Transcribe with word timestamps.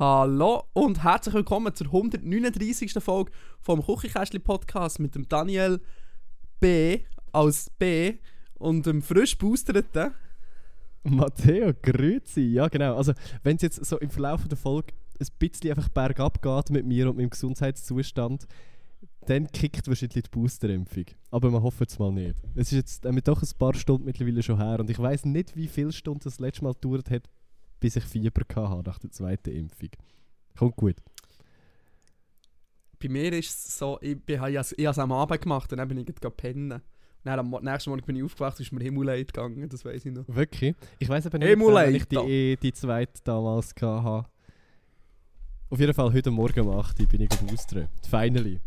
Hallo 0.00 0.62
und 0.72 1.02
herzlich 1.02 1.34
willkommen 1.34 1.74
zur 1.74 1.88
139. 1.88 2.94
Folge 3.00 3.32
vom 3.60 3.84
Küchenkästli 3.84 4.38
Podcast 4.38 4.98
mit 4.98 5.14
dem 5.14 5.28
Daniel 5.28 5.78
B. 6.58 7.00
als 7.32 7.68
B 7.78 8.14
und 8.54 8.86
dem 8.86 9.02
frisch 9.02 9.36
boosterten. 9.36 10.14
Matteo, 11.02 11.74
grüezi. 11.82 12.40
Ja, 12.40 12.68
genau. 12.68 12.96
Also, 12.96 13.12
wenn 13.42 13.56
es 13.56 13.62
jetzt 13.62 13.84
so 13.84 13.98
im 13.98 14.08
Verlauf 14.08 14.48
der 14.48 14.56
Folge 14.56 14.94
ein 15.20 15.26
bisschen 15.38 15.72
einfach 15.72 15.90
bergab 15.90 16.40
geht 16.40 16.70
mit 16.70 16.86
mir 16.86 17.10
und 17.10 17.18
meinem 17.18 17.28
Gesundheitszustand, 17.28 18.46
dann 19.26 19.48
kickt 19.48 19.86
wahrscheinlich 19.86 20.22
die 20.22 20.30
Boosterimpfung. 20.30 21.04
Aber 21.30 21.50
man 21.50 21.62
hofft 21.62 21.90
es 21.90 21.98
mal 21.98 22.10
nicht. 22.10 22.36
Es 22.54 22.72
ist 22.72 22.78
jetzt 22.78 23.04
äh, 23.04 23.12
doch 23.20 23.42
ein 23.42 23.58
paar 23.58 23.74
Stunden 23.74 24.06
mittlerweile 24.06 24.42
schon 24.42 24.56
her 24.56 24.80
und 24.80 24.88
ich 24.88 24.98
weiß 24.98 25.26
nicht, 25.26 25.54
wie 25.56 25.68
viele 25.68 25.92
Stunden 25.92 26.24
das 26.24 26.40
letzte 26.40 26.64
Mal 26.64 26.72
gedauert 26.72 27.10
hat, 27.10 27.28
bis 27.80 27.96
ich 27.96 28.04
Fieber 28.04 28.42
hatte 28.54 28.82
nach 28.88 28.98
der 28.98 29.10
zweiten 29.10 29.50
Impfung. 29.50 29.88
Kommt 30.58 30.76
gut. 30.76 30.96
Bei 33.02 33.08
mir 33.08 33.32
ist 33.32 33.66
es 33.66 33.78
so, 33.78 33.98
ich, 34.02 34.20
bin, 34.20 34.36
ich, 34.36 34.42
ich 34.42 34.86
habe 34.86 34.90
es 34.90 34.98
am 34.98 35.12
Abend 35.12 35.40
gemacht 35.40 35.72
und 35.72 35.78
dann 35.78 35.88
bin 35.88 35.98
ich 35.98 36.06
gerade 36.06 36.34
pennen. 36.34 36.80
Dann 37.24 37.38
am 37.38 37.50
nächsten 37.62 37.90
Morgen 37.90 38.04
bin 38.04 38.16
ich 38.16 38.22
aufgewacht 38.22 38.58
und 38.58 38.62
ist 38.66 38.72
mir 38.72 38.82
Himmelleid 38.82 39.32
gegangen, 39.32 39.68
das 39.68 39.84
weiß 39.84 40.04
ich 40.04 40.12
noch. 40.12 40.24
Wirklich? 40.28 40.74
Ich 40.98 41.08
weiß 41.08 41.26
aber 41.26 41.38
nicht, 41.38 41.48
Emulate. 41.48 41.88
wenn 41.88 41.94
ich 41.96 42.04
die, 42.06 42.58
die 42.62 42.72
zweite 42.72 43.20
damals 43.24 43.74
hatte. 43.80 44.28
Auf 45.70 45.78
jeden 45.78 45.94
Fall 45.94 46.12
heute 46.12 46.30
Morgen 46.30 46.60
um 46.68 46.78
8 46.78 46.98
Uhr 47.00 47.06
bin 47.06 47.20
ich 47.22 47.28
geboostert. 47.28 47.88
Finally. 48.08 48.58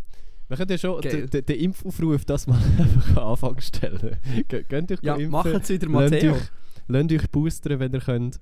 Wir 0.47 0.57
können 0.57 0.69
ja 0.71 0.77
schon 0.77 1.01
den- 1.01 1.29
den 1.29 1.45
den 1.45 1.59
Impfaufruf 1.59 2.15
auf 2.15 2.25
das 2.25 2.47
mal 2.47 2.57
einfach 2.79 3.09
an 3.17 3.23
Anfang 3.23 3.59
stellen. 3.61 4.17
Ge- 4.47 4.63
Geht 4.63 4.91
euch 4.91 4.99
Ja, 5.01 5.15
impfen. 5.15 5.31
machen 5.31 5.55
es 5.61 5.69
wieder, 5.69 5.87
Lasst 5.89 6.11
Matteo. 6.13 6.33
euch, 6.33 6.41
lasst 6.87 7.11
euch 7.11 7.29
boostern, 7.31 7.79
wenn 7.79 7.93
ihr 7.93 8.01
könnt. 8.01 8.39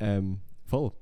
Ähm, 0.00 0.40
voll. 0.64 0.92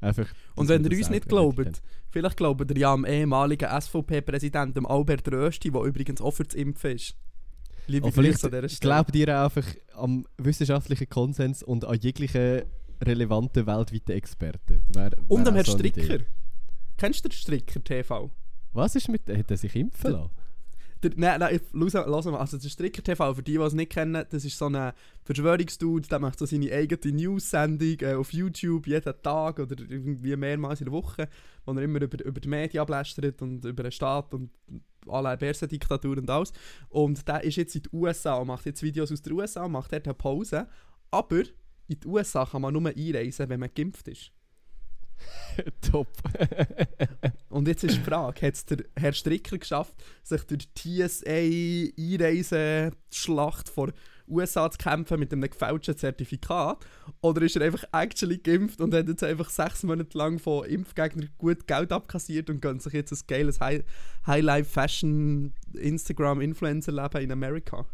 Einfach, 0.00 0.26
Und 0.54 0.68
wenn 0.68 0.84
ihr 0.84 0.98
uns 0.98 1.08
nicht 1.08 1.28
glaubt, 1.28 1.82
vielleicht 2.10 2.36
glaubt 2.36 2.70
ihr 2.70 2.76
ja 2.76 2.92
am 2.92 3.06
ehemaligen 3.06 3.68
SVP-Präsidenten 3.80 4.84
Albert 4.84 5.26
Rösti, 5.32 5.70
der 5.70 5.82
übrigens 5.82 6.20
auch 6.20 6.32
für 6.32 6.44
das 6.44 6.54
Impfen 6.54 6.92
ist. 6.92 7.16
Liebe. 7.86 8.06
Und 8.06 8.16
dieser 8.16 8.48
vielleicht 8.50 8.80
glaubt 8.80 9.14
ihr 9.14 9.42
einfach 9.42 9.66
am 9.94 10.26
wissenschaftlichen 10.38 11.08
Konsens 11.08 11.62
und 11.62 11.84
an 11.84 11.98
jegliche 11.98 12.66
relevanten 13.02 13.66
weltweiten 13.66 14.12
Experten. 14.12 14.82
Wär, 14.94 15.10
Und 15.28 15.40
wär 15.40 15.48
am 15.48 15.54
auch 15.54 15.54
Herrn 15.54 15.64
so. 15.64 15.78
Stricker. 15.78 16.24
Kennst 16.96 17.24
du 17.24 17.28
den 17.28 17.34
Stricker 17.36 17.82
TV? 17.82 18.30
Was 18.72 18.94
ist 18.96 19.08
mit 19.08 19.28
Hat 19.28 19.50
er 19.50 19.56
sich 19.56 19.74
impfen 19.74 20.12
lassen? 20.12 20.30
Nein, 21.16 21.40
nein, 21.40 21.60
lass, 21.72 21.92
lass 21.92 22.24
mal. 22.26 22.38
Also 22.38 22.58
der 22.58 22.68
Stricker 22.68 23.02
TV, 23.02 23.34
für 23.34 23.42
die, 23.42 23.52
die 23.52 23.58
es 23.58 23.72
nicht 23.74 23.92
kennen, 23.92 24.24
das 24.28 24.44
ist 24.44 24.58
so 24.58 24.66
ein 24.66 24.92
Verschwörungsdude, 25.24 26.08
der 26.08 26.18
macht 26.18 26.38
so 26.38 26.46
seine 26.46 26.72
eigene 26.72 27.16
News-Sendung 27.16 27.96
äh, 28.00 28.14
auf 28.14 28.32
YouTube 28.32 28.86
jeden 28.86 29.14
Tag 29.22 29.58
oder 29.58 29.76
irgendwie 29.78 30.36
mehrmals 30.36 30.80
in 30.80 30.86
der 30.86 30.92
Woche, 30.92 31.28
wo 31.64 31.72
er 31.72 31.82
immer 31.82 32.00
über, 32.00 32.24
über 32.24 32.40
die 32.40 32.48
Medien 32.48 32.80
ablästert 32.80 33.42
und 33.42 33.64
über 33.64 33.82
den 33.82 33.92
Staat 33.92 34.32
und 34.34 34.50
alle 35.06 35.36
Bärsendiktatur 35.36 36.16
und 36.18 36.30
alles. 36.30 36.52
Und 36.88 37.26
der 37.28 37.44
ist 37.44 37.56
jetzt 37.56 37.76
in 37.76 37.82
den 37.82 37.90
USA 37.92 38.34
und 38.34 38.48
macht 38.48 38.66
jetzt 38.66 38.82
Videos 38.82 39.12
aus 39.12 39.22
den 39.22 39.32
USA 39.34 39.64
und 39.64 39.72
macht 39.72 39.92
dort 39.92 40.06
eine 40.06 40.14
Pause. 40.14 40.66
Aber 41.10 41.42
in 41.88 42.00
die 42.00 42.06
USA 42.06 42.46
kann 42.46 42.62
man 42.62 42.72
nur 42.72 42.88
einreisen, 42.88 43.48
wenn 43.48 43.60
man 43.60 43.70
geimpft 43.74 44.08
ist. 44.08 44.32
Top. 45.80 46.08
Und 47.48 47.68
jetzt 47.68 47.84
ist 47.84 47.96
die 47.96 48.02
Frage, 48.02 48.46
hat 48.46 48.54
es 48.54 48.64
der 48.64 48.78
Herr 48.96 49.12
Stricker 49.12 49.58
geschafft, 49.58 49.94
sich 50.22 50.42
durch 50.44 50.72
die 50.74 51.06
TSA-Einreiseschlacht 51.06 53.68
vor 53.68 53.92
USA 54.26 54.70
zu 54.70 54.78
kämpfen 54.78 55.20
mit 55.20 55.32
einem 55.32 55.48
gefälschten 55.48 55.96
Zertifikat? 55.96 56.84
Oder 57.20 57.42
ist 57.42 57.56
er 57.56 57.62
einfach 57.62 57.84
actually 57.92 58.38
geimpft 58.38 58.80
und 58.80 58.94
hat 58.94 59.08
jetzt 59.08 59.22
einfach 59.22 59.50
sechs 59.50 59.82
Monate 59.82 60.16
lang 60.16 60.38
von 60.38 60.64
Impfgegnern 60.64 61.28
gut 61.38 61.66
Geld 61.66 61.92
abkassiert 61.92 62.48
und 62.50 62.62
gönnt 62.62 62.82
sich 62.82 62.94
jetzt 62.94 63.12
ein 63.12 63.18
geiles 63.26 63.60
High- 63.60 63.84
High-Life-Fashion-Instagram-Influencer-Leben 64.26 67.22
in 67.22 67.32
Amerika? 67.32 67.86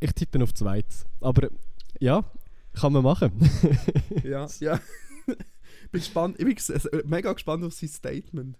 Ich 0.00 0.12
tippe 0.12 0.42
auf 0.42 0.54
zweites. 0.54 1.04
Aber 1.20 1.48
ja, 2.00 2.24
kann 2.72 2.92
man 2.92 3.02
machen. 3.02 3.32
Ja, 4.24 4.46
ja. 4.60 4.80
bin 5.26 6.00
gespannt, 6.00 6.36
ich 6.38 6.44
bin 6.44 6.54
ges- 6.54 7.06
mega 7.06 7.32
gespannt 7.32 7.64
auf 7.64 7.72
sein 7.72 7.88
Statement. 7.88 8.56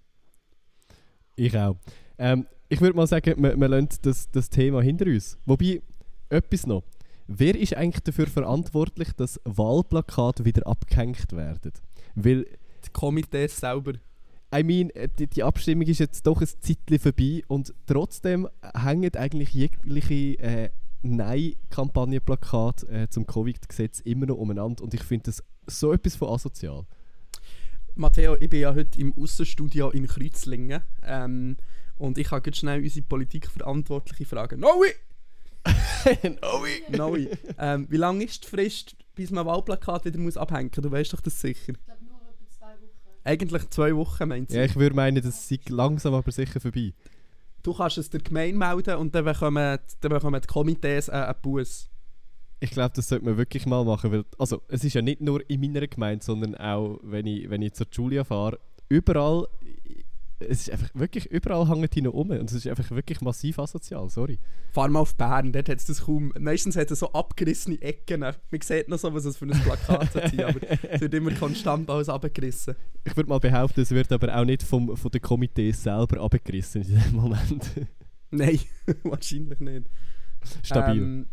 ich 1.36 1.56
auch. 1.56 1.76
Ähm, 2.18 2.46
ich 2.68 2.80
würde 2.80 2.96
mal 2.96 3.06
sagen, 3.06 3.42
wir, 3.42 3.56
wir 3.56 3.68
lassen 3.68 3.88
das, 4.02 4.30
das 4.30 4.48
Thema 4.50 4.82
hinter 4.82 5.06
uns. 5.06 5.38
Wobei, 5.44 5.82
etwas 6.28 6.66
noch. 6.66 6.84
Wer 7.26 7.54
ist 7.58 7.74
eigentlich 7.76 8.02
dafür 8.02 8.26
verantwortlich, 8.26 9.12
dass 9.12 9.40
Wahlplakate 9.44 10.44
wieder 10.44 10.66
abgehängt 10.66 11.32
werden? 11.32 11.72
Weil 12.14 12.46
Die 12.84 12.90
Komitees 12.92 13.56
selber. 13.58 13.92
I 14.54 14.62
mean, 14.62 14.90
äh, 14.90 15.08
die, 15.18 15.26
die 15.28 15.42
Abstimmung 15.42 15.86
ist 15.86 16.00
jetzt 16.00 16.26
doch 16.26 16.40
ein 16.40 16.46
Zeitchen 16.46 16.98
vorbei 16.98 17.42
und 17.48 17.72
trotzdem 17.86 18.48
hängen 18.74 19.14
eigentlich 19.16 19.50
jegliche 19.54 20.38
äh, 20.40 20.70
Nein-Kampagnenplakate 21.02 22.86
äh, 22.88 23.08
zum 23.08 23.26
Covid-Gesetz 23.26 24.00
immer 24.00 24.26
noch 24.26 24.36
umeinander 24.36 24.82
und 24.84 24.94
ich 24.94 25.02
finde 25.02 25.24
das 25.24 25.42
so 25.78 25.92
etwas 25.92 26.16
von 26.16 26.28
asozial. 26.28 26.86
Matteo, 27.94 28.36
ich 28.40 28.48
bin 28.48 28.60
ja 28.60 28.74
heute 28.74 29.00
im 29.00 29.12
Aussenstudio 29.16 29.90
in 29.90 30.06
Kreuzlingen. 30.06 30.82
Ähm, 31.02 31.56
und 31.96 32.18
ich 32.18 32.28
kann 32.28 32.42
ganz 32.42 32.56
schnell 32.58 32.82
unsere 32.82 33.06
Politikverantwortliche 33.06 34.24
fragen. 34.24 34.60
Noe! 34.60 34.94
Noe! 36.40 36.68
Noe! 36.88 37.28
ähm, 37.58 37.86
wie 37.90 37.96
lange 37.96 38.24
ist 38.24 38.44
die 38.44 38.48
Frist, 38.48 38.96
bis 39.14 39.30
man 39.30 39.46
Wahlplakat 39.46 40.04
wieder 40.04 40.18
muss 40.18 40.36
abhängen 40.36 40.70
muss? 40.74 40.82
Du 40.82 40.90
weißt 40.90 41.12
doch 41.12 41.20
das 41.20 41.40
sicher. 41.40 41.74
Ich 41.74 41.84
glaube 41.84 42.04
nur 42.04 42.16
etwa 42.16 42.48
zwei 42.50 42.72
Wochen. 42.72 43.20
Eigentlich 43.24 43.70
zwei 43.70 43.96
Wochen, 43.96 44.28
meint 44.28 44.50
sie. 44.50 44.56
Ja, 44.56 44.64
ich 44.64 44.74
würde 44.76 44.96
meinen, 44.96 45.22
das 45.22 45.48
sei 45.48 45.60
langsam 45.68 46.14
aber 46.14 46.32
sicher 46.32 46.60
vorbei. 46.60 46.94
Du 47.62 47.74
kannst 47.74 47.98
es 47.98 48.10
der 48.10 48.20
Gemeinde 48.20 48.58
melden 48.58 48.96
und 48.96 49.14
dann 49.14 49.24
bekommen, 49.24 49.78
dann 50.00 50.10
bekommen 50.10 50.40
die 50.40 50.48
Komitees 50.48 51.08
äh, 51.08 51.12
einen 51.12 51.34
Bus. 51.42 51.88
Ich 52.62 52.70
glaube, 52.70 52.92
das 52.94 53.08
sollte 53.08 53.24
man 53.24 53.36
wirklich 53.36 53.66
mal 53.66 53.84
machen, 53.84 54.12
weil 54.12 54.24
also, 54.38 54.62
es 54.68 54.84
ist 54.84 54.94
ja 54.94 55.02
nicht 55.02 55.20
nur 55.20 55.42
in 55.50 55.60
meiner 55.60 55.84
Gemeinde, 55.88 56.24
sondern 56.24 56.54
auch, 56.54 57.00
wenn 57.02 57.26
ich, 57.26 57.50
wenn 57.50 57.60
ich 57.60 57.72
zur 57.72 57.88
Julia 57.90 58.22
fahre, 58.22 58.60
überall, 58.88 59.48
es 60.38 60.60
ist 60.60 60.70
einfach 60.70 60.90
wirklich, 60.94 61.26
überall 61.26 61.68
hängen 61.68 61.88
die 61.92 62.02
noch 62.02 62.12
um 62.12 62.30
und 62.30 62.48
es 62.48 62.52
ist 62.52 62.68
einfach 62.68 62.88
wirklich 62.92 63.20
massiv 63.20 63.58
asozial, 63.58 64.08
sorry. 64.10 64.38
Fahr 64.70 64.88
mal 64.90 65.00
auf 65.00 65.16
Bern, 65.16 65.50
dort 65.50 65.68
hat 65.68 65.78
es 65.78 65.86
das 65.86 66.04
kaum. 66.04 66.32
Meistens 66.38 66.76
hat 66.76 66.88
es 66.92 67.00
so 67.00 67.12
abgerissene 67.12 67.82
Ecken. 67.82 68.20
Man 68.20 68.36
sieht 68.60 68.88
noch 68.88 68.98
so, 68.98 69.12
was 69.12 69.24
es 69.24 69.38
für 69.38 69.46
ein 69.46 69.60
Plakat 69.60 70.14
hat, 70.14 70.38
aber 70.38 70.60
es 70.88 71.00
wird 71.00 71.14
immer 71.14 71.32
konstant 71.32 71.90
alles 71.90 72.08
abgerissen. 72.08 72.76
Ich 73.02 73.16
würde 73.16 73.28
mal 73.28 73.40
behaupten, 73.40 73.80
es 73.80 73.90
wird 73.90 74.12
aber 74.12 74.36
auch 74.36 74.44
nicht 74.44 74.62
vom, 74.62 74.96
von 74.96 75.10
den 75.10 75.20
Komitees 75.20 75.82
selber 75.82 76.20
abgerissen 76.20 76.82
in 76.82 76.94
diesem 76.94 77.16
Moment. 77.16 77.70
Nein, 78.30 78.60
wahrscheinlich 79.02 79.58
nicht. 79.58 79.86
Stabil. 80.62 81.02
Ähm, 81.02 81.26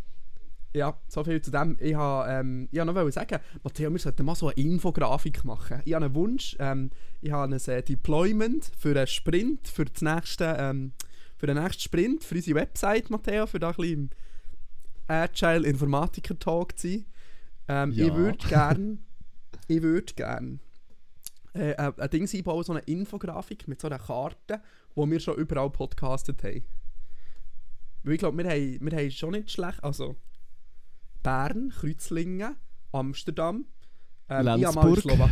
ja, 0.73 0.95
so 1.07 1.23
viel 1.23 1.41
zu 1.41 1.51
dem. 1.51 1.77
Ich 1.79 1.95
wollte 1.95 2.31
ähm, 2.31 2.69
ich 2.71 2.83
noch 2.83 3.11
sagen, 3.11 3.39
Matteo, 3.63 3.91
wir 3.91 3.99
sollten 3.99 4.25
mal 4.25 4.35
so 4.35 4.47
eine 4.49 4.55
Infografik 4.55 5.43
machen. 5.43 5.81
Ich 5.85 5.93
habe 5.93 6.05
einen 6.05 6.15
Wunsch. 6.15 6.55
Ähm, 6.59 6.91
ich 7.21 7.31
habe 7.31 7.55
ein 7.55 7.59
äh, 7.59 7.83
Deployment 7.83 8.71
für 8.77 8.95
einen 8.95 9.07
Sprint, 9.07 9.67
für, 9.67 9.85
das 9.85 10.01
nächste, 10.01 10.55
ähm, 10.59 10.93
für 11.37 11.47
den 11.47 11.57
nächsten 11.57 11.81
Sprint, 11.81 12.23
für 12.23 12.35
unsere 12.35 12.59
Website, 12.59 13.09
Matteo, 13.09 13.47
für 13.47 13.59
da 13.59 13.69
ein 13.69 13.75
bisschen 13.75 14.09
Agile 15.07 15.67
Informatiker 15.67 16.37
Talk 16.37 16.77
zu 16.77 16.87
sein. 16.87 17.05
Ähm, 17.67 17.91
Ja. 17.91 18.05
Ich 18.07 18.13
würde 18.13 18.47
gern, 18.47 18.99
ich 19.67 19.81
würde 19.81 20.13
gern 20.13 20.59
äh, 21.53 21.75
ein, 21.75 21.99
ein 21.99 22.09
Ding 22.11 22.29
einbauen, 22.31 22.63
so 22.63 22.73
eine 22.73 22.81
Infografik 22.81 23.67
mit 23.67 23.81
so 23.81 23.87
einer 23.87 23.99
Karte, 23.99 24.61
wo 24.93 25.09
wir 25.09 25.19
schon 25.19 25.35
überall 25.35 25.71
podcastet 25.71 26.43
haben. 26.43 26.63
Weil 28.03 28.13
ich 28.13 28.19
glaube, 28.19 28.37
wir 28.37 28.49
haben, 28.49 28.79
wir 28.81 28.97
haben 28.97 29.11
schon 29.11 29.31
nicht 29.31 29.51
schlecht. 29.51 29.83
Also 29.83 30.15
Bern, 31.23 31.69
Kreuzlingen, 31.69 32.55
Amsterdam, 32.91 33.65
ähm, 34.29 34.39
ich 34.47 34.61
Lenzburg. 34.61 34.99
Slowa 35.01 35.29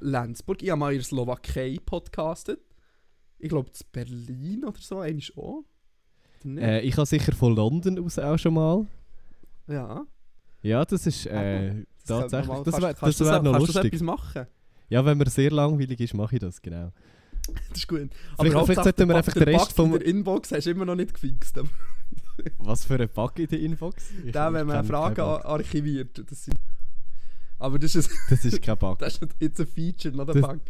Lenzburg. 0.00 0.62
Ich 0.62 0.70
habe 0.70 0.78
mal 0.78 0.92
in 0.92 0.98
der 0.98 1.04
Slowakei 1.04 1.78
podcastet. 1.84 2.60
Ich 3.38 3.48
glaube, 3.48 3.70
in 3.70 3.86
Berlin 3.92 4.64
oder 4.64 4.78
so, 4.80 5.00
eigentlich 5.00 5.36
auch. 5.36 5.64
Äh, 6.46 6.80
ich 6.82 6.96
habe 6.96 7.06
sicher 7.06 7.32
von 7.32 7.54
London 7.56 7.98
aus 8.04 8.18
auch 8.18 8.38
schon 8.38 8.54
mal. 8.54 8.86
ja. 9.66 10.04
Ja, 10.62 10.82
das 10.82 11.06
ist 11.06 11.26
äh, 11.26 11.84
Das 12.06 12.30
könnte 12.30 12.46
man 12.48 12.64
tatsächlich. 12.64 12.64
Das 12.64 12.64
kannst- 12.64 12.80
wäre 12.82 12.94
kannst 12.94 13.20
das 13.20 13.28
du 13.28 13.32
wär 13.34 13.42
noch 13.42 13.52
kannst 13.52 13.68
du 13.68 13.72
so 13.72 13.78
lustig. 13.80 13.92
etwas 13.92 14.02
machen? 14.02 14.46
Ja, 14.88 15.04
wenn 15.04 15.18
man 15.18 15.26
sehr 15.28 15.50
langweilig 15.50 16.00
ist, 16.00 16.14
mache 16.14 16.36
ich 16.36 16.40
das, 16.40 16.62
genau. 16.62 16.90
Das 17.68 17.78
ist 17.78 17.86
gut. 17.88 17.98
Vielleicht- 18.38 18.54
Hauptsache, 18.54 18.64
vielleicht 18.64 18.84
sollten 18.84 19.08
wir 19.10 19.16
einfach 19.16 19.32
den 19.34 19.42
Rest 19.42 19.72
vom- 19.74 19.92
in 19.92 19.98
der 19.98 20.06
Inbox 20.08 20.52
hast 20.52 20.64
du 20.64 20.70
immer 20.70 20.86
noch 20.86 20.94
nicht 20.94 21.12
gefixt. 21.12 21.58
Was 22.58 22.84
für 22.84 22.98
ein 23.00 23.08
Bug 23.08 23.38
in 23.38 23.46
der 23.48 23.60
Inbox? 23.60 24.04
Ich- 24.24 24.32
Da, 24.32 24.48
ich 24.48 24.54
wenn 24.54 24.66
man 24.66 24.84
Fragen 24.84 25.20
archiviert. 25.20 26.22
Das 26.30 26.44
sind 26.44 26.56
aber 27.58 27.78
das 27.78 27.94
ist, 27.94 28.10
Das 28.28 28.44
ist 28.44 28.60
kein 28.60 28.76
Bug. 28.76 28.98
das 29.00 29.18
ist 29.18 29.28
jetzt 29.40 29.60
ein 29.60 29.66
Feature, 29.66 30.14
not 30.14 30.30
ein 30.34 30.40
Bug. 30.42 30.60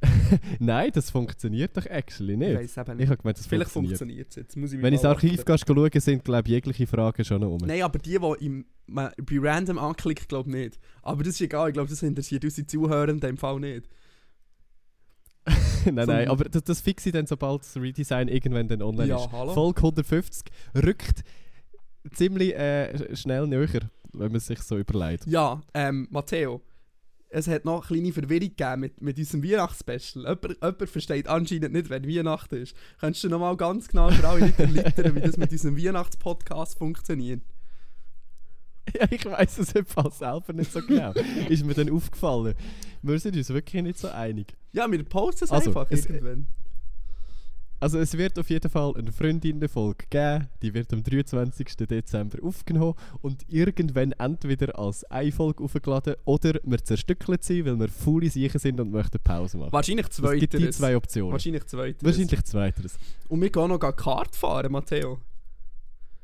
Nein, 0.60 0.90
das 0.92 1.10
funktioniert 1.10 1.76
doch 1.76 1.86
actually 1.86 2.34
Ich 2.34 2.38
nicht. 2.38 2.54
weiß 2.56 2.76
eben 2.78 2.90
Ich 2.92 2.96
nicht. 2.98 3.08
habe 3.08 3.16
gemeint, 3.22 3.38
das 3.38 3.46
Vielleicht 3.46 3.70
funktioniert. 3.70 4.28
es 4.30 4.36
jetzt. 4.36 4.56
Muss 4.56 4.72
ich 4.72 4.80
Wenn 4.80 4.92
ich 4.92 5.00
ins 5.00 5.04
Archiv 5.04 5.44
gehst, 5.44 5.64
schauen, 5.66 5.90
sind 6.00 6.24
glaube 6.24 6.42
ich 6.46 6.52
jegliche 6.52 6.86
Fragen 6.86 7.24
schon 7.24 7.40
noch 7.40 7.50
um. 7.50 7.58
Nein, 7.58 7.82
aber 7.82 7.98
die, 7.98 8.18
die 8.18 8.46
im, 8.46 8.66
man 8.86 9.10
bei 9.16 9.38
random 9.40 9.78
anklickt, 9.78 10.28
glaube 10.28 10.50
ich 10.50 10.54
nicht. 10.56 10.78
Aber 11.02 11.22
das 11.24 11.34
ist 11.34 11.40
egal, 11.40 11.68
ich 11.68 11.74
glaube, 11.74 11.88
das 11.90 12.02
interessiert 12.02 12.44
unsere 12.44 12.66
Zuhörer 12.66 13.08
in 13.08 13.20
dem 13.20 13.36
Fall 13.36 13.58
nicht. 13.60 13.88
nein, 15.94 16.06
nein, 16.06 16.28
aber 16.28 16.44
das, 16.44 16.64
das 16.64 16.80
fixe 16.80 17.08
ich 17.08 17.12
dann, 17.12 17.26
sobald 17.26 17.62
das 17.62 17.76
Redesign 17.76 18.28
irgendwann 18.28 18.68
dann 18.68 18.82
online 18.82 19.08
Ja, 19.08 19.16
ist. 19.24 19.32
hallo? 19.32 19.52
Folge 19.54 19.78
150 19.78 20.44
rückt 20.84 21.22
ziemlich 22.14 22.54
äh, 22.54 23.14
schnell 23.16 23.46
näher, 23.46 23.90
wenn 24.12 24.32
man 24.32 24.40
sich 24.40 24.60
so 24.62 24.78
überlegt. 24.78 25.26
Ja, 25.26 25.60
ähm, 25.74 26.08
Matteo, 26.10 26.62
es 27.30 27.46
hat 27.46 27.64
noch 27.64 27.90
eine 27.90 28.00
kleine 28.00 28.12
Verwirrung 28.12 28.48
gegeben 28.56 28.80
mit, 28.80 29.00
mit 29.02 29.18
unserem 29.18 29.44
Weihnachtsspecial. 29.44 30.24
Jemand, 30.24 30.44
jemand 30.62 30.88
versteht 30.90 31.28
anscheinend 31.28 31.72
nicht, 31.74 31.90
wenn 31.90 32.08
Weihnachten 32.08 32.56
ist. 32.56 32.74
Könntest 32.98 33.24
du 33.24 33.28
noch 33.28 33.38
mal 33.40 33.56
ganz 33.56 33.88
genau 33.88 34.10
für 34.10 34.26
alle 34.26 34.52
erläutern, 34.56 35.14
wie 35.16 35.20
das 35.20 35.36
mit 35.36 35.52
unserem 35.52 35.76
Weihnachtspodcast 35.76 36.78
funktioniert? 36.78 37.42
Ja, 38.98 39.06
ich 39.10 39.24
weiß 39.24 39.58
es 39.58 39.72
Fall 39.86 40.10
selber 40.10 40.52
nicht 40.52 40.72
so 40.72 40.80
genau. 40.82 41.12
ist 41.48 41.64
mir 41.64 41.74
dann 41.74 41.90
aufgefallen. 41.90 42.54
Wir 43.02 43.18
sind 43.18 43.36
uns 43.36 43.48
wirklich 43.50 43.82
nicht 43.82 43.98
so 43.98 44.08
einig. 44.08 44.54
Ja, 44.72 44.90
wir 44.90 45.02
posten 45.04 45.44
es 45.44 45.50
Also, 45.50 45.70
einfach 45.70 45.86
es- 45.90 46.06
irgendwann. 46.06 46.46
Also 47.80 48.00
es 48.00 48.18
wird 48.18 48.36
auf 48.40 48.50
jeden 48.50 48.68
Fall 48.68 48.92
eine 48.96 49.12
Freundinnenfolge 49.12 50.06
geben, 50.10 50.48
die 50.62 50.74
wird 50.74 50.92
am 50.92 51.04
23. 51.04 51.76
Dezember 51.86 52.38
aufgenommen 52.42 52.94
und 53.20 53.44
irgendwann 53.46 54.10
entweder 54.18 54.76
als 54.76 55.04
eine 55.04 55.30
Folge 55.30 55.62
aufgeladen 55.62 56.16
oder 56.24 56.58
wir 56.64 56.78
zerstückelt 56.82 57.44
sie, 57.44 57.64
weil 57.64 57.78
wir 57.78 57.88
faule 57.88 58.28
Sicher 58.30 58.58
sind 58.58 58.80
und 58.80 58.90
möchten 58.90 59.20
Pause 59.22 59.58
machen. 59.58 59.70
Wahrscheinlich 59.72 60.06
Es 60.08 60.16
gibt 60.16 60.54
die 60.54 60.56
zweiteres. 60.58 60.76
zwei 60.76 60.96
Optionen. 60.96 61.30
Wahrscheinlich 61.32 61.66
zweiteres. 61.66 62.02
Wahrscheinlich 62.04 62.44
zweiteres. 62.46 62.98
Und 63.28 63.40
wir 63.42 63.50
gehen 63.50 63.68
noch 63.68 63.78
Kart 63.92 64.34
fahren, 64.34 64.72
Matteo. 64.72 65.20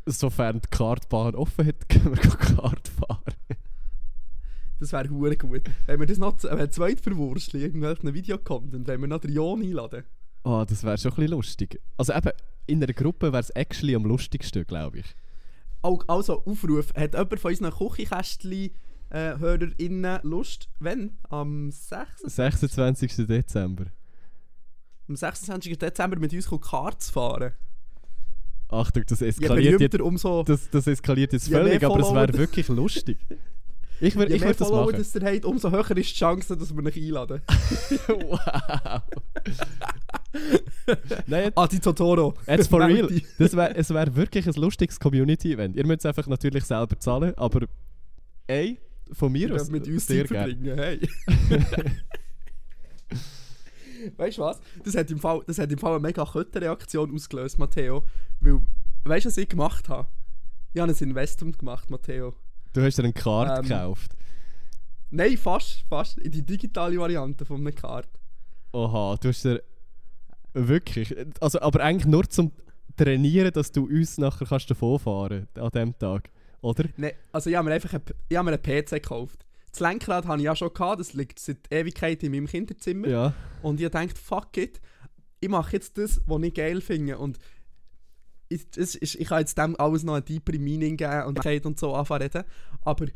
Sofern 0.07 0.61
die 0.61 0.69
Kartbahn 0.71 1.35
offen 1.35 1.67
hat, 1.67 1.89
können 1.89 2.15
wir 2.17 2.23
Kart 2.23 2.89
fahren. 2.89 3.35
Das 4.79 4.93
wäre 4.93 5.09
hure 5.09 5.37
gut. 5.37 5.63
Wenn 5.87 5.99
wir 6.01 6.07
das 6.07 6.19
noch 6.19 6.43
äh, 6.45 6.69
zweit 6.69 7.01
verwursteln, 7.01 7.63
irgendwelchen 7.63 8.13
Video-Content, 8.13 8.87
wenn 8.87 9.01
wir 9.01 9.09
noch 9.09 9.21
den 9.21 9.33
Jon 9.33 9.63
einladen. 9.63 10.05
Oh, 10.45 10.65
das 10.69 10.85
wäre 10.85 10.99
schon 10.99 11.13
ein 11.13 11.17
bisschen 11.17 11.31
lustig. 11.31 11.81
Also 11.97 12.13
eben, 12.13 12.33
in 12.67 12.83
einer 12.83 12.93
Gruppe 12.93 13.33
wäre 13.33 13.41
es 13.41 13.49
actually 13.51 13.95
am 13.95 14.05
lustigsten, 14.05 14.67
glaube 14.67 14.99
ich. 14.99 15.07
Auch, 15.81 16.05
also, 16.09 16.45
Aufruf. 16.45 16.93
Hat 16.95 17.15
jemand 17.15 17.41
von 17.41 17.51
unseren 17.51 17.73
Küchenkästchen-HörerInnen 17.73 20.21
Lust? 20.23 20.69
Wenn? 20.81 21.17
Am 21.31 21.71
6. 21.71 22.23
26. 22.23 23.27
Dezember. 23.27 23.87
am 25.09 25.17
26. 25.17 25.79
Dezember 25.79 26.19
mit 26.19 26.33
uns 26.33 26.49
Kart 26.61 27.03
zu 27.03 27.13
fahren. 27.13 27.53
Achtung, 28.75 29.05
das 29.07 29.21
Je 29.21 29.29
eskaliert 29.29 29.81
jetzt, 29.81 30.01
umso... 30.01 30.43
das, 30.43 30.69
das 30.71 30.87
eskaliert 30.87 31.33
jetzt 31.33 31.49
Je 31.49 31.55
völlig, 31.55 31.83
aber 31.85 32.01
es 32.01 32.15
wäre 32.15 32.39
wirklich 32.39 32.69
lustig. 32.69 33.19
Ich 34.01 34.15
Je 34.15 34.19
würde 34.21 34.35
ich 34.35 34.41
mehr 34.41 34.51
würd 34.51 34.61
das 34.61 34.69
Follower 34.69 34.93
das 34.93 35.15
ihr 35.15 35.23
habt, 35.23 35.45
umso 35.45 35.71
höher 35.71 35.97
ist 35.97 36.11
die 36.11 36.15
Chance, 36.15 36.57
dass 36.57 36.77
wir 36.77 36.85
euch 36.85 36.97
einladen. 36.97 37.41
wow. 38.09 39.01
Nein, 41.27 41.45
jetzt, 41.45 41.57
Adi 41.59 41.79
Totoro. 41.79 42.35
jetzt 42.47 42.69
for 42.69 42.85
real. 42.85 43.09
Das 43.39 43.57
wär, 43.57 43.79
es 43.79 43.91
wäre 43.91 44.15
wirklich 44.17 44.47
ein 44.49 44.55
lustiges 44.55 44.99
Community-Event. 44.99 45.77
Ihr 45.77 45.87
müsst 45.87 46.01
es 46.01 46.07
einfach 46.07 46.27
natürlich 46.27 46.65
selber 46.65 46.99
zahlen, 46.99 47.35
aber 47.37 47.67
ey, 48.49 48.81
von 49.13 49.31
mir 49.31 49.55
aus 49.55 49.71
mit 49.71 49.87
uns 49.87 50.07
sehr 50.09 50.25
gerne. 50.25 50.77
hey. 50.77 51.01
Weißt 54.17 54.39
du 54.39 54.43
was? 54.43 54.61
Das 54.85 54.95
hat, 54.97 55.11
im 55.11 55.19
Fall, 55.19 55.43
das 55.47 55.59
hat 55.59 55.71
im 55.71 55.79
Fall 55.79 55.93
eine 55.93 56.01
mega 56.01 56.25
Kötterreaktion 56.25 57.13
ausgelöst, 57.15 57.59
Matteo. 57.59 58.05
Weil, 58.41 58.61
weißt 59.05 59.25
du, 59.27 59.29
was 59.29 59.37
ich 59.37 59.49
gemacht 59.49 59.89
habe? 59.89 60.09
Ich 60.73 60.81
habe 60.81 60.91
ein 60.93 60.97
Investment 60.99 61.59
gemacht, 61.59 61.91
Matteo. 61.91 62.35
Du 62.73 62.83
hast 62.83 62.99
dir 62.99 63.05
eine 63.05 63.13
Karte 63.13 63.61
Ähm, 63.63 63.69
gekauft. 63.69 64.17
Nein, 65.11 65.37
fast, 65.37 65.85
fast. 65.89 66.19
In 66.19 66.33
die 66.33 66.43
digitale 66.45 66.99
Variante 66.99 67.45
von 67.45 67.61
einer 67.61 67.73
Karte. 67.73 68.09
Oha, 68.73 69.17
du 69.21 69.29
hast 69.29 69.45
dir 69.45 69.63
wirklich, 70.53 71.15
also 71.41 71.61
aber 71.61 71.81
eigentlich 71.81 72.07
nur 72.11 72.29
zum 72.29 72.53
Trainieren, 72.97 73.53
dass 73.53 73.73
du 73.73 73.87
uns 73.87 74.19
nachher 74.19 74.47
kannst 74.47 74.71
an 74.71 75.71
dem 75.75 75.99
Tag, 75.99 76.31
oder? 76.61 76.85
Nein, 76.97 77.13
also 77.33 77.51
ich 77.51 77.57
habe 77.57 77.69
mir 77.69 77.75
einfach 77.75 77.93
einen, 77.93 78.05
ich 78.29 78.37
habe 78.37 78.51
mir 78.51 78.57
einen 78.57 78.63
PC 78.63 78.91
gekauft. 78.91 79.44
Das 79.75 79.81
Lenkrad 79.81 80.25
habe 80.27 80.39
ich 80.39 80.45
ja 80.45 80.55
schon 80.55 80.73
gehabt, 80.73 81.01
das 81.01 81.15
liegt 81.15 81.41
seit 81.41 81.59
Ewigkeit 81.69 82.23
in 82.23 82.31
meinem 82.31 82.47
Kinderzimmer. 82.47 83.09
Ja. 83.09 83.35
Und 83.61 83.81
ich 83.81 83.91
dachte, 83.91 84.15
fuck 84.15 84.57
it, 84.57 84.81
ich 85.41 85.49
mache 85.49 85.73
jetzt 85.73 85.99
das, 85.99 86.21
was 86.27 86.43
ich 86.45 86.55
geil 86.55 86.81
finde. 86.81 87.19
Und 87.19 87.41
ich, 88.49 88.65
ist, 88.77 89.03
ich 89.17 89.27
kann 89.27 89.41
jetzt 89.41 89.59
dem 89.59 89.75
alles 89.81 90.05
noch 90.05 90.15
ein 90.15 90.25
deeper 90.25 90.57
Meaning 90.57 90.97
geben 90.97 91.25
und 91.25 91.45
und 91.67 91.81
so 91.81 91.93
anfangen 91.93 92.23
reden. 92.23 92.45
Aber 92.83 93.07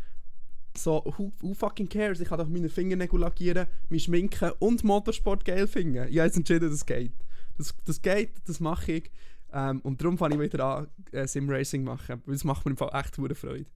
so, 0.76 1.04
who, 1.16 1.30
who 1.40 1.54
fucking 1.54 1.88
cares? 1.88 2.18
Ich 2.18 2.28
kann 2.28 2.38
doch 2.38 2.48
meine 2.48 2.68
Fingernägel 2.68 3.20
lackieren, 3.20 3.68
mich 3.88 4.04
schminken 4.04 4.50
und 4.58 4.82
Motorsport 4.82 5.44
geil 5.44 5.68
finden. 5.68 6.08
Ich 6.08 6.18
habe 6.18 6.26
jetzt 6.26 6.36
entschieden, 6.36 6.70
das 6.70 6.84
geht. 6.84 7.12
Das, 7.56 7.72
das 7.84 8.02
geht, 8.02 8.32
das 8.46 8.58
mache 8.58 8.92
ich. 8.92 9.12
Ähm, 9.52 9.80
und 9.82 10.02
darum 10.02 10.18
fange 10.18 10.34
ich 10.34 10.40
wieder 10.40 10.64
an, 10.64 10.88
äh, 11.12 11.28
Simracing 11.28 11.84
machen. 11.84 12.20
Weil 12.26 12.34
das 12.34 12.42
macht 12.42 12.64
mir 12.64 12.72
im 12.72 12.76
Fall 12.76 12.90
echt 12.92 13.14
Freude. 13.14 13.66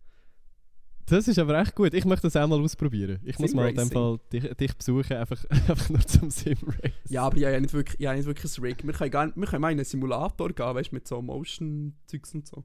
Das 1.12 1.28
ist 1.28 1.38
aber 1.38 1.60
echt 1.60 1.74
gut. 1.74 1.92
Ich 1.92 2.06
möchte 2.06 2.26
das 2.26 2.36
auch 2.36 2.48
mal 2.48 2.58
ausprobieren. 2.58 3.18
Ich 3.22 3.38
muss 3.38 3.52
mal 3.52 3.68
in 3.68 3.76
dem 3.76 3.90
Fall 3.90 4.18
Simracing. 4.30 4.40
dich, 4.56 4.56
dich 4.56 4.76
besuchen, 4.76 5.12
einfach, 5.14 5.44
einfach 5.50 5.90
nur 5.90 6.00
zum 6.00 6.30
Simrace. 6.30 6.90
Ja, 7.10 7.24
aber 7.24 7.36
ich 7.36 7.44
habe 7.44 7.52
ja 7.52 7.60
nicht 7.60 7.74
wirklich, 7.74 8.00
ich 8.00 8.06
habe 8.06 8.16
nicht 8.16 8.26
wirklich 8.26 8.56
ein 8.58 8.62
Rig. 8.64 8.86
Wir 8.86 8.94
können, 8.94 9.10
gar 9.10 9.36
wir 9.36 9.46
können 9.46 9.60
mal 9.60 9.70
in 9.72 9.78
einen 9.78 9.84
Simulator 9.84 10.48
gehen, 10.48 10.74
weißt 10.74 10.90
du, 10.90 10.94
mit 10.94 11.06
so 11.06 11.20
Motion-Zeugs 11.20 12.32
und 12.34 12.46
so. 12.46 12.64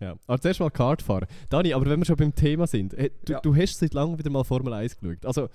Ja. 0.00 0.16
Aber 0.26 0.40
zuerst 0.40 0.60
mal 0.60 0.70
Kart 0.70 1.02
fahren. 1.02 1.26
Dani, 1.50 1.74
aber 1.74 1.84
wenn 1.90 2.00
wir 2.00 2.06
schon 2.06 2.16
beim 2.16 2.34
Thema 2.34 2.66
sind, 2.66 2.94
hey, 2.96 3.12
du, 3.26 3.34
Ja. 3.34 3.40
du 3.40 3.54
hast 3.54 3.78
seit 3.78 3.92
langem 3.92 4.18
wieder 4.18 4.30
mal 4.30 4.44
Formel 4.44 4.72
1 4.72 4.96
geschaut. 4.98 5.26
Also 5.26 5.48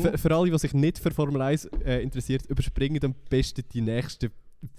für, 0.00 0.16
für 0.16 0.34
alle, 0.34 0.50
die 0.50 0.58
sich 0.58 0.72
nicht 0.72 0.98
für 0.98 1.10
Formel 1.10 1.42
1 1.42 1.66
äh, 1.84 1.98
interessiert, 2.00 2.46
überspringen 2.46 3.04
am 3.04 3.14
besten 3.28 3.62
die 3.72 3.82
nächsten 3.82 4.30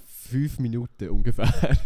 fünf 0.08 0.58
Minuten 0.58 1.10
ungefähr. 1.10 1.54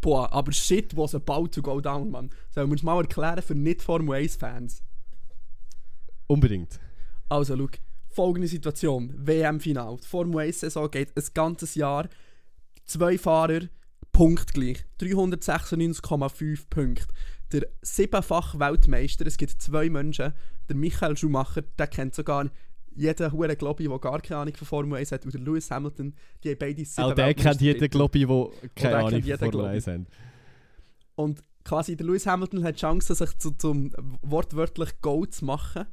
Boah, 0.00 0.32
aber 0.32 0.52
shit 0.52 0.96
was 0.96 1.14
about 1.14 1.48
to 1.48 1.62
go 1.62 1.80
down, 1.80 2.10
Mann. 2.10 2.30
Sollen 2.50 2.68
wir 2.68 2.72
uns 2.72 2.82
mal 2.82 3.00
erklären 3.00 3.42
für 3.42 3.54
nicht-Formel 3.54 4.20
1-Fans? 4.20 4.82
Unbedingt. 6.26 6.78
Also, 7.28 7.56
schau, 7.56 7.68
folgende 8.08 8.48
Situation: 8.48 9.12
WM-Final. 9.16 9.96
Die 9.96 10.06
Formel 10.06 10.46
1-Saison 10.48 10.90
geht 10.90 11.16
ein 11.16 11.24
ganzes 11.34 11.74
Jahr. 11.74 12.08
Zwei 12.84 13.18
Fahrer, 13.18 13.62
punktgleich. 14.12 14.84
396,5 15.00 16.68
Punkte. 16.70 17.06
Der 17.52 17.66
siebenfache 17.82 18.60
Weltmeister, 18.60 19.26
es 19.26 19.36
gibt 19.36 19.60
zwei 19.62 19.88
Menschen. 19.88 20.34
Der 20.68 20.76
Michael 20.76 21.16
Schumacher, 21.16 21.62
der 21.62 21.86
kennt 21.86 22.14
sogar 22.14 22.50
jeden 22.98 23.32
Huren 23.32 23.56
Globi, 23.56 23.88
der 23.88 23.98
gar 23.98 24.20
keine 24.20 24.40
Ahnung 24.40 24.54
von 24.54 24.66
Formel 24.66 24.98
1 24.98 25.12
hat. 25.12 25.24
Und 25.24 25.34
der 25.34 25.40
Lewis 25.40 25.70
Hamilton, 25.70 26.14
die 26.42 26.50
haben 26.50 26.58
beide 26.58 26.84
sieben 26.84 27.06
Auch 27.06 27.14
der 27.14 27.34
kennt 27.34 27.60
jeden. 27.60 27.88
Globi, 27.88 28.26
der 28.26 28.50
keine 28.74 28.96
Ahnung 28.96 29.22
von 29.22 29.38
Formel 29.38 29.50
Globi. 29.50 29.68
1 29.68 29.86
hat. 29.86 30.00
Und 31.14 31.42
quasi 31.64 31.96
der 31.96 32.06
Lewis 32.06 32.26
Hamilton 32.26 32.64
hat 32.64 32.74
die 32.76 32.80
Chance, 32.80 33.14
sich 33.14 33.38
zu, 33.38 33.52
zum 33.52 33.92
wortwörtlich 34.22 35.00
Goal 35.00 35.28
zu 35.28 35.44
machen. 35.44 35.84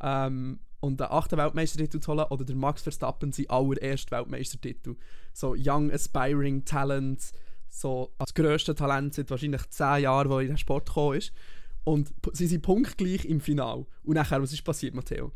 Ähm, 0.00 0.60
und 0.80 1.00
den 1.00 1.08
achten 1.10 1.38
Weltmeistertitel 1.38 2.00
zu 2.00 2.12
holen. 2.12 2.26
Oder 2.30 2.44
der 2.44 2.56
Max 2.56 2.82
Verstappen 2.82 3.32
sein 3.32 3.48
allererster 3.48 4.18
Weltmeistertitel. 4.18 4.96
So 5.32 5.54
Young 5.58 5.90
Aspiring 5.90 6.64
Talent. 6.64 7.32
So 7.68 8.14
das 8.18 8.34
grösste 8.34 8.74
Talent 8.74 9.14
seit 9.14 9.30
wahrscheinlich 9.30 9.68
10 9.68 10.02
Jahren, 10.02 10.30
wo 10.30 10.36
er 10.36 10.42
in 10.42 10.48
den 10.48 10.58
Sport 10.58 10.86
gekommen 10.86 11.18
ist. 11.18 11.32
Und 11.84 12.12
sie 12.32 12.46
sind 12.46 12.62
punktgleich 12.62 13.24
im 13.24 13.40
Final. 13.40 13.86
Und 14.02 14.14
nachher, 14.14 14.42
was 14.42 14.52
ist 14.52 14.64
passiert, 14.64 14.94
Matteo? 14.94 15.32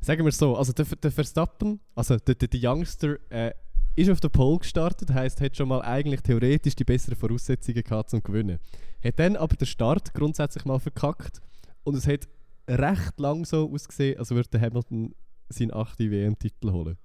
Sagen 0.00 0.24
wir 0.24 0.32
so, 0.32 0.56
also 0.56 0.72
der, 0.72 0.86
der 0.86 1.10
Verstappen, 1.10 1.80
also 1.94 2.16
der, 2.16 2.34
der, 2.34 2.48
der 2.48 2.70
Youngster, 2.70 3.18
äh, 3.30 3.52
ist 3.96 4.10
auf 4.10 4.20
der 4.20 4.28
Pole 4.28 4.58
gestartet, 4.58 5.12
heisst, 5.12 5.40
hat 5.40 5.56
schon 5.56 5.68
mal 5.68 5.82
eigentlich 5.82 6.22
theoretisch 6.22 6.74
die 6.74 6.84
besseren 6.84 7.16
Voraussetzungen 7.16 7.82
gehabt 7.82 8.10
zum 8.10 8.22
Gewinnen. 8.22 8.58
Hat 9.04 9.18
dann 9.18 9.36
aber 9.36 9.56
den 9.56 9.66
Start 9.66 10.14
grundsätzlich 10.14 10.64
mal 10.64 10.78
verkackt 10.78 11.40
und 11.84 11.96
es 11.96 12.06
hat 12.06 12.28
recht 12.68 13.18
lang 13.18 13.44
so 13.44 13.70
ausgesehen, 13.72 14.18
als 14.18 14.30
würde 14.30 14.60
Hamilton 14.60 15.14
seinen 15.48 15.74
8. 15.74 15.98
WM-Titel 15.98 16.70
holen. 16.70 16.96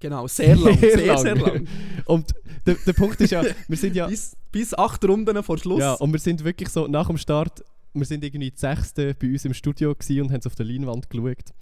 Genau, 0.00 0.26
sehr 0.26 0.56
lang. 0.56 0.76
sehr, 0.80 1.18
sehr 1.18 1.36
lang. 1.36 1.68
Und 2.06 2.34
der, 2.66 2.74
der 2.74 2.92
Punkt 2.92 3.20
ist 3.20 3.30
ja, 3.30 3.44
wir 3.68 3.76
sind 3.76 3.94
ja, 3.94 4.06
Bis, 4.08 4.36
bis 4.50 4.74
acht 4.74 5.04
Runden 5.04 5.40
vor 5.44 5.58
Schluss. 5.58 5.78
ja, 5.78 5.94
und 5.94 6.12
wir 6.12 6.18
sind 6.18 6.42
wirklich 6.42 6.68
so 6.70 6.88
nach 6.88 7.06
dem 7.06 7.18
Start, 7.18 7.62
wir 7.94 8.06
sind 8.06 8.24
irgendwie 8.24 8.50
die 8.50 8.58
Sechste 8.58 9.14
bei 9.14 9.28
uns 9.28 9.44
im 9.44 9.54
Studio 9.54 9.90
und 9.90 10.30
haben 10.30 10.38
es 10.38 10.46
auf 10.46 10.54
der 10.54 10.66
Leinwand 10.66 11.10
geschaut. 11.10 11.52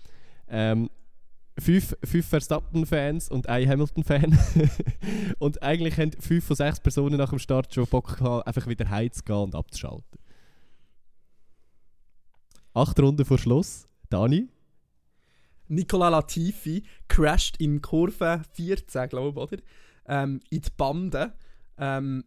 Ähm, 0.48 0.90
fünf, 1.58 1.96
fünf 2.04 2.26
Verstappen-Fans 2.26 3.28
und 3.30 3.48
ein 3.48 3.68
Hamilton-Fan. 3.68 4.38
und 5.38 5.62
eigentlich 5.62 5.98
haben 5.98 6.12
fünf 6.12 6.44
von 6.44 6.56
sechs 6.56 6.80
Personen 6.80 7.18
nach 7.18 7.30
dem 7.30 7.38
Start 7.38 7.74
schon 7.74 7.86
Bock 7.86 8.18
gehabt, 8.18 8.46
einfach 8.46 8.66
wieder 8.66 8.88
heimzugehen 8.88 9.38
und 9.38 9.54
abzuschalten. 9.54 10.18
Acht 12.74 13.00
Runden 13.00 13.24
vor 13.24 13.38
Schluss. 13.38 13.88
Dani? 14.08 14.48
Nicola 15.68 16.08
Latifi 16.08 16.84
crasht 17.08 17.56
in 17.58 17.80
Kurve 17.80 18.42
14, 18.54 19.08
glaube 19.08 19.40
ich, 19.40 19.52
oder? 19.52 19.62
Ähm, 20.06 20.40
in 20.50 20.62
die 20.62 20.70
Bande. 20.76 21.32
Ähm, 21.78 22.24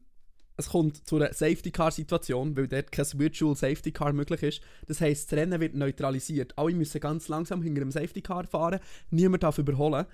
es 0.55 0.69
kommt 0.69 1.07
zu 1.07 1.15
einer 1.15 1.33
Safety 1.33 1.71
Car 1.71 1.91
Situation, 1.91 2.55
weil 2.55 2.67
dort 2.67 2.91
kein 2.91 3.05
Virtual 3.13 3.55
Safety 3.55 3.91
Car 3.91 4.13
möglich 4.13 4.43
ist. 4.43 4.61
Das 4.87 5.01
heisst, 5.01 5.31
das 5.31 5.39
Rennen 5.39 5.59
wird 5.59 5.75
neutralisiert. 5.75 6.57
Alle 6.57 6.75
müssen 6.75 7.01
ganz 7.01 7.27
langsam 7.27 7.63
hinter 7.63 7.81
dem 7.81 7.91
Safety 7.91 8.21
Car 8.21 8.45
fahren, 8.45 8.79
niemand 9.09 9.43
darf 9.43 9.57
überholen. 9.57 10.05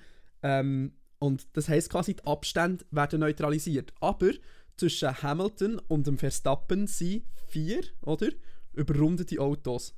Ähm, 0.41 0.93
und 1.19 1.47
das 1.53 1.67
heisst 1.67 1.89
quasi, 1.89 2.15
die 2.15 2.25
Abstände 2.25 2.85
werden 2.91 3.19
neutralisiert. 3.19 3.93
Aber 3.99 4.31
zwischen 4.77 5.21
Hamilton 5.21 5.79
und 5.87 6.07
dem 6.07 6.17
Verstappen 6.17 6.87
sind 6.87 7.25
vier, 7.47 7.81
oder? 8.01 8.29
Überrundete 8.73 9.39
Autos. 9.39 9.93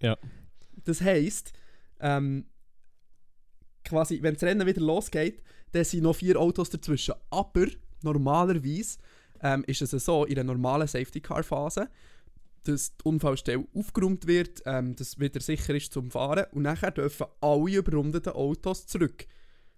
Ja. 0.00 0.16
Das 0.84 1.00
heisst, 1.00 1.52
ähm, 1.98 2.46
quasi, 3.84 4.22
wenn 4.22 4.34
das 4.34 4.44
Rennen 4.44 4.66
wieder 4.66 4.80
losgeht, 4.80 5.42
dann 5.72 5.84
sind 5.84 6.02
noch 6.02 6.14
vier 6.14 6.38
Autos 6.38 6.70
dazwischen. 6.70 7.14
Aber 7.30 7.66
normalerweise 8.04 8.98
ähm, 9.40 9.64
ist 9.66 9.82
es 9.82 9.90
so, 9.90 10.24
in 10.24 10.38
einer 10.38 10.52
normalen 10.52 10.86
Safety-Car-Phase, 10.86 11.88
dass 12.64 12.96
die 12.96 13.04
Unfallstelle 13.04 13.66
aufgeräumt 13.74 14.26
wird, 14.26 14.62
ähm, 14.66 14.94
dass 14.94 15.18
wieder 15.18 15.40
sicher 15.40 15.74
ist 15.74 15.92
zum 15.92 16.10
Fahren 16.10 16.46
und 16.52 16.62
nachher 16.62 16.92
dürfen 16.92 17.26
alle 17.40 17.76
überrundeten 17.76 18.32
Autos 18.32 18.86
zurück 18.86 19.26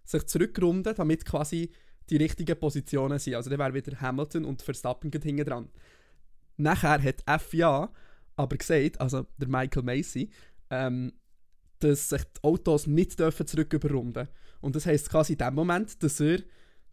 sich 0.05 0.27
zurückrunden, 0.27 0.95
damit 0.95 1.25
quasi 1.25 1.71
die 2.11 2.17
richtigen 2.17 2.59
Positionen 2.59 3.19
sind. 3.19 3.35
Also 3.35 3.51
dann 3.51 3.59
wäre 3.59 3.75
wieder 3.75 4.01
Hamilton 4.01 4.45
und 4.45 4.63
Verstappen 4.63 5.11
hinten 5.11 5.45
dran. 5.45 5.69
Nachher 6.57 7.03
hat 7.03 7.43
FIA 7.43 7.93
aber 8.37 8.57
gesagt, 8.57 9.01
also 9.01 9.27
der 9.39 9.49
Michael 9.49 9.83
Macy, 9.83 10.31
ähm, 10.71 11.13
dass 11.79 12.11
sich 12.11 12.23
die 12.23 12.43
Autos 12.43 12.87
nicht 12.87 13.19
dürfen 13.19 13.47
zurück 13.47 13.73
überrunden 13.73 14.29
Und 14.61 14.77
das 14.77 14.87
heisst 14.87 15.11
quasi 15.11 15.33
in 15.33 15.39
dem 15.39 15.55
Moment, 15.55 16.03
dass 16.03 16.21
er 16.21 16.39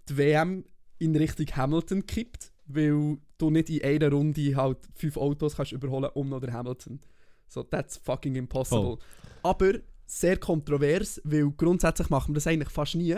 die 0.10 0.18
WM 0.18 0.66
in 1.02 1.16
Richtung 1.16 1.48
Hamilton 1.56 2.06
kippt, 2.06 2.52
weil 2.68 3.18
du 3.38 3.50
nicht 3.50 3.70
in 3.70 3.84
einer 3.84 4.12
Runde 4.12 4.56
halt 4.56 4.78
fünf 4.96 5.18
Autos 5.18 5.56
kannst 5.56 5.72
überholen 5.72 6.12
um 6.14 6.30
noch 6.30 6.40
der 6.40 6.54
Hamilton. 6.54 7.00
So, 7.48 7.64
that's 7.64 7.98
fucking 7.98 8.36
impossible. 8.36 8.98
Voll. 8.98 9.00
Aber 9.44 9.74
sehr 10.06 10.38
kontrovers, 10.38 11.20
weil 11.24 11.50
grundsätzlich 11.52 12.10
machen 12.10 12.30
wir 12.30 12.36
das 12.36 12.48
eigentlich 12.48 12.70
fast 12.70 12.96
nie. 12.96 13.16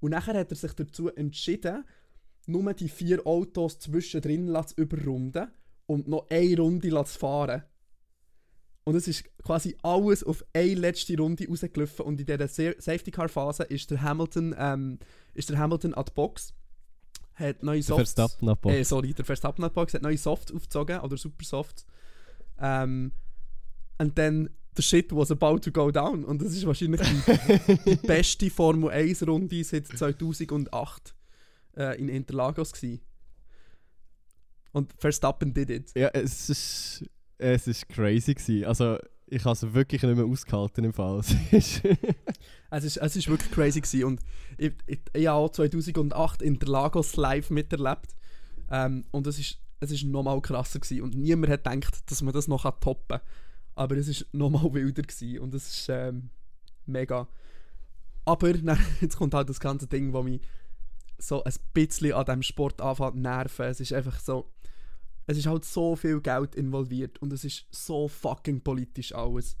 Und 0.00 0.10
nachher 0.12 0.38
hat 0.38 0.50
er 0.50 0.56
sich 0.56 0.72
dazu 0.72 1.08
entschieden, 1.08 1.84
nur 2.46 2.72
die 2.74 2.88
vier 2.88 3.26
Autos 3.26 3.78
zwischendrin 3.80 4.56
zu 4.66 4.74
überrunden 4.76 5.48
und 5.86 6.06
noch 6.08 6.26
eine 6.30 6.56
Runde 6.58 6.88
zu 6.90 7.18
fahren. 7.18 7.64
Und 8.84 8.94
es 8.94 9.08
ist 9.08 9.24
quasi 9.42 9.76
alles 9.82 10.22
auf 10.22 10.44
eine 10.52 10.74
letzte 10.74 11.16
Runde 11.18 11.48
rausgelaufen 11.48 12.04
und 12.06 12.20
in 12.20 12.26
dieser 12.26 12.46
Sa- 12.46 12.80
Safety 12.80 13.10
Car 13.10 13.28
Phase 13.28 13.64
ist 13.64 13.90
der 13.90 14.00
Hamilton, 14.00 14.54
ähm, 14.56 14.98
ist 15.34 15.50
der 15.50 15.58
Hamilton 15.58 15.94
an 15.94 16.04
die 16.04 16.12
Box, 16.14 16.54
hat 17.36 17.62
neue 17.62 17.82
Softs, 17.82 18.14
Verstappen 18.14 18.70
äh, 18.70 18.84
sorry, 18.84 19.12
der 19.12 19.24
Verstappen 19.24 19.62
an 19.64 19.70
die 19.70 19.74
Box 19.74 19.94
hat 19.94 20.02
neue 20.02 20.18
Softs 20.18 20.52
aufgezogen 20.52 21.00
oder 21.00 21.16
Super 21.16 21.44
Softs. 21.44 21.86
Ähm, 22.58 23.12
and 23.98 24.16
then 24.16 24.50
the 24.74 24.82
shit 24.82 25.14
was 25.14 25.30
about 25.30 25.58
to 25.58 25.70
go 25.70 25.90
down 25.90 26.24
und 26.24 26.42
das 26.42 26.52
ist 26.52 26.66
wahrscheinlich 26.66 27.00
die, 27.00 27.78
die 27.84 27.96
beste 28.06 28.50
Formel 28.50 28.90
1 28.90 29.26
Runde 29.26 29.62
seit 29.64 29.86
2008 29.86 31.14
äh, 31.76 31.98
in 31.98 32.08
Interlagos 32.08 32.72
gewesen. 32.72 33.00
Und 34.72 34.92
Verstappen 34.98 35.54
did 35.54 35.70
it. 35.70 35.92
Ja, 35.94 36.08
es 36.08 36.50
ist, 36.50 37.04
es 37.38 37.66
ist 37.66 37.88
crazy 37.88 38.34
gewesen. 38.34 38.64
Also, 38.66 38.98
ich 39.28 39.44
habe 39.44 39.52
es 39.52 39.74
wirklich 39.74 40.02
nicht 40.02 40.16
mehr 40.16 40.24
ausgehalten 40.24 40.84
im 40.84 40.92
Fall. 40.92 41.20
Es 41.50 41.82
Es 42.70 42.84
ist, 42.84 42.96
es 42.96 43.16
ist 43.16 43.28
wirklich 43.28 43.50
crazy 43.50 43.80
gewesen. 43.80 44.04
und 44.04 44.20
ich, 44.58 44.72
ich, 44.86 45.00
ich 45.12 45.26
habe 45.26 45.38
auch 45.38 45.50
2008 45.50 46.42
Interlagos 46.42 47.16
live 47.16 47.50
miterlebt 47.50 48.14
ähm, 48.70 49.04
und 49.12 49.26
es 49.26 49.38
ist, 49.38 49.58
es 49.80 49.90
ist 49.90 50.04
nochmal 50.04 50.40
krasser 50.40 50.80
gewesen. 50.80 51.02
und 51.02 51.14
niemand 51.14 51.52
hat 51.52 51.64
gedacht, 51.64 52.10
dass 52.10 52.22
man 52.22 52.34
das 52.34 52.48
noch 52.48 52.62
toppen 52.80 53.18
kann. 53.18 53.20
Aber 53.74 53.96
es 53.96 54.08
ist 54.08 54.26
nochmal 54.32 54.72
wilder 54.72 55.02
gewesen. 55.02 55.38
und 55.40 55.54
es 55.54 55.68
ist 55.68 55.88
ähm, 55.88 56.30
mega. 56.86 57.28
Aber 58.24 58.52
dann, 58.52 58.78
jetzt 59.00 59.16
kommt 59.16 59.34
halt 59.34 59.48
das 59.48 59.60
ganze 59.60 59.86
Ding, 59.86 60.12
wo 60.12 60.22
mich 60.22 60.40
so 61.18 61.44
ein 61.44 61.52
bisschen 61.72 62.12
an 62.12 62.24
diesem 62.24 62.42
Sport 62.42 62.80
anfängt 62.80 63.16
nerven. 63.16 63.66
Es 63.66 63.80
ist 63.80 63.92
einfach 63.92 64.18
so, 64.20 64.50
es 65.26 65.38
ist 65.38 65.46
halt 65.46 65.64
so 65.64 65.96
viel 65.96 66.20
Geld 66.20 66.54
involviert 66.54 67.20
und 67.20 67.32
es 67.32 67.44
ist 67.44 67.66
so 67.70 68.08
fucking 68.08 68.60
politisch 68.60 69.14
alles. 69.14 69.56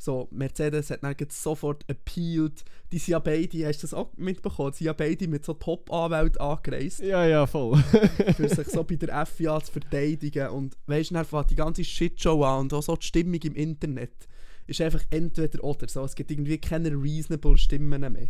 So, 0.00 0.28
Mercedes 0.30 0.90
hat 0.90 1.02
dann 1.02 1.16
sofort 1.28 1.84
appealed. 1.90 2.64
Die 2.92 2.98
sind 2.98 3.12
ja 3.12 3.18
beide, 3.18 3.66
hast 3.66 3.82
du 3.82 3.86
das 3.86 3.94
auch 3.94 4.12
mitbekommen? 4.16 4.70
Die 4.70 4.78
sind 4.78 4.86
ja 4.86 4.92
beide 4.92 5.26
mit 5.26 5.44
so 5.44 5.54
Top-Anwälten 5.54 6.40
angereist, 6.40 7.00
ja, 7.00 7.26
ja, 7.26 7.46
voll. 7.46 7.76
für 8.36 8.48
sich 8.48 8.68
so 8.68 8.84
bei 8.84 8.94
der 8.94 9.26
FIA 9.26 9.60
zu 9.60 9.72
verteidigen. 9.72 10.50
Und 10.50 10.76
weißt 10.86 11.10
du, 11.10 11.14
dann 11.14 11.24
fängt 11.24 11.50
die 11.50 11.56
ganze 11.56 11.82
Shitshow 11.82 12.44
an 12.44 12.60
und 12.60 12.74
auch 12.74 12.82
so 12.82 12.94
die 12.94 13.06
Stimmung 13.06 13.40
im 13.42 13.54
Internet 13.54 14.28
ist 14.68 14.80
einfach 14.80 15.02
entweder 15.10 15.64
oder. 15.64 15.88
So, 15.88 16.04
es 16.04 16.14
gibt 16.14 16.30
irgendwie 16.30 16.58
keine 16.58 16.90
reasonable 16.90 17.56
Stimmen 17.56 18.00
mehr. 18.12 18.28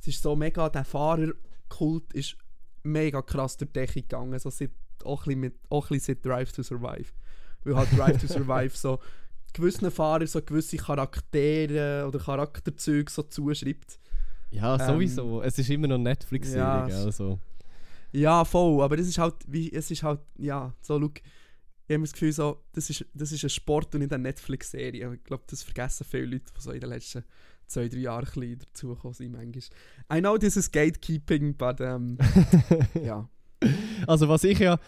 Es 0.00 0.08
ist 0.08 0.22
so 0.22 0.34
mega, 0.34 0.68
der 0.68 0.84
Fahrerkult 0.84 2.12
ist 2.14 2.36
mega 2.82 3.22
krass 3.22 3.56
durch 3.56 3.70
die 3.70 3.80
Decke 3.80 4.02
gegangen. 4.02 4.38
So 4.38 4.50
seit, 4.50 4.70
auch, 5.04 5.22
ein 5.22 5.24
bisschen 5.26 5.40
mit, 5.40 5.54
auch 5.70 5.86
ein 5.90 5.94
bisschen 5.96 6.16
seit 6.16 6.24
Drive 6.24 6.52
to 6.52 6.62
Survive. 6.62 7.12
Weil 7.64 7.76
halt 7.76 7.88
Drive 7.96 8.20
to 8.20 8.26
Survive 8.32 8.76
so 8.76 8.98
gewissen 9.52 9.90
Fahrern 9.90 10.26
so 10.26 10.42
gewisse 10.42 10.76
Charaktere 10.76 12.06
oder 12.06 12.18
Charakterzüge 12.18 13.10
so 13.10 13.22
zuschreibt. 13.22 13.98
Ja, 14.50 14.74
Ähm, 14.80 14.94
sowieso. 14.94 15.42
es 15.42 15.58
ist 15.58 15.70
immer 15.70 15.88
noch 15.88 15.98
Netflix-Serie, 15.98 16.62
ja? 16.62 17.04
Also. 17.04 17.38
Ja, 18.12 18.44
voll, 18.44 18.82
aber 18.82 18.98
es 18.98 19.06
ist 19.08 19.18
halt, 19.18 19.34
wie, 19.46 19.70
es 19.72 19.90
ist 19.90 20.02
halt, 20.02 20.20
ja, 20.38 20.72
so, 20.80 20.96
look, 20.96 21.18
ich 21.86 21.94
habe 21.94 22.02
das 22.02 22.12
Gefühl, 22.12 22.32
so, 22.32 22.62
das, 22.72 22.88
ist, 22.90 23.04
das 23.14 23.32
ist 23.32 23.44
ein 23.44 23.50
Sport 23.50 23.94
und 23.94 24.00
nicht 24.02 24.12
eine 24.12 24.22
Netflix-Serie. 24.22 25.14
Ich 25.14 25.24
glaube, 25.24 25.44
das 25.46 25.62
vergessen 25.62 26.06
viele 26.08 26.26
Leute, 26.26 26.52
die 26.56 26.60
so 26.60 26.70
in 26.72 26.80
den 26.80 26.90
letzten 26.90 27.24
zwei, 27.66 27.88
drei 27.88 27.98
Jahren 27.98 28.24
ein 28.26 28.32
bisschen 28.32 28.58
dazugekommen 28.60 29.14
sind, 29.14 29.32
manchmal. 29.32 29.62
I 30.18 30.20
know 30.20 30.38
this 30.38 30.56
is 30.56 30.70
gatekeeping, 30.70 31.54
but, 31.56 31.80
ähm, 31.80 32.16
ja. 33.02 33.28
Also 34.06 34.28
was 34.28 34.44
ich 34.44 34.58
ja... 34.58 34.78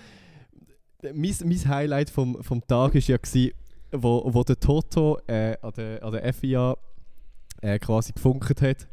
Mein, 1.03 1.35
mein 1.45 1.69
Highlight 1.69 2.11
vom, 2.11 2.43
vom 2.43 2.61
Tag 2.67 2.95
war 2.95 3.00
ja, 3.00 3.17
gewesen, 3.17 3.53
wo, 3.91 4.23
wo 4.33 4.43
der 4.45 4.61
Toto 4.61 5.19
äh, 5.27 5.57
an, 5.62 5.73
der, 5.77 6.03
an 6.03 6.12
der 6.12 6.33
FIA 6.35 6.77
äh, 7.62 7.79
quasi 7.79 8.12
gefunkt 8.12 8.61
hat. 8.61 8.87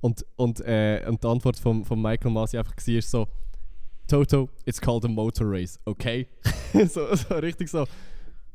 Und, 0.00 0.24
und, 0.36 0.60
äh, 0.60 1.04
und 1.08 1.24
die 1.24 1.26
Antwort 1.26 1.58
von, 1.58 1.84
von 1.84 2.00
Michael 2.00 2.30
Masi 2.30 2.58
einfach 2.58 2.76
war 2.76 3.02
so... 3.02 3.26
Toto, 4.06 4.48
it's 4.64 4.80
called 4.80 5.04
a 5.04 5.08
motor 5.08 5.50
race, 5.50 5.78
okay? 5.84 6.28
so, 6.88 7.14
so 7.14 7.34
richtig 7.34 7.68
so... 7.68 7.86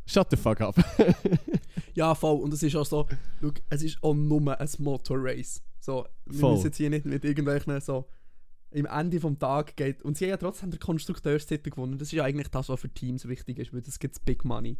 Shut 0.05 0.29
the 0.31 0.37
fuck 0.37 0.61
up. 0.61 0.75
Ja, 1.93 2.15
voll. 2.15 2.41
Und 2.41 2.53
es 2.53 2.63
ist 2.63 2.75
auch 2.75 2.85
so, 2.85 3.07
look, 3.41 3.55
es 3.69 3.83
ist 3.83 4.01
auch 4.01 4.13
nur 4.13 4.59
ein 4.59 4.69
Motorrace. 4.79 5.61
So, 5.79 6.05
wir 6.25 6.39
Voll. 6.39 6.53
müssen 6.53 6.65
jetzt 6.65 6.77
hier 6.77 6.89
nicht 6.89 7.05
mit 7.05 7.23
irgendwelchen 7.23 7.79
so 7.81 8.05
im 8.73 8.85
Ende 8.85 9.19
vom 9.19 9.37
Tag 9.39 9.75
geht. 9.75 10.01
Und 10.01 10.17
sie 10.17 10.25
haben 10.25 10.31
ja 10.31 10.37
trotzdem 10.37 10.71
den 10.71 10.79
Konstrukteurstitel 10.79 11.69
gewonnen. 11.69 11.97
Das 11.97 12.07
ist 12.09 12.13
ja 12.13 12.23
eigentlich 12.23 12.49
das, 12.49 12.69
was 12.69 12.79
für 12.81 12.89
Teams 12.89 13.27
wichtig 13.27 13.59
ist, 13.59 13.73
weil 13.73 13.81
das 13.81 13.99
gibt 13.99 14.23
Big 14.25 14.43
Money. 14.43 14.77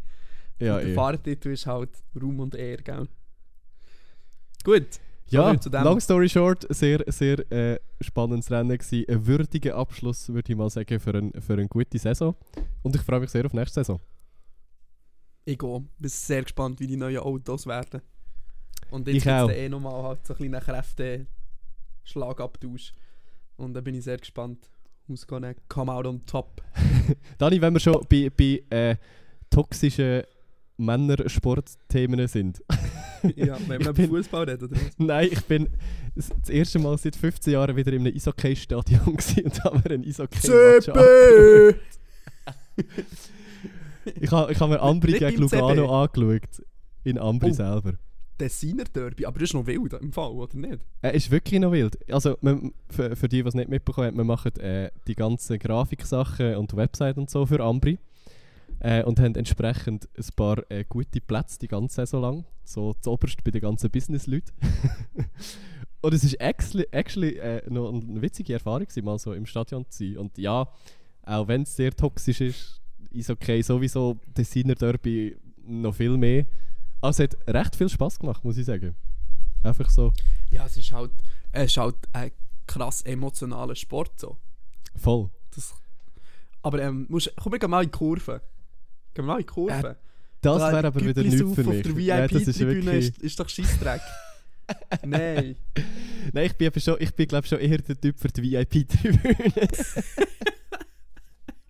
ja, 0.60 0.78
und 0.78 0.86
der. 0.86 0.94
Fahrertitel 0.96 1.50
ist 1.50 1.66
halt 1.66 1.90
Ruhm 2.20 2.40
und 2.40 2.56
Ehr, 2.56 2.78
gell? 2.78 3.08
Gut. 4.64 5.00
Ja, 5.28 5.56
long 5.84 6.00
story 6.00 6.30
short, 6.30 6.66
sehr, 6.70 7.04
sehr 7.08 7.52
äh, 7.52 7.80
spannendes 8.02 8.52
Rennen 8.52 8.78
gewesen. 8.78 9.06
Ein 9.10 9.26
würdiger 9.26 9.76
Abschluss, 9.76 10.30
würde 10.30 10.52
ich 10.52 10.58
mal 10.58 10.70
sagen, 10.70 11.00
für, 11.00 11.14
ein, 11.16 11.32
für 11.42 11.54
eine 11.54 11.68
gute 11.68 11.98
Saison. 11.98 12.36
Und 12.84 12.96
ich 12.96 13.02
freue 13.02 13.22
mich 13.22 13.32
sehr 13.32 13.46
auf 13.46 13.54
nächste 13.54 13.80
Saison. 13.80 14.00
Ich 15.46 15.58
gehe. 15.58 15.80
Bin 15.98 16.10
sehr 16.10 16.44
gespannt, 16.44 16.80
wie 16.80 16.86
die 16.88 16.98
neuen 16.98 17.18
Autos 17.20 17.66
werden. 17.66 18.02
Und 18.92 19.08
Ich 19.08 19.16
jetzt 19.16 19.24
gibt 19.24 19.36
auch. 19.36 19.50
es 19.50 19.56
eh 19.56 19.70
nochmal 19.70 20.04
halt 20.04 20.28
so 20.28 20.34
ein 20.34 20.38
kleinen 20.38 20.62
Kräfte-Schlagabtausch. 20.62 22.94
Und 23.58 23.74
da 23.74 23.82
bin 23.82 23.96
ich 23.96 24.04
sehr 24.04 24.18
gespannt. 24.18 24.70
Who's 25.08 25.28
gonna 25.28 25.54
come 25.68 25.92
out 25.92 26.06
on 26.08 26.26
top? 26.26 26.62
Dani, 27.38 27.60
wenn 27.62 27.74
wir 27.74 27.80
schon 27.80 28.06
bei, 28.10 28.30
bei 28.36 28.64
äh, 28.70 28.96
toxischen 29.50 30.24
Männersportthemen 30.78 32.28
sind. 32.28 32.64
ja, 33.36 33.58
wenn 33.68 33.82
Ich 33.82 33.88
wir 33.88 33.94
bin- 33.94 34.06
über 34.06 34.18
Fußball 34.18 34.50
reden, 34.50 34.66
oder 34.66 34.76
was? 34.78 34.92
Nein, 34.98 35.30
ich 35.32 35.42
bin 35.46 35.70
das 36.16 36.50
erste 36.50 36.80
Mal 36.80 36.98
seit 36.98 37.16
15 37.16 37.54
Jahren 37.54 37.76
wieder 37.76 37.92
in 37.94 38.06
einem 38.06 38.16
Eishockey-Stadion 38.16 39.02
und 39.06 39.64
habe 39.64 39.78
mir 39.90 39.96
ein 39.96 40.04
Eishockey-Match 40.06 40.86
CB! 40.86 41.76
Ich 44.20 44.32
habe 44.32 44.52
ich 44.52 44.60
ha 44.60 44.68
mir 44.68 44.82
Ambri 44.82 45.14
gegen 45.14 45.48
CB. 45.48 45.60
Lugano 45.60 46.04
angeschaut. 46.04 46.66
In 47.04 47.18
Ambri 47.20 47.52
Oh. 47.52 47.54
selber. 47.54 47.94
Tessiner 48.44 48.84
Derby, 48.84 49.26
aber 49.26 49.40
das 49.40 49.50
ist 49.50 49.54
noch 49.54 49.66
wild 49.66 49.94
im 49.94 50.12
Fall, 50.12 50.32
oder 50.32 50.58
nicht? 50.58 50.80
Er 51.02 51.14
ist 51.14 51.32
wirklich 51.32 51.62
noch 51.62 51.72
wild. 51.72 51.98
Also, 52.12 52.38
wir, 52.42 52.72
für, 52.90 53.16
für 53.16 53.30
die, 53.30 53.42
die 53.42 53.48
es 53.48 53.54
nicht 53.54 53.70
mitbekommen 53.70 54.08
haben, 54.08 54.18
wir 54.18 54.26
machen 54.26 54.54
äh, 54.58 54.92
die 55.08 55.16
ganzen 55.16 55.58
Grafiksachen 55.60 56.58
und 56.58 56.76
Website 56.76 57.18
und 57.18 57.30
so 57.30 57.46
für 57.46 57.62
Ambri. 57.62 58.00
Äh, 58.80 59.04
und 59.04 59.18
haben 59.22 59.36
entsprechend 59.36 60.10
ein 60.18 60.26
paar 60.36 60.70
äh, 60.70 60.84
gute 60.84 61.22
Plätze 61.22 61.58
die 61.60 61.70
ganze 61.70 61.96
Saison 61.96 62.22
lang. 62.22 62.46
So 62.66 62.94
zuoberst 63.00 63.42
bei 63.46 63.52
den 63.52 63.62
ganzen 63.62 63.90
Business-Leuten. 63.90 64.52
und 66.02 66.14
es 66.14 66.26
war 66.26 66.42
actually, 66.46 66.88
actually 66.92 67.38
äh, 67.38 67.62
noch 67.70 67.94
eine 67.94 68.22
witzige 68.22 68.54
Erfahrung, 68.54 68.88
mal 69.04 69.20
so 69.20 69.32
im 69.32 69.46
Stadion 69.46 69.86
zu 69.90 70.04
sein. 70.04 70.18
Und 70.18 70.38
ja, 70.38 70.68
auch 71.26 71.48
wenn 71.48 71.62
es 71.62 71.78
sehr 71.78 71.96
toxisch 71.96 72.42
ist, 72.42 72.82
ist 73.12 73.30
okay, 73.30 73.62
sowieso 73.62 74.20
Designer 74.36 74.76
Derby 74.76 75.38
noch 75.66 75.96
viel 75.96 76.18
mehr. 76.18 76.46
Also 77.04 77.24
es 77.24 77.32
hat 77.32 77.54
recht 77.54 77.76
viel 77.76 77.90
Spaß 77.90 78.18
gemacht, 78.18 78.46
muss 78.46 78.58
ich 78.58 78.66
sagen. 78.66 78.96
Einfach 79.62 79.90
so 79.90 80.14
Ja, 80.52 80.66
es 80.66 80.78
ist 80.78 80.94
halt, 80.94 81.12
es 81.52 81.66
ist 81.66 81.78
halt 81.78 81.96
ein 82.14 82.32
krass 82.66 83.02
emotionaler 83.02 83.76
Sport 83.76 84.18
so. 84.18 84.38
voll. 84.96 85.30
Das, 85.54 85.74
aber 86.62 86.82
ähm, 86.82 87.06
musst, 87.10 87.34
komm, 87.36 87.52
wir 87.52 87.60
gehen 87.60 87.70
mal 87.70 87.84
in 87.84 87.92
die 87.92 87.98
Kurve. 87.98 88.42
Gehen 89.14 89.26
wir 89.26 89.34
mal 89.34 89.34
in 89.34 89.46
die 89.46 89.46
Kurve. 89.48 89.98
Das 90.40 90.60
Da 90.60 90.72
wäre 90.72 90.88
aber 90.88 91.02
wieder 91.02 91.22
nichts 91.22 91.42
für 91.42 91.64
mich. 91.64 91.86
Auf 91.86 91.94
der 91.94 92.02
Ja, 92.02 92.26
das 92.26 92.48
ist 92.48 92.60
wirklich... 92.60 93.10
ist, 93.10 93.18
ist 93.22 93.38
doch 93.40 93.50
Scheissdreck. 93.50 94.02
Nein. 95.06 95.58
Nein, 96.32 96.46
ich 96.46 96.54
bin, 96.56 96.72
schon, 96.80 96.96
ich 97.00 97.14
bin 97.14 97.28
glaube 97.28 97.46
schon 97.46 97.60
eher 97.60 97.80
der 97.80 98.00
Typ 98.00 98.18
für 98.18 98.30
die 98.30 98.44
VIP-Tribüne. 98.44 99.68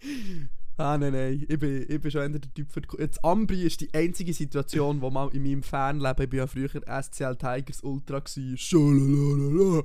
Ah, 0.77 0.98
nein, 0.98 1.13
nein. 1.13 1.46
Ich 1.48 1.60
bin, 1.60 1.86
ich 1.88 2.01
bin 2.01 2.12
schon 2.12 2.22
eher 2.22 2.30
der 2.30 2.42
Typ 2.53 2.72
für 2.72 2.82
die 2.82 2.88
Jetzt 2.98 3.24
Ambri 3.24 3.62
ist 3.63 3.82
die 3.82 3.94
einzige 3.94 4.34
Situation, 4.34 5.01
wo 5.01 5.10
mal 5.12 5.30
in 5.34 5.44
meinem 5.44 5.62
Fernleben, 5.62 6.24
ich 6.24 6.30
bin 6.30 6.39
ja 6.39 6.48
früher 6.48 6.70
SCL 6.70 7.36
Tigers 7.36 7.84
Ultra 7.84 8.20
gsi, 8.20 8.56
Schalalala. 8.58 9.84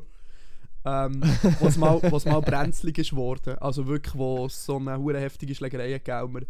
ähm, 0.87 1.23
was 1.61 1.76
mal, 1.76 2.00
was 2.11 2.25
mal 2.25 2.40
brenzlig 2.40 2.97
ist 2.99 3.14
worden. 3.14 3.59
Also 3.59 3.87
wirklich, 3.87 4.14
wo 4.14 4.47
es 4.47 4.64
so 4.64 4.76
eine 4.76 4.99
hure 4.99 5.21
heftige 5.21 5.54
Schlägerei 5.54 5.92
gegeben 5.99 6.37
und 6.37 6.47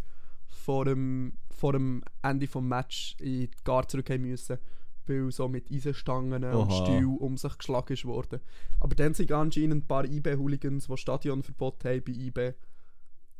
vor 0.46 0.84
dem, 0.84 1.32
vor 1.50 1.72
dem 1.72 2.02
Ende 2.22 2.46
des 2.46 2.54
Match 2.60 3.16
in 3.18 3.40
die 3.40 3.50
Gar 3.64 3.88
zurück 3.88 4.08
müssen, 4.20 4.58
weil 5.06 5.32
so 5.32 5.48
mit 5.48 5.72
Eisenstangen 5.72 6.44
und 6.44 6.54
Oha. 6.54 6.84
Stühlen 6.84 7.16
um 7.16 7.36
sich 7.36 7.58
geschlagen 7.58 7.92
ist 7.92 8.04
worden. 8.04 8.40
Aber 8.78 8.94
dann 8.94 9.14
sind 9.14 9.32
anscheinend 9.32 9.84
ein 9.84 9.86
paar 9.88 10.04
IB-Hooligans, 10.04 10.86
die 10.86 10.96
Stadionverbot 10.96 11.84
haben 11.84 12.02
bei 12.04 12.12
IB, 12.12 12.52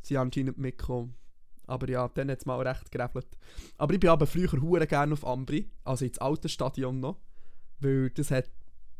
sind 0.08 0.16
anscheinend 0.16 0.58
mitgekommen. 0.58 1.14
Aber 1.66 1.88
ja, 1.88 2.08
dann 2.08 2.30
hat 2.30 2.38
es 2.38 2.46
mal 2.46 2.66
recht 2.66 2.90
gerebelt. 2.90 3.26
Aber 3.76 3.92
ich 3.92 4.00
bin 4.00 4.08
aber 4.08 4.26
früher 4.26 4.50
hure 4.52 4.86
gerne 4.86 5.12
auf 5.12 5.26
Ambri, 5.26 5.70
also 5.84 6.04
ins 6.04 6.18
alte 6.18 6.48
Stadion 6.48 6.98
noch, 6.98 7.20
weil 7.80 8.10
das 8.10 8.30
hat, 8.30 8.50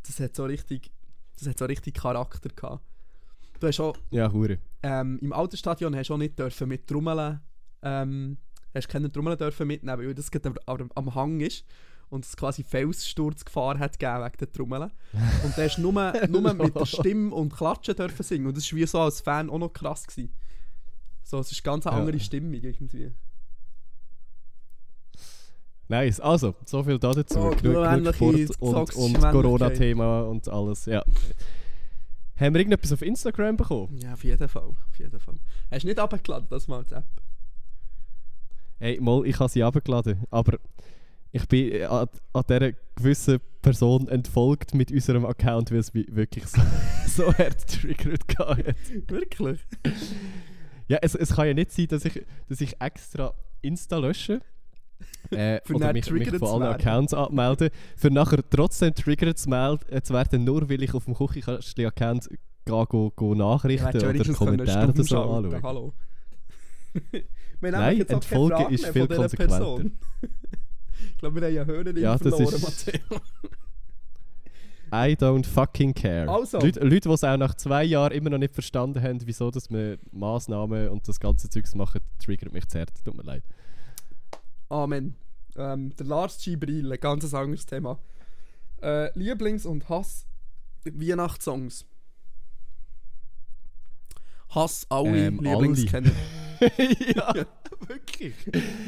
das 0.07 0.21
hat 0.21 0.37
so 0.37 0.45
richtig, 0.45 0.93
das 1.39 1.49
hat 1.49 1.59
so 1.59 1.65
richtig 1.65 1.95
Charakter 1.95 2.51
gehabt. 2.51 2.85
Du 3.59 3.67
hast 3.67 3.81
auch, 3.81 3.97
ja, 4.11 4.31
hure. 4.31 4.59
ähm, 4.83 5.19
im 5.21 5.33
alten 5.33 5.57
Stadion 5.57 5.97
hast 5.97 6.09
du 6.09 6.15
auch 6.15 6.19
nicht 6.19 6.39
dürfen 6.39 6.69
mit 6.69 6.87
Trommeln, 6.87 7.41
ähm, 7.83 8.37
hast 8.75 8.89
keine 8.89 9.11
Trommeln 9.11 9.39
dürfen 9.39 9.67
mitnehmen, 9.67 10.07
weil 10.07 10.15
das 10.15 10.31
gerade 10.31 10.55
am, 10.67 10.91
am 10.95 11.15
Hang 11.15 11.41
ist 11.41 11.65
und 12.11 12.25
es 12.25 12.37
quasi 12.37 12.63
Felssturzgefahr 12.63 13.79
hat 13.79 13.99
gegeben 13.99 14.25
wegen 14.25 14.37
der 14.39 14.53
Trommeln. 14.53 14.93
Und 15.43 15.57
da 15.57 15.63
hast 15.63 15.79
du 15.79 15.83
nur, 15.83 15.93
nur 16.29 16.55
mit 16.55 16.75
der 16.75 16.87
Stimme 16.87 17.35
und 17.35 17.55
Klatschen 17.55 17.97
dürfen 17.97 18.23
singen 18.23 18.47
und 18.47 18.57
das 18.57 18.71
war 18.71 18.77
wie 18.79 18.87
so 18.87 19.01
als 19.01 19.23
Fan 19.23 19.49
auch 19.49 19.59
noch 19.59 19.73
krass. 19.73 20.07
Gewesen. 20.07 20.33
So, 21.29 21.39
es 21.41 21.53
ist 21.53 21.63
ganz 21.63 21.87
eine 21.87 21.95
Ja. 21.95 22.01
andere 22.01 22.19
Stimmung 22.19 22.55
irgendwie. 22.55 23.13
Nice. 25.87 26.21
Also, 26.21 26.55
so 26.65 26.83
viel 26.83 26.99
da 26.99 27.13
dazu. 27.13 27.39
Oh, 27.39 27.51
genug, 27.51 27.63
nur 27.63 28.15
genug 28.15 28.55
Sport 28.55 28.97
und, 28.97 29.15
und. 29.17 29.21
Corona-Thema 29.31 30.23
und 30.23 30.49
alles. 30.49 30.87
Ja. 30.87 31.05
Haben 32.37 32.55
wir 32.55 32.61
irgendetwas 32.61 32.95
auf 32.95 33.03
Instagram 33.03 33.59
bekommen? 33.59 33.99
Ja, 33.99 34.15
auf 34.15 34.25
jeden 34.25 34.49
Fall. 34.49 34.63
Auf 34.63 34.99
jeden 34.99 35.21
Fall. 35.21 35.35
Hast 35.71 35.83
du 35.83 35.89
nicht 35.89 35.99
abgeladen, 35.99 36.47
das 36.49 36.67
mal 36.67 36.83
die 36.85 36.95
App? 36.95 37.05
Hey, 38.79 38.99
mal, 38.99 39.27
ich 39.27 39.39
habe 39.39 39.51
sie 39.51 39.63
abgeladen, 39.63 40.25
aber 40.31 40.59
ich 41.33 41.47
bin 41.47 41.73
äh, 41.73 41.85
an, 41.85 42.09
an 42.33 42.45
dieser 42.49 42.73
gewissen 42.97 43.41
Person 43.61 44.09
entfolgt 44.09 44.73
mit 44.73 44.91
unserem 44.91 45.27
Account, 45.27 45.73
weil 45.73 45.81
es 45.81 45.93
mich 45.93 46.07
wirklich 46.11 46.47
so, 46.47 46.63
so 47.07 47.35
hart 47.35 47.69
triggert 47.69 48.23
hat. 48.39 48.75
Wirklich? 49.11 49.61
Ja, 50.89 50.99
es, 51.03 51.15
es 51.15 51.35
kann 51.35 51.47
ja 51.47 51.55
nicht 51.55 51.71
sein, 51.73 51.87
dass 51.89 52.05
ich, 52.05 52.25
dass 52.49 52.61
ich 52.61 52.81
extra 52.81 53.35
Insta 53.63 53.99
lösche. 53.99 54.41
Äh, 55.31 55.61
oder 55.73 55.93
mich, 55.93 56.11
mich 56.11 56.29
von 56.39 56.63
allen. 56.63 56.75
Accounts 56.75 57.15
abmelden, 57.15 57.71
für 57.97 58.11
nachher 58.11 58.43
trotzdem 58.51 58.95
triggert 58.95 59.39
zu, 59.39 59.49
meld- 59.49 59.89
äh, 59.93 60.03
zu 60.03 60.13
werden, 60.15 60.43
nur 60.43 60.69
weil 60.69 60.83
ich 60.83 60.93
auf 60.95 61.05
dem 61.05 61.15
Küchenkastli-Account 61.15 62.29
gehe, 62.29 62.87
go, 62.87 63.13
go 63.15 63.35
Nachrichten 63.35 64.01
ja 64.01 64.09
oder 64.09 64.33
Kommentare 64.33 64.89
oder 64.91 65.05
so 65.05 65.21
anschauen. 65.23 65.63
Hallo. 65.63 65.93
Nein, 67.61 68.07
Fragen 68.23 68.75
ist 68.75 68.87
viel 68.87 69.07
konsequenter. 69.07 69.85
Ich 71.13 71.19
glaube, 71.19 71.41
wir 71.41 71.47
haben 71.49 71.55
ja 71.55 71.65
Hörerin 71.65 71.97
Ja, 71.97 72.19
verloren, 72.19 72.61
Matteo. 72.61 73.21
I 74.93 75.15
don't 75.17 75.45
fucking 75.47 75.95
care. 75.95 76.29
Also. 76.29 76.59
Leute, 76.59 76.81
Leute, 76.81 77.09
die 77.09 77.15
es 77.15 77.25
auch 77.25 77.37
nach 77.37 77.55
zwei 77.55 77.85
Jahren 77.85 78.13
immer 78.13 78.31
noch 78.31 78.39
nicht 78.39 78.55
verstanden 78.55 79.03
haben, 79.03 79.21
wieso 79.25 79.51
dass 79.51 79.71
wir 79.71 79.99
Massnahmen 80.13 80.89
und 80.89 81.07
das 81.09 81.19
ganze 81.21 81.49
Zeugs 81.49 81.75
machen, 81.75 82.01
triggert 82.25 82.53
mich 82.53 82.67
zu 82.69 82.79
hart. 82.81 82.91
Tut 83.05 83.17
mir 83.17 83.23
leid. 83.23 83.43
Amen. 84.69 85.17
Ähm, 85.57 85.95
der 85.97 86.07
Lars 86.07 86.39
Gibril, 86.43 86.93
ein 86.93 87.01
ganz 87.01 87.33
anderes 87.35 87.67
Thema. 87.67 87.99
Äh, 88.83 89.11
Lieblings- 89.19 89.67
und 89.67 89.89
Hass 89.89 90.27
Weihnachtssongs. 90.85 91.85
Hass 94.51 94.87
alle 94.89 95.27
Ähm, 95.27 95.41
Lieblings 95.43 95.81
alle. 95.81 95.87
kennen. 95.89 96.13
ja, 97.17 97.35
wirklich. 97.87 98.35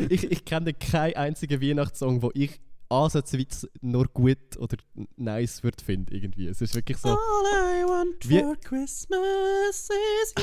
Ich, 0.09 0.31
ich 0.31 0.45
kenne 0.45 0.73
keinen 0.75 1.17
einzigen 1.17 1.61
Weihnachtssong, 1.61 2.23
wo 2.23 2.31
ich 2.35 2.61
ansatzweise 2.91 3.71
nur 3.81 4.07
gut 4.07 4.57
oder 4.59 4.77
nice 5.17 5.63
würde 5.63 5.83
finden 5.83 6.15
irgendwie. 6.15 6.49
Es 6.49 6.61
ist 6.61 6.75
wirklich 6.75 6.99
so. 6.99 7.09
All 7.09 7.17
I 7.19 7.85
want 7.85 8.29
Wie- 8.29 8.41
for 8.41 8.57
Christmas 8.57 9.89
is 10.23 10.35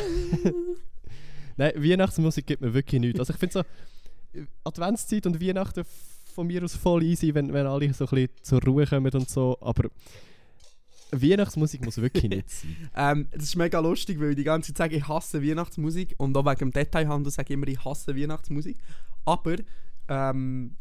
you. 0.43 0.51
Nein, 1.57 1.73
Weihnachtsmusik 1.75 2.45
gibt 2.45 2.61
mir 2.61 2.73
wirklich 2.73 3.01
nichts. 3.01 3.19
Also 3.19 3.33
ich 3.33 3.39
finde 3.39 3.53
so 3.53 4.41
Adventszeit 4.63 5.25
und 5.25 5.41
Weihnachten 5.41 5.83
von 6.33 6.47
mir 6.47 6.63
aus 6.63 6.75
voll 6.75 7.03
easy, 7.03 7.33
wenn, 7.33 7.51
wenn 7.51 7.65
alle 7.65 7.91
so 7.93 8.05
ein 8.05 8.09
bisschen 8.09 8.29
zur 8.43 8.63
Ruhe 8.63 8.85
kommen 8.85 9.11
und 9.11 9.27
so, 9.27 9.57
aber 9.59 9.89
Weihnachtsmusik 11.11 11.83
muss 11.83 11.97
wirklich 11.97 12.29
nicht 12.29 12.49
sein. 12.49 12.89
ähm, 12.95 13.27
das 13.31 13.45
ist 13.45 13.55
mega 13.55 13.79
lustig, 13.79 14.19
weil 14.19 14.31
ich 14.31 14.35
die 14.35 14.43
ganze 14.43 14.73
Zeit 14.73 14.77
sage, 14.77 14.97
ich 14.97 15.07
hasse 15.07 15.41
Weihnachtsmusik 15.41 16.15
und 16.17 16.37
auch 16.37 16.45
wegen 16.45 16.59
dem 16.59 16.71
Detailhandel 16.71 17.31
sage 17.31 17.47
ich 17.49 17.53
immer, 17.53 17.67
ich 17.67 17.83
hasse 17.83 18.15
Weihnachtsmusik. 18.15 18.77
Aber 19.25 19.55
ähm, 20.09 20.75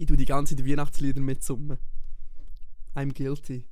ich 0.00 0.06
tue 0.06 0.16
die 0.16 0.24
ganze 0.24 0.56
Zeit 0.56 0.66
Weihnachtslieder 0.66 1.20
mitsummen. 1.20 1.76
I'm 2.96 3.12
guilty. 3.12 3.66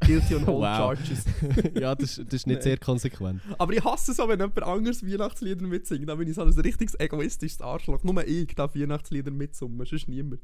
Guilty 0.00 0.34
on 0.36 0.42
all 0.46 0.54
Wow. 0.60 0.76
charges. 0.76 1.24
ja, 1.74 1.94
das, 1.94 2.18
ist- 2.18 2.26
das 2.26 2.34
ist 2.34 2.46
nicht 2.46 2.56
Nein. 2.56 2.62
sehr 2.62 2.76
konsequent. 2.76 3.40
Aber 3.58 3.72
ich 3.72 3.82
hasse 3.82 4.12
es 4.12 4.20
auch, 4.20 4.28
wenn 4.28 4.38
jemand 4.38 4.62
anderes 4.62 5.02
Weihnachtslieder 5.04 5.66
mitsingt. 5.66 6.08
Da 6.08 6.14
bin 6.16 6.28
ich 6.28 6.34
so 6.34 6.42
ein 6.42 6.48
richtiges 6.52 6.94
egoistisches 7.00 7.60
Arschloch. 7.62 8.02
Nur 8.04 8.24
ich 8.26 8.54
darf 8.54 8.74
Weihnachtslieder 8.76 9.30
mitsummen, 9.30 9.84
sonst 9.86 10.06
niemand. 10.06 10.40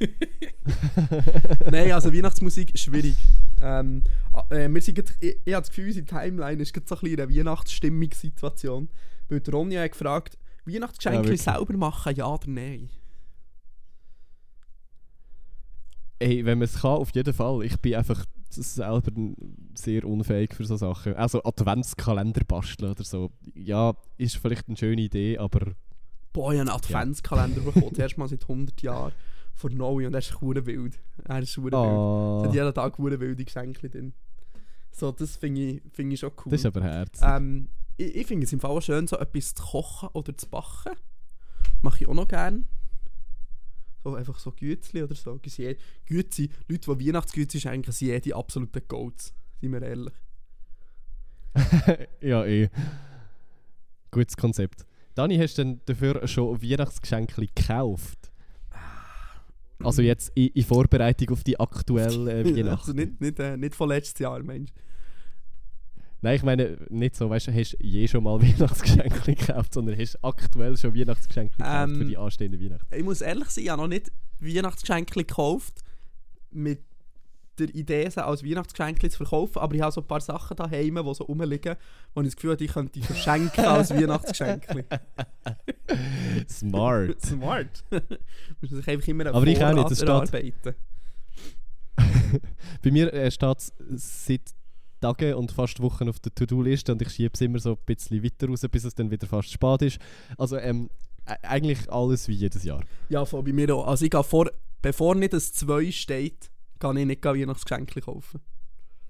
Nein, 1.70 1.92
also 1.92 2.12
Weihnachtsmusik 2.12 2.74
ist 2.74 2.82
schwierig. 2.82 3.16
Ähm, 3.60 4.02
äh, 4.50 4.68
wir 4.68 4.82
sind 4.82 4.94
grad, 4.96 5.14
ich, 5.20 5.36
ich 5.44 5.54
habe 5.54 5.62
das 5.62 5.68
Gefühl, 5.70 5.86
unsere 5.88 6.06
Timeline 6.06 6.62
ist 6.62 6.72
gerade 6.72 6.86
so 6.86 6.94
ein 6.96 7.00
bisschen 7.02 7.20
eine 7.20 7.34
Weihnachtsstimmungssituation. 7.36 8.88
Weil 9.28 9.42
Ronja 9.50 9.82
hat 9.82 9.92
gefragt, 9.92 10.38
Ja, 10.66 10.74
Weihnachtsgeschenke 10.74 11.18
wirklich. 11.24 11.42
selber 11.42 11.76
machen, 11.76 12.14
ja 12.16 12.26
oder 12.26 12.48
nein? 12.48 12.90
Ey, 16.18 16.44
wenn 16.44 16.58
man 16.58 16.64
es 16.66 16.80
kann, 16.80 16.92
auf 16.92 17.10
jeden 17.14 17.32
Fall. 17.32 17.62
Ich 17.64 17.76
bin 17.80 17.94
einfach 17.94 18.24
selber 18.50 19.12
sehr 19.74 20.04
unfähig 20.04 20.54
für 20.54 20.64
so 20.64 20.76
Sachen. 20.76 21.14
Also 21.14 21.42
Adventskalender 21.44 22.42
basteln 22.46 22.90
oder 22.92 23.04
so. 23.04 23.30
Ja, 23.54 23.94
ist 24.16 24.36
vielleicht 24.36 24.68
eine 24.68 24.76
schöne 24.76 25.02
Idee, 25.02 25.38
aber 25.38 25.72
Boah, 26.32 26.52
ich 26.52 26.60
habe 26.60 26.70
einen 26.70 26.76
Adventskalender 26.78 27.60
bekommen, 27.60 27.90
das 27.90 27.98
erste 27.98 28.20
Mal 28.20 28.28
seit 28.28 28.42
100 28.42 28.80
Jahren. 28.82 29.12
Von 29.54 29.76
Noe 29.76 30.06
und 30.06 30.14
er 30.14 30.18
ist 30.20 30.40
hure 30.40 30.64
wild. 30.66 30.98
Er 31.24 31.40
ist 31.40 31.60
wild. 31.62 31.74
oh, 31.74 32.38
Es 32.42 32.48
hat 32.48 32.54
jeden 32.54 32.74
Tag 32.74 32.96
hure 32.98 33.18
wilde 33.18 33.44
Geschenke 33.44 33.88
drin. 33.88 34.12
So, 34.92 35.10
das 35.12 35.36
finde 35.36 35.60
ich, 35.62 35.82
find 35.92 36.12
ich 36.12 36.20
schon 36.20 36.30
cool. 36.44 36.50
das 36.52 36.60
ist 36.60 36.66
aber 36.66 36.82
herzig. 36.82 37.22
ähm, 37.26 37.68
ich 37.96 38.14
ich 38.16 38.26
finde 38.26 38.44
es 38.46 38.52
im 38.52 38.60
Fall 38.60 38.70
auch 38.70 38.80
schön, 38.80 39.06
so 39.08 39.16
etwas 39.18 39.54
zu 39.54 39.62
kochen 39.62 40.08
oder 40.12 40.36
zu 40.36 40.48
backen. 40.48 40.92
Mache 41.82 42.02
ich 42.04 42.08
auch 42.08 42.14
noch 42.14 42.28
gerne. 42.28 42.64
So 44.08 44.14
einfach 44.14 44.38
so 44.38 44.52
Gützli 44.52 45.02
oder 45.02 45.14
so. 45.14 45.38
Gützi, 45.38 45.76
Gützi, 46.06 46.50
Leute, 46.66 46.96
die 46.96 47.06
Weihnachtsgützi 47.06 47.60
schenken, 47.60 47.92
sind 47.92 48.08
eh 48.08 48.20
die 48.20 48.32
absoluten 48.32 48.80
Goats. 48.88 49.34
Seien 49.60 49.72
wir 49.72 49.82
ehrlich. 49.82 50.14
ja, 52.22 52.44
eh. 52.46 52.70
Gutes 54.10 54.36
Konzept. 54.36 54.86
Dani, 55.14 55.36
hast 55.36 55.58
du 55.58 55.64
denn 55.64 55.80
dafür 55.84 56.26
schon 56.26 56.62
Weihnachtsgeschenke 56.62 57.46
gekauft? 57.46 58.32
Also 59.80 60.02
jetzt 60.02 60.32
in, 60.34 60.48
in 60.48 60.64
Vorbereitung 60.64 61.30
auf 61.30 61.44
die 61.44 61.60
aktuelle 61.60 62.40
äh, 62.40 62.44
Weihnacht. 62.56 62.80
also 62.80 62.92
nicht, 62.92 63.20
nicht, 63.20 63.38
äh, 63.38 63.56
nicht 63.56 63.74
von 63.74 63.90
letztes 63.90 64.18
Jahr, 64.20 64.42
Mensch. 64.42 64.70
Nein, 66.20 66.36
ich 66.36 66.42
meine 66.42 66.76
nicht 66.88 67.14
so, 67.14 67.30
weißt 67.30 67.48
du, 67.48 67.54
hast 67.54 67.72
du 67.72 67.76
je 67.80 68.08
schon 68.08 68.24
mal 68.24 68.40
Weihnachtsgeschenke 68.42 69.34
gekauft, 69.34 69.74
sondern 69.74 69.98
hast 69.98 70.22
aktuell 70.24 70.76
schon 70.76 70.94
Weihnachtsgeschenke 70.94 71.56
gekauft 71.56 71.92
für 71.92 72.00
Ähm, 72.02 72.08
die 72.08 72.16
anstehende 72.16 72.60
Weihnachten. 72.60 72.94
Ich 72.94 73.04
muss 73.04 73.20
ehrlich 73.20 73.48
sein, 73.50 73.64
ich 73.64 73.70
habe 73.70 73.82
noch 73.82 73.88
nicht 73.88 74.10
Weihnachtsgeschenke 74.40 75.14
gekauft 75.24 75.80
mit 76.50 76.80
der 77.58 77.74
Idee, 77.74 78.08
sie 78.08 78.24
als 78.24 78.44
Weihnachtsgeschenke 78.44 79.10
zu 79.10 79.16
verkaufen, 79.18 79.58
aber 79.58 79.74
ich 79.74 79.80
habe 79.80 79.92
so 79.92 80.00
ein 80.00 80.06
paar 80.06 80.20
Sachen 80.20 80.56
daheim, 80.56 80.94
die 80.94 81.14
so 81.14 81.24
rumliegen, 81.24 81.76
wo 82.14 82.20
ich 82.20 82.28
das 82.28 82.36
Gefühl 82.36 82.52
habe, 82.52 82.64
ich 82.64 82.72
könnte 82.72 82.92
die 82.92 83.02
verschenken 83.02 83.64
als 83.64 83.90
Weihnachtsgeschenke. 83.90 84.84
Smart. 86.48 87.20
Smart. 87.24 87.84
muss 88.60 88.70
sich 88.70 88.88
einfach 88.88 89.08
immer 89.08 89.26
Aber 89.26 89.46
ich 89.46 89.64
auch 89.64 89.72
nicht, 89.72 89.90
das 89.90 89.98
steht-. 89.98 90.74
Bei 92.82 92.90
mir 92.90 93.12
äh, 93.12 93.30
steht 93.30 93.58
es 93.58 93.72
seit 94.26 94.54
Tagen 95.00 95.34
und 95.34 95.52
fast 95.52 95.80
Wochen 95.80 96.08
auf 96.08 96.20
der 96.20 96.34
To-Do-Liste 96.34 96.92
und 96.92 97.02
ich 97.02 97.10
schiebe 97.10 97.32
es 97.34 97.40
immer 97.40 97.58
so 97.58 97.72
ein 97.72 97.78
bisschen 97.86 98.22
weiter 98.22 98.48
raus, 98.48 98.64
bis 98.70 98.84
es 98.84 98.94
dann 98.94 99.10
wieder 99.10 99.26
fast 99.26 99.50
spät 99.50 99.82
ist. 99.82 99.98
Also 100.36 100.56
ähm, 100.56 100.90
eigentlich 101.42 101.90
alles 101.90 102.28
wie 102.28 102.34
jedes 102.34 102.64
Jahr. 102.64 102.82
Ja, 103.08 103.24
voll 103.24 103.42
bei 103.42 103.52
mir 103.52 103.74
auch. 103.74 103.86
Also 103.86 104.04
ich 104.04 104.10
gehe 104.10 104.24
vor, 104.24 104.50
bevor 104.82 105.14
nicht 105.14 105.34
ein 105.34 105.40
2 105.40 105.90
steht, 105.92 106.50
kann 106.78 106.96
ich 106.96 107.06
nicht 107.06 107.24
Weihnachtsgeschenke 107.24 108.00
kaufen. 108.00 108.40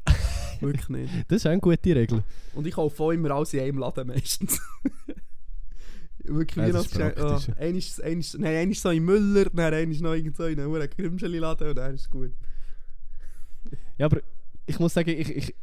Wirklich 0.60 0.88
nicht. 0.88 1.12
Das 1.28 1.36
ist 1.36 1.46
eine 1.46 1.60
gute 1.60 1.94
Regel. 1.94 2.24
Und 2.54 2.66
ich 2.66 2.74
kaufe 2.74 3.02
auch 3.02 3.10
immer 3.12 3.30
alles 3.30 3.54
in 3.54 3.60
einem 3.60 3.78
Laden 3.78 4.08
meistens. 4.08 4.60
Wirklich 6.18 6.66
Ja, 6.66 6.72
das 6.72 6.86
ist 6.86 6.98
Weihnachtsgeschenke. 6.98 7.54
Oh, 7.56 7.62
eines, 7.62 8.00
eines, 8.00 8.34
nein, 8.34 8.56
eines 8.56 8.82
so 8.82 8.90
in 8.90 9.04
Müller, 9.04 9.46
dann 9.46 9.74
eines 9.74 10.00
noch 10.00 10.14
irgendwo 10.14 10.44
in 10.44 10.60
einem 10.60 10.90
Grimscheli-Laden 10.90 11.68
und 11.70 11.76
dann 11.76 11.94
ist 11.94 12.02
es 12.02 12.10
gut. 12.10 12.32
Ja, 13.96 14.06
aber 14.06 14.20
ich 14.66 14.78
muss 14.78 14.94
sagen, 14.94 15.10
ich, 15.10 15.30
ich 15.30 15.54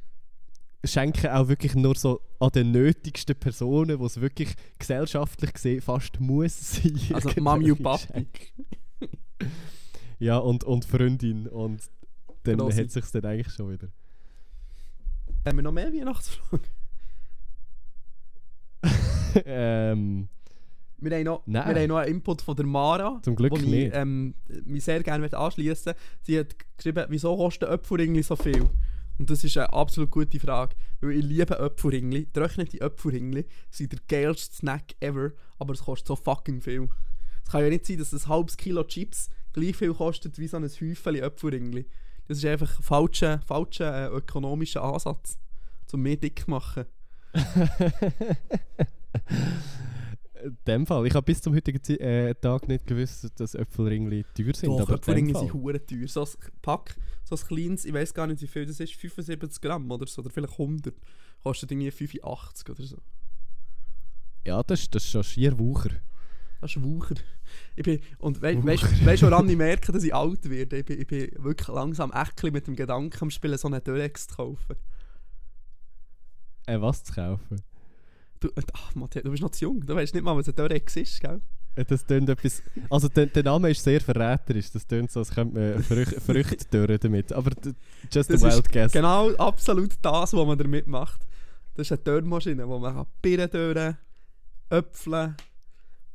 schenke 0.91 1.33
auch 1.35 1.47
wirklich 1.47 1.75
nur 1.75 1.95
so 1.95 2.21
an 2.39 2.49
den 2.49 2.71
nötigsten 2.71 3.35
Personen, 3.35 3.99
wo 3.99 4.05
es 4.05 4.19
wirklich 4.19 4.53
gesellschaftlich 4.79 5.53
gesehen 5.53 5.81
fast 5.81 6.19
muss 6.19 6.73
sein. 6.81 6.99
Also 7.13 7.29
Mami 7.41 7.71
und 7.71 7.81
Papi. 7.83 8.27
Ja, 10.17 10.37
und, 10.37 10.63
und 10.63 10.85
Freundin. 10.85 11.45
Und 11.47 11.81
dann 12.43 12.57
Grossi. 12.57 12.83
hat 12.83 12.91
sich 12.91 13.05
dann 13.11 13.25
eigentlich 13.25 13.53
schon 13.53 13.69
wieder. 13.71 13.89
Haben 15.45 15.57
wir 15.57 15.61
noch 15.63 15.73
mehr 15.73 15.91
Weihnachtsfragen? 15.93 16.65
ähm, 19.45 20.27
Wir 20.97 21.17
haben, 21.17 21.23
noch, 21.23 21.41
Nein. 21.45 21.75
wir 21.75 21.81
haben 21.81 21.89
noch 21.89 21.97
einen 21.97 22.13
Input 22.15 22.41
von 22.41 22.55
der 22.55 22.65
Mara, 22.65 23.19
Zum 23.23 23.35
Glück 23.35 23.51
wo 23.51 23.57
ich 23.57 23.65
nicht. 23.65 23.91
ähm, 23.93 24.35
mich 24.63 24.83
sehr 24.85 25.03
gerne 25.03 25.31
anschließen. 25.37 25.93
Sie 26.21 26.39
hat 26.39 26.55
geschrieben, 26.77 27.05
wieso 27.09 27.35
kosten 27.35 27.65
Äpfelringli 27.65 28.23
so 28.23 28.35
viel? 28.35 28.69
Und 29.17 29.29
das 29.29 29.43
ist 29.43 29.57
eine 29.57 29.71
absolut 29.71 30.11
gute 30.11 30.39
Frage, 30.39 30.75
weil 31.01 31.17
ich 31.17 31.23
liebe 31.23 31.57
Äpfelringli. 31.57 32.25
Getrocknete 32.25 32.81
Äpfelringli 32.81 33.45
sind 33.71 33.93
der 33.93 33.99
geilste 34.07 34.55
Snack 34.55 34.95
ever, 34.99 35.31
aber 35.57 35.73
es 35.73 35.83
kostet 35.83 36.07
so 36.07 36.15
fucking 36.15 36.61
viel. 36.61 36.89
Es 37.43 37.51
kann 37.51 37.61
ja 37.61 37.69
nicht 37.69 37.85
sein, 37.85 37.97
dass 37.97 38.11
ein 38.11 38.27
halbes 38.27 38.57
Kilo 38.57 38.83
Chips 38.83 39.29
gleich 39.53 39.75
viel 39.75 39.93
kostet 39.93 40.37
wie 40.37 40.47
so 40.47 40.57
ein 40.57 40.63
Häufchen 40.63 41.15
Äpfelringli. 41.15 41.85
Das 42.27 42.39
ist 42.39 42.45
einfach 42.45 42.77
ein 42.77 42.83
falscher, 42.83 43.41
falscher 43.45 44.11
äh, 44.11 44.15
ökonomischer 44.15 44.83
Ansatz, 44.83 45.37
um 45.93 46.01
mehr 46.01 46.17
dick 46.17 46.45
zu 46.45 46.49
machen. 46.49 46.85
In 50.43 50.57
dem 50.67 50.85
Fall. 50.85 51.07
Ich 51.07 51.13
habe 51.13 51.23
bis 51.25 51.41
zum 51.41 51.55
heutigen 51.55 51.81
Zi- 51.81 51.95
äh, 51.95 52.33
Tag 52.35 52.67
nicht 52.67 52.85
gewusst, 52.85 53.31
dass 53.39 53.55
Äpfelringli 53.55 54.25
teuer 54.35 54.53
sind. 54.53 54.69
Doch, 54.69 54.81
aber 54.81 54.95
Äpfelringe 54.95 55.33
sind 55.37 55.53
hure 55.53 55.85
teuer. 55.85 56.07
So 56.07 56.23
ein 56.23 56.29
Pack, 56.61 56.95
so 57.23 57.35
ein 57.35 57.41
kleines, 57.47 57.85
ich 57.85 57.93
weiß 57.93 58.13
gar 58.13 58.27
nicht 58.27 58.41
wie 58.41 58.47
viel 58.47 58.65
das 58.65 58.79
ist, 58.79 58.93
75 58.95 59.61
Gramm 59.61 59.89
oder 59.89 60.05
so, 60.07 60.21
oder 60.21 60.29
vielleicht 60.29 60.53
100. 60.59 60.93
Kostet 61.43 61.71
irgendwie 61.71 61.89
85 61.91 62.69
oder 62.69 62.83
so. 62.83 62.97
Ja, 64.45 64.61
das, 64.63 64.81
ist- 64.81 64.93
das 64.95 65.03
ist 65.03 65.09
schon 65.11 65.23
schier 65.23 65.57
Wucher. 65.57 65.91
Das 66.61 66.75
ist 66.75 66.83
Wucher. 66.83 67.15
Ich 67.75 67.83
bin, 67.83 67.99
und 68.19 68.41
we 68.41 68.61
weißt 68.63 69.05
weißt 69.05 69.21
du, 69.23 69.27
woran 69.27 69.47
ich 69.49 69.55
merke, 69.57 69.91
dass 69.91 70.03
ich 70.03 70.13
alt 70.13 70.49
werde? 70.49 70.79
Ich 70.79 70.85
bin, 70.85 70.99
ich 70.99 71.07
bin 71.07 71.31
wirklich 71.43 71.67
langsam 71.67 72.11
echt 72.11 72.41
mit 72.43 72.67
dem 72.67 72.75
Gedanken 72.75 73.17
am 73.21 73.29
Spielen, 73.29 73.57
so 73.57 73.67
einen 73.67 73.83
Durex 73.83 74.27
zu 74.27 74.35
kaufen. 74.35 74.75
Äh, 76.65 76.81
was 76.81 77.03
zu 77.03 77.13
kaufen? 77.13 77.61
Du, 78.39 78.49
ach, 78.73 78.95
Matthias, 78.95 79.23
du 79.23 79.31
bist 79.31 79.41
noch 79.43 79.51
zu 79.51 79.65
jung, 79.65 79.85
du 79.85 79.95
weißt 79.95 80.13
nicht 80.13 80.23
mal, 80.23 80.35
was 80.35 80.47
ein 80.47 80.55
Durex 80.55 80.95
ist, 80.97 81.21
gell? 81.21 81.41
Äh, 81.75 81.85
Das 81.85 82.05
tönt 82.05 82.29
etwas. 82.29 82.61
Also 82.89 83.07
der, 83.09 83.27
der 83.27 83.43
Name 83.43 83.69
ist 83.71 83.83
sehr 83.83 84.01
verräterisch. 84.01 84.71
Das 84.71 84.85
tönt 84.87 85.11
so, 85.11 85.19
als 85.19 85.31
könnte 85.31 85.59
man 85.73 85.83
Früch, 85.83 86.09
Früchte 86.25 86.65
dörren 86.69 86.97
damit. 87.01 87.33
Aber 87.33 87.51
just 88.11 88.29
Das 88.29 88.43
a 88.43 88.51
wild 88.51 88.71
guess. 88.71 88.91
Genau 88.91 89.31
absolut 89.35 89.93
das, 90.01 90.33
was 90.33 90.45
man 90.47 90.57
damit 90.57 90.87
macht. 90.87 91.25
Das 91.75 91.87
ist 91.87 91.91
eine 91.91 92.01
Dörrmaschine, 92.03 92.67
wo 92.67 92.79
man 92.79 92.95
kann 92.95 93.05
Birnen 93.21 93.49
dörren, 93.49 93.97
Äpfel, 94.69 95.35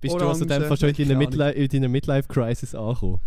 Bist 0.00 0.14
du 0.14 0.26
also 0.26 0.44
dann 0.44 0.62
Orangen, 0.62 0.68
fast 0.68 0.80
schon 0.80 0.90
in 0.90 1.08
deiner, 1.20 1.52
in 1.54 1.68
deiner 1.68 1.88
Midlife-Crisis 1.88 2.74
angekommen? 2.74 3.20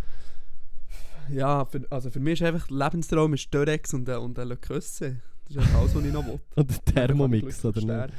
Ja, 1.30 1.64
für, 1.66 1.86
also 1.90 2.10
für 2.10 2.20
mich 2.20 2.42
ist 2.42 2.48
einfach 2.48 2.70
Lebenstraum 2.70 3.34
ist 3.34 3.54
Durex 3.54 3.94
und, 3.94 4.10
äh, 4.10 4.16
und 4.16 4.38
ein 4.40 4.48
Le 4.48 4.58
Creuset. 4.58 5.16
Das 5.48 5.64
ist 5.64 5.76
alles, 5.76 5.96
was 5.96 6.04
ich 6.04 6.12
noch 6.12 6.26
will. 6.26 6.40
Und 6.56 6.70
der 6.70 6.86
Thermomix, 7.08 7.64
oder 7.66 7.82
nicht? 7.82 8.14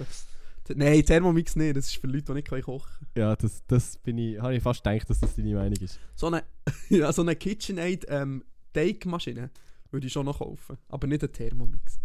Nein, 0.75 1.05
Thermomix 1.05 1.57
nicht. 1.57 1.77
Das 1.77 1.87
ist 1.87 1.97
für 1.97 2.07
Leute, 2.07 2.23
die 2.25 2.33
nicht 2.35 2.49
kochen 2.51 2.63
können. 2.65 3.11
Ja, 3.17 3.37
das, 3.37 3.63
das 3.67 3.99
bin 3.99 4.17
ich, 4.19 4.41
habe 4.41 4.55
ich 4.57 4.63
fast 4.63 4.83
gedacht, 4.85 5.09
dass 5.11 5.21
das 5.21 5.37
deine 5.37 5.55
Meinung 5.55 5.77
ist. 5.81 5.99
So 6.15 6.29
eine, 6.29 6.43
ja, 6.89 7.13
so 7.13 7.23
eine 7.23 7.37
KitchenAid 7.37 8.07
ähm, 8.09 8.45
Teigmaschine 8.73 9.51
würde 9.91 10.07
ich 10.07 10.13
schon 10.13 10.27
noch 10.27 10.39
kaufen. 10.39 10.79
Aber 10.89 11.07
nicht 11.07 11.23
eine 11.23 11.31
Thermomix. 11.33 11.99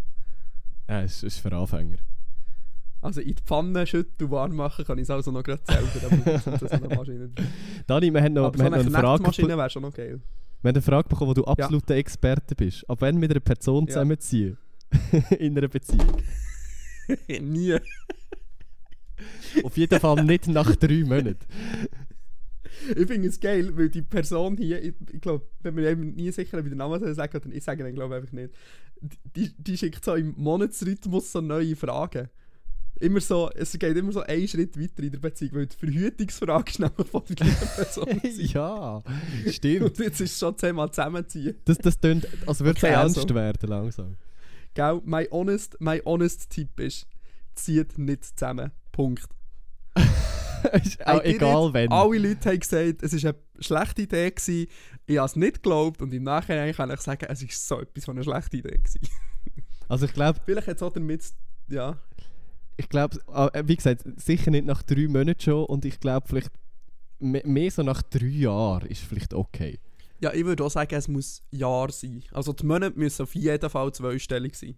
Ja, 0.87 1.01
es 1.03 1.17
ist, 1.17 1.23
ist 1.23 1.39
für 1.39 1.51
Anfänger. 1.53 1.97
Also 3.01 3.21
in 3.21 3.33
die 3.35 3.41
Pfanne 3.43 3.87
schütten 3.87 4.25
und 4.25 4.31
warm 4.31 4.55
machen 4.55 4.83
kann 4.83 4.97
ich 4.97 5.03
es 5.03 5.09
also 5.09 5.31
noch 5.31 5.41
gerade 5.43 5.61
selber. 5.65 5.87
aber 6.05 6.71
eine 6.85 6.95
Maschine. 6.95 7.31
Dani, 7.87 8.13
wir 8.13 8.21
haben 8.21 8.33
noch, 8.33 8.45
Aber 8.47 8.55
wir 8.55 8.59
so 8.59 8.65
haben 8.65 8.73
eine 8.73 8.81
eine 8.83 8.91
Frage, 8.91 9.07
Knechtmaschine 9.23 9.47
be- 9.47 9.57
wäre 9.57 9.69
schon 9.69 9.81
noch 9.83 9.93
geil. 9.93 10.19
wir 10.61 10.69
haben 10.69 10.75
eine 10.75 10.81
Frage 10.81 11.07
bekommen, 11.07 11.29
wo 11.29 11.33
du 11.33 11.45
absoluter 11.45 11.95
Experte 11.95 12.55
bist. 12.55 12.89
Ab 12.89 12.97
wann 12.99 13.17
mit 13.17 13.31
einer 13.31 13.39
Person 13.39 13.85
Ja. 13.85 13.93
zusammenziehen? 13.93 14.57
In 15.39 15.57
einer 15.57 15.69
Beziehung. 15.69 16.17
Nie. 17.41 17.77
Auf 19.63 19.77
jeden 19.77 19.99
Fall 19.99 20.23
nicht 20.23 20.47
nach 20.47 20.75
drei 20.75 21.03
Monaten. 21.03 21.45
Ich 22.95 23.07
finde 23.07 23.27
es 23.27 23.39
geil, 23.39 23.75
weil 23.75 23.89
die 23.89 24.01
Person 24.01 24.57
hier, 24.57 24.81
ich, 24.81 24.93
ich 25.11 25.21
glaube, 25.21 25.45
wenn 25.61 25.75
wir 25.75 25.89
eben 25.89 26.15
nie 26.15 26.31
sicher 26.31 26.63
wie 26.63 26.69
der 26.69 26.77
Name 26.77 26.99
soll 26.99 27.13
sagen 27.13 27.37
oder 27.37 27.53
ich 27.53 27.63
sage 27.63 27.83
den 27.83 27.95
glaube 27.95 28.15
einfach 28.15 28.31
nicht, 28.31 28.53
die, 29.35 29.51
die 29.57 29.77
schickt 29.77 30.03
so 30.03 30.15
im 30.15 30.33
Monatsrhythmus 30.37 31.31
so 31.31 31.41
neue 31.41 31.75
Fragen. 31.75 32.29
Immer 32.99 33.21
so, 33.21 33.49
es 33.55 33.71
geht 33.71 33.95
immer 33.95 34.11
so 34.11 34.21
einen 34.21 34.47
Schritt 34.47 34.77
weiter 34.77 35.03
in 35.03 35.11
der 35.11 35.19
Beziehung, 35.19 35.53
weil 35.55 35.67
die 35.67 35.77
Verhütungsfrage 35.77 36.69
ist 36.69 36.79
nämlich 36.79 37.07
von 37.07 37.23
der 37.29 37.35
gleichen 37.35 37.67
Person. 37.75 38.21
ja, 38.23 39.03
stimmt. 39.49 39.81
Und 39.83 39.99
jetzt 39.99 40.19
ist 40.19 40.33
es 40.33 40.39
schon 40.39 40.57
zehnmal 40.57 40.91
zusammenziehen. 40.91 41.55
Das, 41.63 41.77
das 41.77 41.97
tönt, 41.99 42.27
als 42.45 42.59
würde 42.59 42.77
es 42.77 42.83
Okay, 42.83 42.93
ernst 42.93 43.17
also. 43.17 43.35
werden 43.35 43.69
langsam. 43.69 44.17
Gell, 44.73 45.01
mein 45.05 45.27
honest, 45.31 45.77
mein 45.79 46.01
honest 46.03 46.49
Tipp 46.49 46.77
ist, 46.79 47.07
zieht 47.55 47.97
nicht 47.97 48.25
zusammen. 48.25 48.71
Punkt. 48.91 49.23
ist 50.83 51.05
auch 51.07 51.21
did 51.21 51.35
egal 51.35 51.73
wenn. 51.73 51.91
Alle 51.91 52.17
Leute 52.17 52.49
haben 52.49 52.59
gesagt, 52.59 53.01
es 53.03 53.23
war 53.23 53.31
eine 53.31 53.39
schlechte 53.63 54.01
Idee. 54.03 54.31
Gewesen. 54.31 54.67
Ich 55.05 55.17
habe 55.17 55.25
es 55.25 55.35
nicht 55.35 55.55
geglaubt 55.63 56.01
und 56.01 56.13
im 56.13 56.23
Nachhinein 56.23 56.73
kann 56.73 56.91
ich 56.91 56.99
sagen, 57.01 57.25
es 57.29 57.41
war 57.41 57.49
so 57.51 57.81
etwas 57.81 58.05
von 58.05 58.15
einer 58.17 58.23
schlechten 58.23 58.57
Idee. 58.57 58.77
Gewesen. 58.77 58.99
Also 59.87 60.05
ich 60.05 60.13
glaube, 60.13 60.39
Vielleicht 60.45 60.67
hat 60.67 60.75
es 60.75 60.83
auch 60.83 60.93
damit, 60.93 61.23
ja, 61.67 61.97
ich 62.77 62.87
glaube, 62.89 63.17
äh, 63.53 63.63
wie 63.65 63.75
gesagt, 63.75 64.03
sicher 64.17 64.51
nicht 64.51 64.67
nach 64.67 64.83
drei 64.83 65.07
Monaten 65.07 65.41
schon 65.41 65.65
und 65.65 65.83
ich 65.83 65.99
glaube 65.99 66.27
vielleicht 66.27 66.51
me- 67.17 67.41
mehr 67.43 67.71
so 67.71 67.81
nach 67.81 68.03
drei 68.03 68.27
Jahren 68.27 68.85
ist 68.87 69.01
vielleicht 69.01 69.33
okay. 69.33 69.79
ja, 70.21 70.31
ich 70.31 70.45
würde 70.45 70.63
auch 70.63 70.69
sagen, 70.69 70.93
es 70.93 71.07
muss 71.07 71.41
Jahr 71.49 71.91
sein. 71.91 72.23
Also 72.31 72.53
die 72.53 72.67
Monate 72.67 72.99
müssen 72.99 73.23
auf 73.23 73.33
jeden 73.33 73.67
Fall 73.67 73.91
zweistellig 73.91 74.55
sein. 74.55 74.77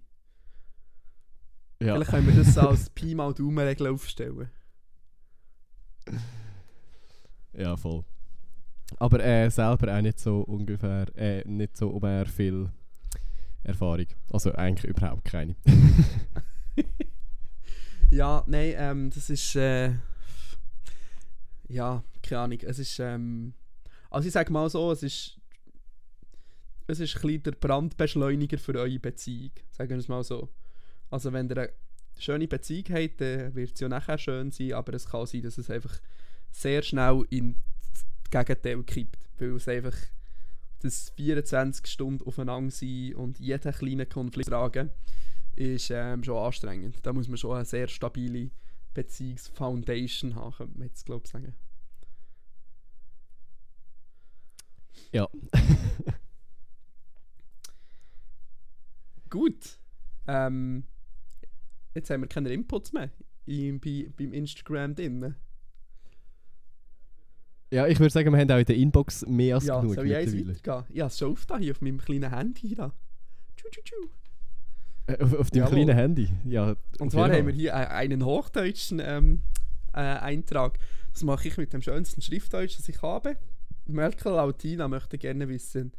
Ja. 1.82 1.96
Vielleicht 1.96 2.12
können 2.12 2.28
wir 2.28 2.44
das 2.44 2.58
als 2.58 2.90
Pi 2.92 3.16
mal 3.16 3.34
Daumen-Regel 3.34 3.88
aufstellen. 3.88 4.50
Ja, 7.54 7.76
voll. 7.76 8.04
Aber 8.98 9.24
äh, 9.24 9.50
selber 9.50 9.98
auch 9.98 10.02
nicht 10.02 10.20
so 10.20 10.42
ungefähr, 10.42 11.08
äh, 11.16 11.44
nicht 11.48 11.76
so 11.76 11.90
umher 11.90 12.26
viel 12.26 12.70
Erfahrung. 13.64 14.08
Also 14.32 14.54
eigentlich 14.54 14.90
überhaupt 14.90 15.26
keine. 15.26 15.56
Ja, 18.12 18.44
nein, 18.46 18.74
ähm, 18.76 19.10
das 19.10 19.30
ist, 19.30 19.56
äh, 19.56 19.94
ja, 21.70 22.04
keine 22.22 22.42
Ahnung, 22.42 22.60
es 22.62 22.78
ist, 22.78 23.00
ähm, 23.00 23.54
also 24.10 24.28
ich 24.28 24.34
sage 24.34 24.52
mal 24.52 24.70
so, 24.70 24.92
es 24.92 25.02
ist, 25.02 25.40
es 26.88 27.00
ist 27.00 27.16
ein 27.16 27.22
bisschen 27.22 27.44
der 27.44 27.52
Brandbeschleuniger 27.54 28.58
für 28.58 28.76
eure 28.76 29.00
Beziehung, 29.00 29.52
sagen 29.70 29.92
wir 29.92 29.98
es 29.98 30.10
mal 30.10 30.26
so. 30.26 30.50
Also 31.12 31.32
wenn 31.34 31.50
ihr 31.50 31.58
eine 31.58 31.70
schöne 32.18 32.48
Beziehung 32.48 32.86
habt, 32.90 33.22
dann 33.22 33.54
wird 33.54 33.74
es 33.74 33.80
ja 33.80 33.90
nachher 33.90 34.18
schön 34.18 34.50
sein, 34.50 34.74
aber 34.74 34.94
es 34.94 35.08
kann 35.08 35.28
sein, 35.28 35.44
dass 35.44 35.58
es 35.58 35.70
einfach 35.70 36.00
sehr 36.52 36.82
schnell 36.82 37.26
in 37.30 37.58
das 37.94 38.06
Gegenteil 38.32 38.82
kippt, 38.84 39.20
weil 39.38 39.56
es 39.56 39.68
einfach 39.68 39.96
das 40.80 41.10
24 41.12 41.86
Stunden 41.86 42.26
aufeinander 42.26 42.72
sein 42.72 43.14
und 43.16 43.40
jeden 43.40 43.74
kleinen 43.74 44.10
Konflikt 44.10 44.50
tragen, 44.50 44.90
ist 45.56 45.92
ähm, 45.92 46.24
schon 46.24 46.38
anstrengend. 46.38 47.06
Da 47.06 47.12
muss 47.14 47.28
man 47.28 47.38
schon 47.38 47.56
eine 47.56 47.66
sehr 47.66 47.90
stabile 47.90 48.50
Beziehungsfoundation 48.94 50.36
haben, 50.36 50.54
könnte 50.54 50.78
man 50.78 50.88
jetzt 50.88 51.06
glaube 51.06 51.24
ich 51.26 51.32
sagen. 51.32 51.54
Ja. 55.12 55.28
Gut. 59.30 59.78
Ähm, 60.28 60.86
jetzt 61.96 62.10
haben 62.10 62.22
wir 62.22 62.28
keine 62.28 62.50
Inputs 62.50 62.94
mehr 62.94 63.10
im, 63.46 63.80
bei, 63.80 64.10
beim 64.18 64.34
Instagram 64.34 64.96
drin. 64.96 65.36
ja, 67.72 67.88
ich 67.88 68.00
würde 68.00 68.12
sagen, 68.12 68.32
wir 68.34 68.40
haben 68.40 68.52
auch 68.52 68.58
in 68.58 68.66
der 68.66 68.76
Inbox 68.76 69.26
mehr 69.28 69.56
als 69.56 69.66
Ja, 69.66 69.80
genug 69.80 69.96
soll 69.96 70.04
mittlerweile. 70.06 70.48
weitergehen? 70.48 70.86
Ich 70.94 71.00
habe 71.02 71.08
es 71.08 71.18
schon 71.18 71.32
auf, 71.32 71.46
da, 71.46 71.58
hier 71.58 71.72
auf 71.72 71.82
meinem 71.82 71.98
kleinen 72.00 72.30
Handy. 72.30 72.76
Da. 72.76 72.94
Tschu, 73.56 73.68
tschu, 73.70 73.82
tschu. 73.84 73.96
Äh, 75.08 75.24
auf, 75.24 75.34
auf 75.34 75.52
dem 75.52 75.66
kleinen 75.66 75.96
Handy. 75.96 76.30
Ja, 76.46 76.76
Und 77.00 77.12
zwar 77.12 77.32
haben 77.32 77.48
wir 77.48 77.54
hier 77.54 77.72
äh, 77.72 77.88
einen 77.88 78.26
hochdeutschen 78.26 79.02
ähm, 79.04 79.42
äh, 79.94 80.00
Eintrag. 80.00 80.78
Das 81.14 81.24
mache 81.24 81.48
ich 81.48 81.58
mit 81.58 81.74
dem 81.74 81.82
schönsten 81.82 82.22
Schriftdeutsch, 82.22 82.78
das 82.78 82.88
ich 82.90 83.02
habe. 83.02 83.38
Merkel 83.86 84.34
Lautina 84.34 84.88
möchte 84.88 85.18
gerne 85.18 85.50
wissen, 85.50 85.92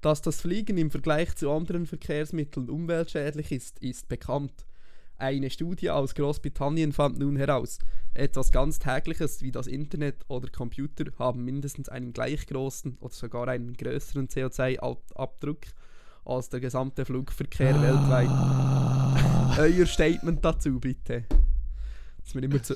dass 0.00 0.22
das 0.22 0.40
Fliegen 0.40 0.78
im 0.78 0.90
Vergleich 0.90 1.34
zu 1.36 1.50
anderen 1.50 1.86
Verkehrsmitteln 1.86 2.70
umweltschädlich 2.70 3.52
ist, 3.52 3.78
ist 3.80 4.08
bekannt. 4.08 4.64
Eine 5.18 5.48
Studie 5.50 5.90
aus 5.90 6.14
Großbritannien 6.14 6.92
fand 6.92 7.18
nun 7.18 7.36
heraus, 7.36 7.78
etwas 8.12 8.50
ganz 8.52 8.78
Tägliches 8.78 9.40
wie 9.42 9.50
das 9.50 9.66
Internet 9.66 10.16
oder 10.28 10.48
Computer 10.50 11.04
haben 11.18 11.42
mindestens 11.44 11.88
einen 11.88 12.12
gleich 12.12 12.46
großen 12.46 12.98
oder 13.00 13.14
sogar 13.14 13.48
einen 13.48 13.72
größeren 13.74 14.28
CO2-Abdruck 14.28 15.60
als 16.26 16.48
der 16.50 16.60
gesamte 16.60 17.04
Flugverkehr 17.06 17.80
weltweit. 17.80 18.28
Ah. 18.28 19.56
Euer 19.58 19.86
Statement 19.86 20.44
dazu, 20.44 20.78
bitte. 20.80 21.24
Dass 22.22 22.34
wir 22.34 22.42
immer 22.42 22.62
zu. 22.62 22.74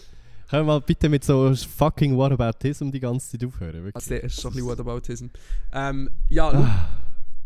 Können 0.48 0.66
wir 0.66 0.72
mal 0.72 0.80
bitte 0.80 1.08
mit 1.08 1.24
so 1.24 1.54
fucking 1.54 2.16
Whataboutism 2.16 2.90
die 2.90 3.00
ganze 3.00 3.32
Zeit 3.38 3.46
aufhören? 3.46 3.84
Wirklich. 3.84 3.94
Also, 3.96 4.14
das 4.14 4.24
ist 4.24 4.40
schon 4.40 4.50
ein 4.50 4.54
bisschen 4.54 4.68
Whataboutism. 4.68 5.26
Ähm, 5.72 6.10
ja, 6.28 6.48
Ah. 6.48 6.88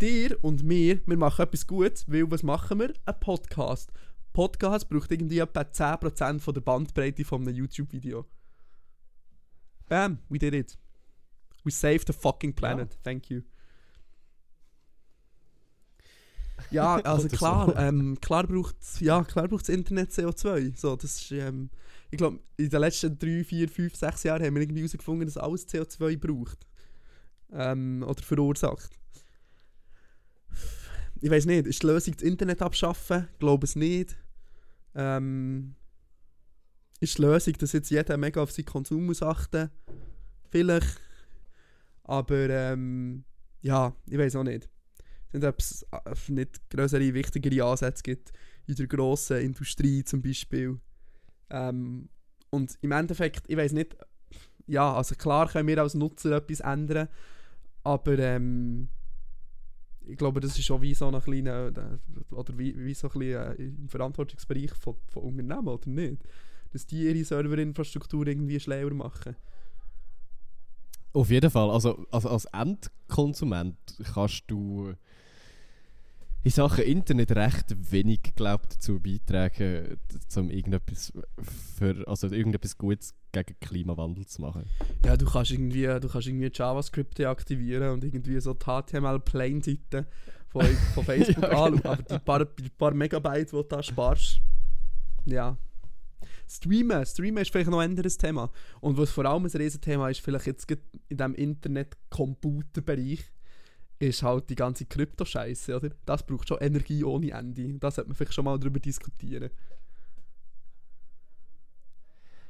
dir 0.00 0.36
und 0.42 0.62
mir, 0.62 1.00
wir 1.04 1.16
machen 1.16 1.42
etwas 1.42 1.66
Gutes, 1.66 2.04
weil 2.06 2.30
was 2.30 2.42
machen 2.42 2.78
wir? 2.78 2.92
Ein 3.06 3.20
Podcast. 3.20 3.90
Podcast 4.34 4.88
braucht 4.88 5.12
irgendwie 5.12 5.38
etwa 5.38 5.60
10% 5.60 6.40
von 6.40 6.52
der 6.52 6.60
Bandbreite 6.60 7.24
von 7.24 7.40
einem 7.40 7.54
YouTube-Video. 7.54 8.26
Bam, 9.88 10.18
we 10.28 10.38
did 10.38 10.54
it. 10.54 10.76
We 11.62 11.70
saved 11.70 12.08
the 12.08 12.12
fucking 12.12 12.52
planet. 12.52 12.98
Thank 13.04 13.30
you. 13.30 13.42
Ja, 16.70 16.96
also 17.04 17.28
klar, 17.28 17.68
so. 17.68 17.76
ähm, 17.76 18.18
klar 18.20 18.46
braucht 18.46 18.76
ja, 19.00 19.22
klar 19.22 19.46
braucht's 19.46 19.68
Internet 19.68 20.10
CO2. 20.10 20.76
So, 20.76 20.96
das 20.96 21.16
ist, 21.16 21.30
ähm, 21.30 21.70
ich 22.10 22.18
glaube, 22.18 22.40
in 22.56 22.68
den 22.68 22.80
letzten 22.80 23.16
3, 23.16 23.44
4, 23.44 23.68
5, 23.68 23.94
6 23.94 24.22
Jahren 24.24 24.44
haben 24.44 24.54
wir 24.54 24.62
irgendwie 24.62 24.80
herausgefunden, 24.80 25.26
dass 25.26 25.36
alles 25.36 25.68
CO2 25.68 26.18
braucht. 26.18 26.66
Ähm, 27.52 28.04
oder 28.06 28.22
verursacht. 28.22 28.98
Ich 31.20 31.30
weiß 31.30 31.46
nicht, 31.46 31.66
ist 31.66 31.82
die 31.82 31.86
Lösung 31.86 32.14
das 32.14 32.22
Internet 32.24 32.62
abschaffen? 32.62 33.28
Ich 33.32 33.38
glaube 33.38 33.64
es 33.64 33.76
nicht. 33.76 34.16
Ähm, 34.94 35.74
ist 37.00 37.18
die 37.18 37.22
Lösung, 37.22 37.54
dass 37.54 37.72
jetzt 37.72 37.90
jeder 37.90 38.16
mega 38.16 38.42
auf 38.42 38.52
seinen 38.52 38.66
Konsum 38.66 39.06
muss 39.06 39.22
achten? 39.22 39.70
Vielleicht. 40.50 41.00
Aber 42.04 42.48
ähm, 42.48 43.24
ja, 43.60 43.94
ich 44.08 44.18
weiß 44.18 44.36
auch 44.36 44.44
nicht. 44.44 44.68
Nicht, 45.32 45.44
ob 45.44 45.58
es 45.58 45.82
äh, 45.90 46.32
nicht 46.32 46.70
größere, 46.70 47.14
wichtigere 47.14 47.64
Ansätze 47.68 48.02
gibt 48.02 48.32
in 48.66 48.76
der 48.76 48.86
grossen 48.86 49.38
Industrie 49.38 50.04
zum 50.04 50.22
Beispiel. 50.22 50.78
Ähm, 51.50 52.08
und 52.50 52.78
im 52.80 52.92
Endeffekt, 52.92 53.44
ich 53.48 53.56
weiß 53.56 53.72
nicht, 53.72 53.96
ja, 54.66 54.94
also 54.94 55.14
klar 55.14 55.48
können 55.48 55.68
wir 55.68 55.78
als 55.78 55.94
Nutzer 55.94 56.32
etwas 56.32 56.60
ändern, 56.60 57.08
aber 57.82 58.18
ähm, 58.18 58.88
ich 60.06 60.16
glaube, 60.16 60.40
das 60.40 60.58
ist 60.58 60.64
schon 60.64 60.82
wie 60.82 60.94
so 60.94 61.08
ein 61.08 61.20
kleiner, 61.20 61.68
äh, 61.68 62.34
oder 62.34 62.56
wie, 62.58 62.76
wie 62.76 62.94
so 62.94 63.08
ein 63.08 63.18
bisschen 63.18 63.42
äh, 63.42 63.54
im 63.54 63.88
Verantwortungsbereich 63.88 64.72
von, 64.72 64.96
von 65.08 65.22
Unternehmen, 65.22 65.68
oder 65.68 65.88
nicht? 65.88 66.22
Dass 66.72 66.86
die 66.86 67.04
ihre 67.04 67.24
Serverinfrastruktur 67.24 68.26
irgendwie 68.26 68.58
schlauer 68.58 68.92
machen. 68.94 69.36
Auf 71.12 71.30
jeden 71.30 71.50
Fall. 71.50 71.70
Also, 71.70 72.06
also 72.10 72.28
als 72.28 72.44
Endkonsument 72.46 73.76
kannst 74.12 74.44
du 74.48 74.94
in 76.44 76.50
Sachen 76.50 76.84
Internet 76.84 77.32
recht 77.32 77.74
wenig 77.90 78.20
glaub, 78.36 78.68
dazu 78.68 79.00
beitragen, 79.00 79.98
um 80.36 80.50
irgendetwas, 80.50 81.10
für, 81.78 82.06
also 82.06 82.28
irgendetwas 82.28 82.76
Gutes 82.76 83.14
gegen 83.32 83.58
Klimawandel 83.60 84.26
zu 84.26 84.42
machen. 84.42 84.64
Ja, 85.04 85.16
du 85.16 85.24
kannst 85.24 85.52
irgendwie, 85.52 85.86
du 85.86 86.06
kannst 86.08 86.28
irgendwie 86.28 86.50
JavaScript 86.52 87.18
deaktivieren 87.18 87.90
und 87.92 88.04
irgendwie 88.04 88.38
so 88.40 88.52
die 88.52 88.64
HTML-Plain-Seiten 88.64 90.06
von, 90.48 90.66
von 90.94 91.04
Facebook 91.06 91.44
Ja, 91.44 91.64
anschauen. 91.64 91.80
genau. 91.80 91.90
Aber 91.90 92.02
die 92.02 92.18
paar, 92.18 92.44
die 92.44 92.68
paar 92.70 92.94
Megabyte, 92.94 93.48
die 93.48 93.56
du 93.56 93.62
da 93.62 93.82
sparst, 93.82 94.38
ja. 95.24 95.56
Streamen, 96.46 97.06
Streamen 97.06 97.38
ist 97.42 97.50
vielleicht 97.50 97.70
noch 97.70 97.78
ein 97.78 97.88
anderes 97.90 98.18
Thema. 98.18 98.50
Und 98.82 98.98
was 98.98 99.10
vor 99.10 99.24
allem 99.24 99.46
ein 99.46 99.50
Riesenthema 99.50 100.10
ist, 100.10 100.20
vielleicht 100.20 100.46
jetzt 100.46 100.70
in 100.70 101.16
diesem 101.16 101.34
Internet-Computer-Bereich, 101.34 103.24
ist 103.98 104.22
halt 104.22 104.50
die 104.50 104.54
ganze 104.54 104.86
Krypto-Scheiße, 104.86 105.76
oder? 105.76 105.90
Das 106.04 106.24
braucht 106.26 106.48
schon 106.48 106.58
Energie 106.58 107.04
ohne 107.04 107.30
Ende. 107.30 107.78
Da 107.78 107.90
sollte 107.90 108.08
man 108.08 108.16
vielleicht 108.16 108.34
schon 108.34 108.44
mal 108.44 108.58
drüber 108.58 108.80
diskutieren. 108.80 109.50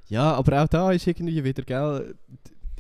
Ja, 0.09 0.35
aber 0.35 0.63
auch 0.63 0.69
da 0.69 0.93
ist 0.93 1.07
irgendwie 1.07 1.43
wieder, 1.45 1.63
gell, 1.63 2.15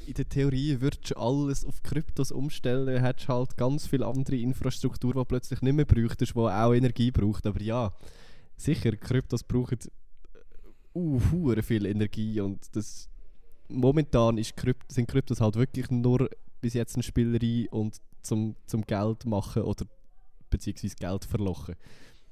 in 0.06 0.14
der 0.14 0.28
Theorie 0.28 0.80
würdest 0.80 1.10
du 1.10 1.16
alles 1.16 1.64
auf 1.64 1.82
Kryptos 1.82 2.30
umstellen, 2.30 3.00
hättest 3.00 3.28
halt 3.28 3.56
ganz 3.56 3.86
viel 3.86 4.02
andere 4.02 4.36
Infrastruktur, 4.36 5.14
die 5.14 5.24
plötzlich 5.24 5.62
nicht 5.62 5.74
mehr 5.74 5.86
bräuchtest, 5.86 6.34
die 6.34 6.38
auch 6.38 6.74
Energie 6.74 7.10
braucht. 7.10 7.46
Aber 7.46 7.60
ja, 7.62 7.92
sicher, 8.56 8.92
Kryptos 8.96 9.42
brauchen 9.42 9.78
uh, 10.94 11.20
hure 11.32 11.62
viel 11.62 11.86
Energie 11.86 12.40
und 12.40 12.76
das 12.76 13.08
momentan 13.68 14.38
ist 14.38 14.56
Krypt 14.56 14.92
sind 14.92 15.08
Kryptos 15.08 15.40
halt 15.40 15.56
wirklich 15.56 15.90
nur 15.90 16.28
bis 16.60 16.74
jetzt 16.74 16.94
eine 16.94 17.02
Spielerei 17.02 17.68
und 17.70 18.00
zum, 18.24 18.56
zum 18.66 18.82
Geld 18.82 19.24
machen 19.26 19.62
oder 19.62 19.86
beziehungsweise 20.50 20.96
Geld 20.96 21.24
verlochen. 21.24 21.76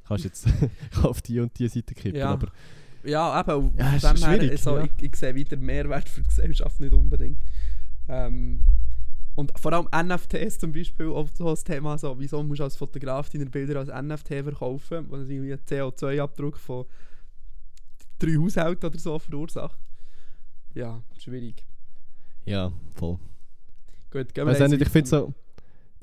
Kannst 0.07 0.25
jetzt 0.25 0.47
auf 1.03 1.23
die 1.23 1.41
und 1.41 1.57
die 1.59 1.69
Seite 1.69 1.95
kippen, 1.95 2.19
Ja. 2.19 2.31
aber 2.33 2.49
Ja, 3.05 3.41
eben, 3.41 3.73
Ja, 3.77 3.95
ist 3.97 4.05
dem 4.05 4.17
her, 4.41 4.59
so, 4.59 4.79
ja. 4.79 4.85
ich, 4.85 5.05
ich 5.05 5.17
sehe 5.17 5.35
wieder 5.35 5.57
Mehrwert 5.57 6.09
für 6.09 6.21
die 6.21 6.27
Gesellschaft 6.29 6.81
nicht 6.81 6.93
unbedingt. 6.93 7.39
Ähm, 8.09 8.65
und 9.35 9.59
vor 9.59 9.73
allem 9.73 9.89
NFTs 10.09 10.59
zum 10.59 10.73
Beispiel, 10.73 11.09
auch 11.09 11.29
so 11.35 11.49
ein 11.49 11.57
Thema, 11.57 11.97
so, 11.97 12.19
wieso 12.19 12.43
musst 12.43 12.61
du 12.61 12.65
als 12.65 12.77
Fotograf 12.77 13.31
deine 13.31 13.47
Bilder 13.47 13.81
als 13.81 13.89
NFT 13.89 14.29
verkaufen, 14.29 15.07
wo 15.09 15.17
das 15.17 15.29
irgendwie 15.29 15.53
einen 15.53 15.63
CO2-Abdruck 15.63 16.59
von 16.59 16.85
drei 18.19 18.37
Haushalten 18.37 18.87
oder 18.87 18.99
so 18.99 19.19
verursacht. 19.19 19.79
Ja, 20.75 21.03
schwierig. 21.19 21.65
ja, 22.45 22.73
voll. 22.95 23.19
Gut, 24.11 24.35
gehen 24.35 24.47
auch 24.47 24.53
eins 24.55 24.71
nicht, 24.71 24.83
ich 24.83 24.89
finde 24.91 25.09
so, 25.09 25.33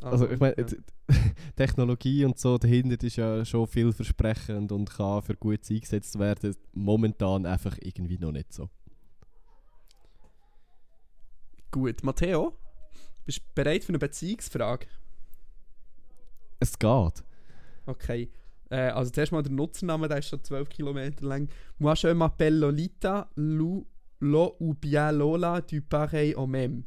Also 0.02 0.30
ich 0.30 0.40
meine, 0.40 0.56
ja. 0.58 0.66
Technologie 1.56 2.26
und 2.26 2.38
so 2.40 2.58
dahinter 2.58 3.04
ist 3.06 3.18
ja 3.18 3.44
schon 3.44 3.68
vielversprechend 3.68 4.72
und 4.72 4.90
kann 4.90 5.22
für 5.22 5.36
gut 5.36 5.60
eingesetzt 5.70 6.18
werden. 6.20 6.56
Momentan 6.74 7.46
einfach 7.46 7.78
irgendwie 7.82 8.18
noch 8.18 8.32
nicht 8.32 8.54
so. 8.54 8.70
Gut, 11.72 12.04
Matteo, 12.04 12.58
bist 13.26 13.40
du 13.40 13.44
bereit 13.54 13.84
für 13.84 13.90
eine 13.90 14.00
Beziehungsfrage? 14.00 14.88
Es 16.60 16.78
geht. 16.78 17.24
Okay. 17.86 18.30
Äh, 18.70 18.90
also 18.90 19.12
zuerst 19.12 19.32
mal 19.32 19.44
der 19.44 19.52
Nutzername, 19.52 20.08
der 20.08 20.20
ist 20.20 20.30
schon 20.30 20.44
12 20.44 20.70
Kilometer 20.70 21.26
lang. 21.26 21.50
Moi 21.78 21.94
je 21.96 22.14
m'appelle 22.14 22.60
Lolita, 22.60 23.30
Lou, 23.36 23.86
Lo 24.20 24.56
ou 24.60 24.74
bien 24.74 25.12
Lola, 25.12 25.62
du 25.62 25.82
pareil 25.82 26.36
au 26.36 26.46
même. 26.46 26.84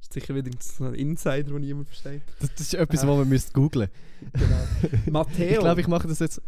Ist 0.00 0.12
sicher 0.12 0.34
wieder 0.34 0.50
so 0.60 0.84
ein 0.84 0.94
Insider, 0.94 1.42
den 1.44 1.60
niemand 1.60 1.88
versteht. 1.88 2.22
Das, 2.40 2.50
das 2.54 2.60
ist 2.62 2.74
etwas, 2.74 3.06
was 3.06 3.16
man 3.18 3.28
müsste 3.28 3.52
googlen 3.52 3.88
Genau. 4.32 5.10
Matteo. 5.10 5.52
Ich 5.54 5.58
glaube, 5.58 5.80
ich 5.80 5.88
mache 5.88 6.08
das 6.08 6.18
jetzt. 6.20 6.40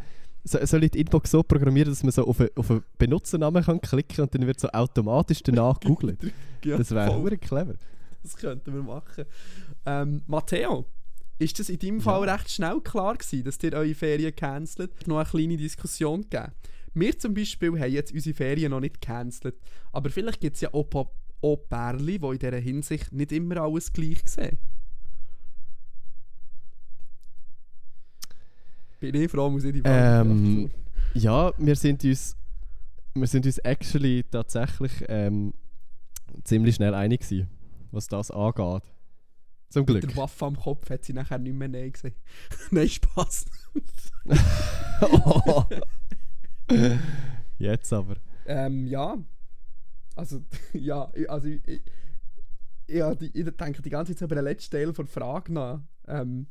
So, 0.43 0.59
soll 0.65 0.85
ich 0.85 0.93
die 0.93 1.01
Inbox 1.01 1.31
so 1.31 1.43
programmieren, 1.43 1.91
dass 1.91 2.03
man 2.03 2.13
so 2.13 2.27
auf 2.27 2.41
einen 2.41 2.49
auf 2.57 2.71
einen 2.71 2.83
Benutzernamen 2.97 3.63
kann 3.63 3.81
klicken 3.81 4.23
und 4.23 4.35
dann 4.35 4.47
wird 4.47 4.59
so 4.59 4.69
automatisch 4.71 5.43
danach 5.43 5.79
googeln? 5.85 6.17
ja, 6.65 6.79
Das 6.79 6.91
wäre 6.93 7.37
clever. 7.39 7.75
Das 8.23 8.37
könnten 8.37 8.73
wir 8.73 8.83
machen. 8.83 9.25
Ähm, 9.85 10.23
Matteo, 10.27 10.87
ist 11.39 11.59
das 11.59 11.69
in 11.69 11.79
deinem 11.79 12.01
Fall 12.01 12.27
Ja. 12.27 12.35
recht 12.35 12.51
schnell 12.51 12.81
klar 12.81 13.17
gewesen, 13.17 13.45
dass 13.45 13.63
ihr 13.63 13.73
eure 13.75 13.95
Ferien 13.95 14.35
cancelt? 14.35 15.07
Noch 15.07 15.19
eine 15.19 15.29
kleine 15.29 15.57
Diskussion 15.59 16.23
gegeben. 16.23 16.53
Wir 16.95 17.19
zum 17.19 17.35
Beispiel 17.35 17.79
haben 17.79 17.93
jetzt 17.93 18.13
unsere 18.13 18.35
Ferien 18.35 18.71
noch 18.71 18.81
nicht 18.81 19.01
cancelt. 19.01 19.55
Aber 19.93 20.09
vielleicht 20.11 20.41
gibt 20.41 20.57
es 20.57 20.63
ja 20.63 20.73
auch, 20.75 20.87
auch 21.43 21.57
Pärchen, 21.69 22.07
die 22.07 22.15
in 22.15 22.39
dieser 22.39 22.57
Hinsicht 22.59 23.13
nicht 23.13 23.33
immer 23.33 23.59
alles 23.59 23.93
gleich 23.93 24.21
sehen. 24.27 24.59
Bin 29.01 29.15
ich 29.15 29.31
froh, 29.31 29.49
muss 29.49 29.65
ich 29.65 29.73
die 29.73 29.85
Wahl 29.85 30.21
ähm, 30.27 30.71
Ja, 31.15 31.53
wir 31.57 31.75
sind 31.75 32.05
uns, 32.05 32.37
wir 33.15 33.27
sind 33.27 33.47
uns 33.47 33.59
actually 33.59 34.25
tatsächlich 34.31 34.93
ähm, 35.09 35.55
ziemlich 36.45 36.75
schnell 36.75 36.95
einig 36.95 37.21
gewesen, 37.21 37.49
was 37.91 38.09
das 38.09 38.31
angeht. 38.31 38.83
Zum 39.71 39.87
Glück. 39.87 40.03
Mit 40.03 40.11
der 40.11 40.17
Waffe 40.17 40.45
am 40.47 40.57
Kopf 40.57 40.91
hat 40.91 41.05
sie 41.05 41.13
nachher 41.13 41.39
nicht 41.39 41.55
mehr 41.55 41.69
Nein 41.69 41.93
gesehen. 41.93 42.15
nein, 42.71 42.89
Spaß. 42.89 43.47
oh. 45.01 45.65
Jetzt 47.59 47.93
aber. 47.93 48.17
Ähm, 48.47 48.87
ja, 48.87 49.17
also, 50.17 50.43
ja, 50.73 51.11
ich- 51.15 51.31
also 51.31 51.49
ich, 51.49 51.61
ich, 51.67 51.83
die, 53.21 53.31
ich 53.41 53.51
denke 53.57 53.83
die 53.83 53.91
ganze 53.91 54.15
Zeit 54.15 54.27
über 54.27 54.35
den 54.35 54.45
letzten 54.45 54.73
Teil 54.73 54.93
der 54.93 55.07
Frage 55.07 55.53
nach. 55.53 55.81
Ähm, 56.09 56.47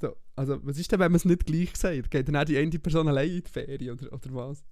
so, 0.00 0.14
also, 0.34 0.58
was 0.66 0.78
ist 0.78 0.92
denn, 0.92 1.00
wenn 1.00 1.10
man 1.12 1.16
es 1.16 1.24
nicht 1.24 1.46
gleich 1.46 1.74
sagt? 1.76 2.10
Geht 2.10 2.28
dann 2.28 2.36
auch 2.36 2.44
die 2.44 2.58
eine 2.58 2.78
Person 2.78 3.08
allein 3.08 3.30
in 3.30 3.42
die 3.42 3.50
Ferien 3.50 3.98
oder, 3.98 4.12
oder 4.12 4.34
was? 4.34 4.64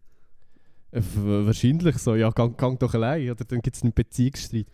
Äh, 0.93 1.01
Wahrscheinlich 1.47 1.97
so, 1.99 2.15
ja, 2.15 2.31
gang, 2.31 2.57
gang 2.59 2.79
doch 2.79 2.93
allein, 2.95 3.31
oder 3.31 3.45
dann 3.45 3.61
gibt 3.61 3.77
es 3.77 3.83
einen 3.83 3.93
Beziehungsstreit. 3.95 4.67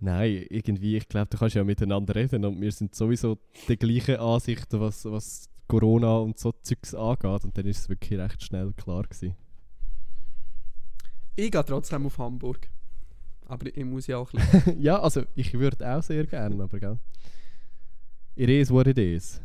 Nein, 0.00 0.46
irgendwie, 0.50 0.96
ich 0.96 1.08
glaube, 1.08 1.28
du 1.30 1.38
kannst 1.38 1.54
ja 1.54 1.62
miteinander 1.62 2.16
reden 2.16 2.44
und 2.44 2.60
wir 2.60 2.72
sind 2.72 2.92
sowieso 2.94 3.38
der 3.68 3.76
gleichen 3.76 4.16
Ansicht, 4.16 4.66
was, 4.72 5.04
was 5.04 5.48
Corona 5.68 6.16
und 6.18 6.38
so 6.40 6.52
Zeugs 6.62 6.92
angeht 6.94 7.44
und 7.44 7.56
dann 7.56 7.66
ist 7.66 7.78
es 7.78 7.88
wirklich 7.88 8.18
recht 8.18 8.42
schnell 8.42 8.72
klar 8.72 9.04
gewesen. 9.04 9.36
Ich 11.36 11.50
gehe 11.50 11.64
trotzdem 11.64 12.06
auf 12.06 12.18
Hamburg. 12.18 12.68
Aber 13.46 13.66
ich 13.66 13.84
muss 13.84 14.06
ja 14.06 14.18
auch 14.18 14.32
ein 14.32 14.42
bisschen. 14.52 14.80
ja, 14.80 15.00
also 15.00 15.22
ich 15.34 15.52
würde 15.54 15.86
auch 15.86 16.02
sehr 16.02 16.26
gerne, 16.26 16.62
aber 16.62 16.78
gell. 16.78 16.98
It 18.34 18.48
is 18.48 18.70
what 18.70 18.86
it 18.86 18.98
is. 18.98 19.40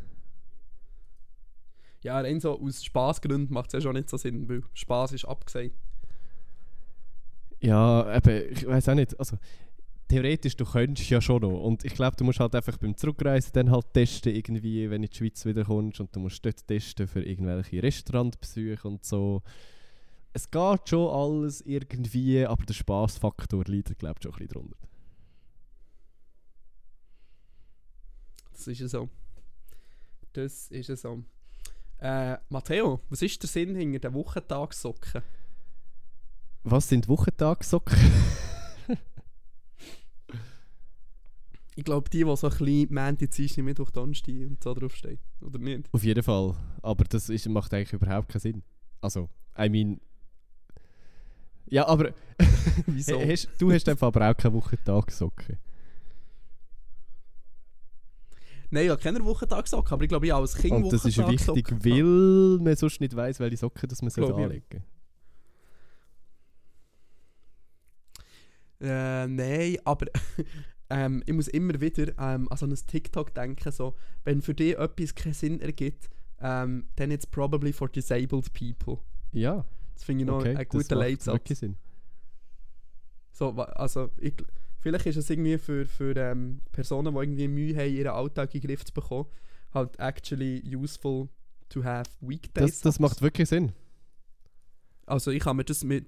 Ja, 2.03 2.19
rein 2.19 2.39
so 2.39 2.59
aus 2.59 2.83
Spaßgründen 2.85 3.53
macht 3.53 3.67
es 3.67 3.73
ja 3.73 3.81
schon 3.81 3.95
nicht 3.95 4.09
so 4.09 4.17
Sinn, 4.17 4.47
weil 4.47 4.63
Spaß 4.73 5.13
ist 5.13 5.25
abgesagt. 5.25 5.75
Ja, 7.59 8.15
eben, 8.15 8.51
ich 8.51 8.65
weiß 8.65 8.89
auch 8.89 8.93
nicht. 8.93 9.19
Also, 9.19 9.37
theoretisch, 10.07 10.55
du 10.55 10.63
könntest 10.63 11.09
ja 11.09 11.19
schon 11.19 11.41
noch. 11.41 11.59
Und 11.59 11.83
ich 11.83 11.93
glaube, 11.95 12.15
du 12.15 12.23
musst 12.23 12.39
halt 12.39 12.55
einfach 12.55 12.77
beim 12.77 12.95
Zurückreisen 12.95 13.51
dann 13.53 13.71
halt 13.71 13.93
testen, 13.93 14.33
irgendwie, 14.33 14.89
wenn 14.89 15.01
du 15.01 15.07
in 15.07 15.11
die 15.11 15.17
Schweiz 15.17 15.43
wiederkommst. 15.45 15.99
Und 15.99 16.15
du 16.15 16.19
musst 16.19 16.45
dort 16.45 16.65
testen 16.67 17.07
für 17.07 17.23
irgendwelche 17.23 17.81
Restaurantbesuche 17.81 18.87
und 18.87 19.03
so. 19.03 19.41
Es 20.37 20.51
geht 20.51 20.89
schon 20.89 21.09
alles 21.09 21.61
irgendwie, 21.61 22.45
aber 22.45 22.63
der 22.63 22.75
Spaßfaktor 22.75 23.63
leidet, 23.65 23.97
glaube 23.97 24.19
ich, 24.19 24.23
schon 24.23 24.33
ein 24.33 24.37
bisschen 24.37 24.53
drunter. 24.53 24.77
Das 28.51 28.67
ist 28.67 28.79
ja 28.79 28.87
so. 28.87 29.09
Das 30.33 30.67
ist 30.67 30.89
ja 30.89 30.95
so. 30.95 31.23
Äh, 31.97 32.37
Matteo, 32.49 33.01
was 33.09 33.23
ist 33.23 33.41
der 33.41 33.49
Sinn 33.49 33.73
hinter 33.75 33.97
den 33.97 34.13
Wochentagssocken? 34.13 35.23
Was 36.65 36.87
sind 36.87 37.07
Wochentagssocken? 37.07 37.97
Ich 41.75 41.83
glaube, 41.83 42.11
die, 42.11 42.23
die 42.23 42.35
so 42.35 42.47
ein 42.47 42.57
bisschen 42.57 42.93
Montag, 42.93 43.31
Dienstag, 43.31 43.63
Mittwoch, 43.63 43.89
Donnerstag 43.89 44.35
und 44.35 44.63
so 44.63 44.73
draufstehen. 44.75 45.19
Oder 45.41 45.57
nicht? 45.57 45.91
Auf 45.91 46.03
jeden 46.03 46.21
Fall. 46.21 46.55
Aber 46.83 47.05
das 47.05 47.29
ist, 47.29 47.47
macht 47.49 47.73
eigentlich 47.73 47.93
überhaupt 47.93 48.29
keinen 48.29 48.41
Sinn. 48.41 48.63
Also, 49.01 49.29
I 49.57 49.67
mean. 49.67 49.99
Ja, 51.69 51.87
aber. 51.87 52.13
Wieso? 52.85 53.19
Hast, 53.19 53.49
du 53.59 53.71
hast 53.71 53.87
einfach 53.89 54.07
aber 54.07 54.29
auch 54.29 54.37
keine 54.37 54.53
Wochentagssocken. 54.53 55.57
Nein, 58.69 58.85
ich 58.85 58.89
habe 58.89 59.01
keine 59.01 59.23
Wochentagssocken, 59.23 59.93
aber 59.93 60.03
ich 60.03 60.09
glaube, 60.09 60.25
ich 60.25 60.31
habe 60.31 60.41
als 60.41 60.55
Kind 60.55 60.73
Und 60.73 60.91
das 60.91 61.05
ist 61.05 61.17
wichtig, 61.17 61.71
weil 61.71 62.59
man 62.59 62.75
sonst 62.75 62.99
nicht 62.99 63.15
weiss, 63.15 63.39
welche 63.39 63.57
Socken 63.57 63.87
das 63.87 64.01
man 64.01 64.11
ich. 64.15 64.23
anlegen 64.23 64.83
Äh, 68.79 69.27
nein, 69.27 69.77
aber 69.85 70.05
ähm, 70.89 71.23
ich 71.25 71.33
muss 71.33 71.47
immer 71.47 71.79
wieder 71.79 72.09
ähm, 72.19 72.47
an 72.51 72.57
so 72.57 72.65
ein 72.65 72.75
TikTok 72.75 73.33
denken, 73.33 73.71
so, 73.71 73.95
wenn 74.23 74.41
für 74.41 74.53
dich 74.53 74.77
etwas 74.77 75.15
keinen 75.15 75.33
Sinn 75.33 75.59
ergibt, 75.61 76.09
ähm, 76.41 76.87
then 76.95 77.09
it's 77.09 77.25
probably 77.25 77.73
for 77.73 77.89
disabled 77.89 78.53
people. 78.53 78.99
Ja, 79.31 79.65
Das 79.97 80.03
finde 80.03 80.25
ich 80.25 80.27
noch 80.27 80.41
okay. 80.41 80.53
guten 80.69 80.93
macht 80.93 80.99
Leitsatz. 80.99 81.33
wirklich 81.33 81.57
Sinn. 81.57 81.75
So, 83.31 83.49
also, 83.49 84.11
ich, 84.17 84.35
vielleicht 84.77 85.07
ist 85.07 85.17
es 85.17 85.27
irgendwie 85.27 85.57
für, 85.57 85.87
für 85.87 86.15
ähm, 86.15 86.61
Personen, 86.71 87.15
die 87.15 87.19
irgendwie 87.19 87.47
Mühe 87.47 87.75
haben, 87.75 87.91
ihren 87.91 88.11
Alltag 88.13 88.53
in 88.53 88.61
den 88.61 88.67
Griff 88.67 88.85
zu 88.85 88.93
bekommen, 88.93 89.25
halt 89.73 89.99
actually 89.99 90.61
useful 90.75 91.29
to 91.69 91.83
have 91.83 92.11
weekdays. 92.21 92.73
Das, 92.73 92.81
das 92.81 92.99
macht 92.99 93.23
wirklich 93.23 93.49
Sinn. 93.49 93.73
Also 95.07 95.31
ich 95.31 95.39
kann 95.39 95.57
mir 95.57 95.63
das 95.63 95.83
mit, 95.83 96.07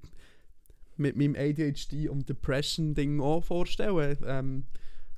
mit 0.98 1.18
meinem 1.18 1.36
ADHD 1.36 2.10
und 2.10 2.30
Depression-Ding 2.30 3.20
auch 3.22 3.44
vorstellen, 3.44 4.18
ähm, 4.24 4.66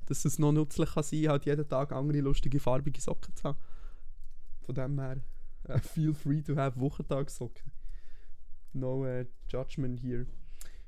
dass 0.05 0.23
es 0.23 0.39
noch 0.39 0.53
nützlich 0.53 0.91
kann 0.91 1.03
sein, 1.03 1.27
halt 1.27 1.45
jeden 1.45 1.67
Tag 1.67 1.91
andere 1.91 2.21
lustige, 2.21 2.61
farbige 2.61 3.01
Socken 3.01 3.35
zu 3.35 3.43
haben. 3.43 3.59
Von 4.61 4.75
dem 4.75 4.97
her, 4.97 5.17
äh, 5.65 5.79
feel 5.79 6.13
free 6.13 6.41
to 6.41 6.55
have 6.55 6.79
Wochentagssocken. 6.79 7.80
No 8.73 9.05
äh, 9.05 9.25
judgment 9.49 10.01
here. 10.01 10.25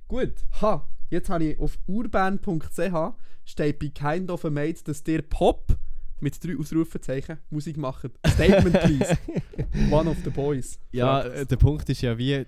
Gut, 0.07 0.33
ha, 0.61 0.87
jetzt 1.09 1.29
habe 1.29 1.45
ich 1.45 1.59
auf 1.59 1.77
urban.ch 1.87 3.15
steht 3.45 3.79
bei 3.79 3.89
Kind 3.89 4.29
of 4.29 4.45
a 4.45 4.49
Maid, 4.49 4.87
dass 4.87 5.03
der 5.03 5.21
Pop 5.21 5.77
mit 6.19 6.43
drei 6.43 6.57
Ausrufezeichen 6.57 7.37
Musik 7.49 7.77
macht. 7.77 8.11
Statement 8.25 8.79
please. 8.79 9.17
One 9.91 10.09
of 10.09 10.17
the 10.23 10.29
boys. 10.29 10.79
Ja, 10.91 11.21
Fragt 11.21 11.35
äh, 11.35 11.45
der 11.45 11.57
Punkt 11.57 11.89
ist 11.89 12.01
ja 12.01 12.17
wie, 12.17 12.33
äh, 12.33 12.45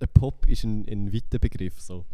ein 0.00 0.08
Pop 0.12 0.46
ist 0.46 0.64
ein, 0.64 0.86
ein 0.88 1.12
weiter 1.12 1.38
Begriff. 1.38 1.80
So. 1.80 2.04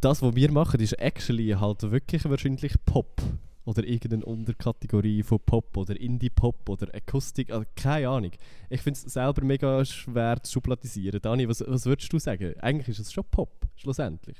Das, 0.00 0.20
was 0.20 0.34
wir 0.34 0.50
machen, 0.50 0.80
ist 0.80 0.94
actually 0.94 1.48
halt 1.50 1.82
wirklich 1.90 2.24
wahrscheinlich 2.24 2.74
Pop. 2.84 3.22
Oder 3.64 3.84
irgendeine 3.84 4.24
Unterkategorie 4.24 5.22
von 5.22 5.38
Pop 5.38 5.76
oder 5.76 5.98
Indie-Pop 5.98 6.68
oder 6.68 6.94
Akustik, 6.94 7.50
also 7.52 7.66
keine 7.76 8.08
Ahnung. 8.08 8.32
Ich 8.70 8.80
finde 8.80 8.98
es 8.98 9.12
selber 9.12 9.44
mega 9.44 9.84
schwer 9.84 10.42
zu 10.42 10.52
schubladisieren. 10.52 11.20
Dani, 11.20 11.46
was, 11.46 11.62
was 11.66 11.84
würdest 11.84 12.12
du 12.12 12.18
sagen? 12.18 12.58
Eigentlich 12.60 12.88
ist 12.88 13.00
es 13.00 13.12
schon 13.12 13.24
Pop, 13.30 13.66
schlussendlich. 13.76 14.38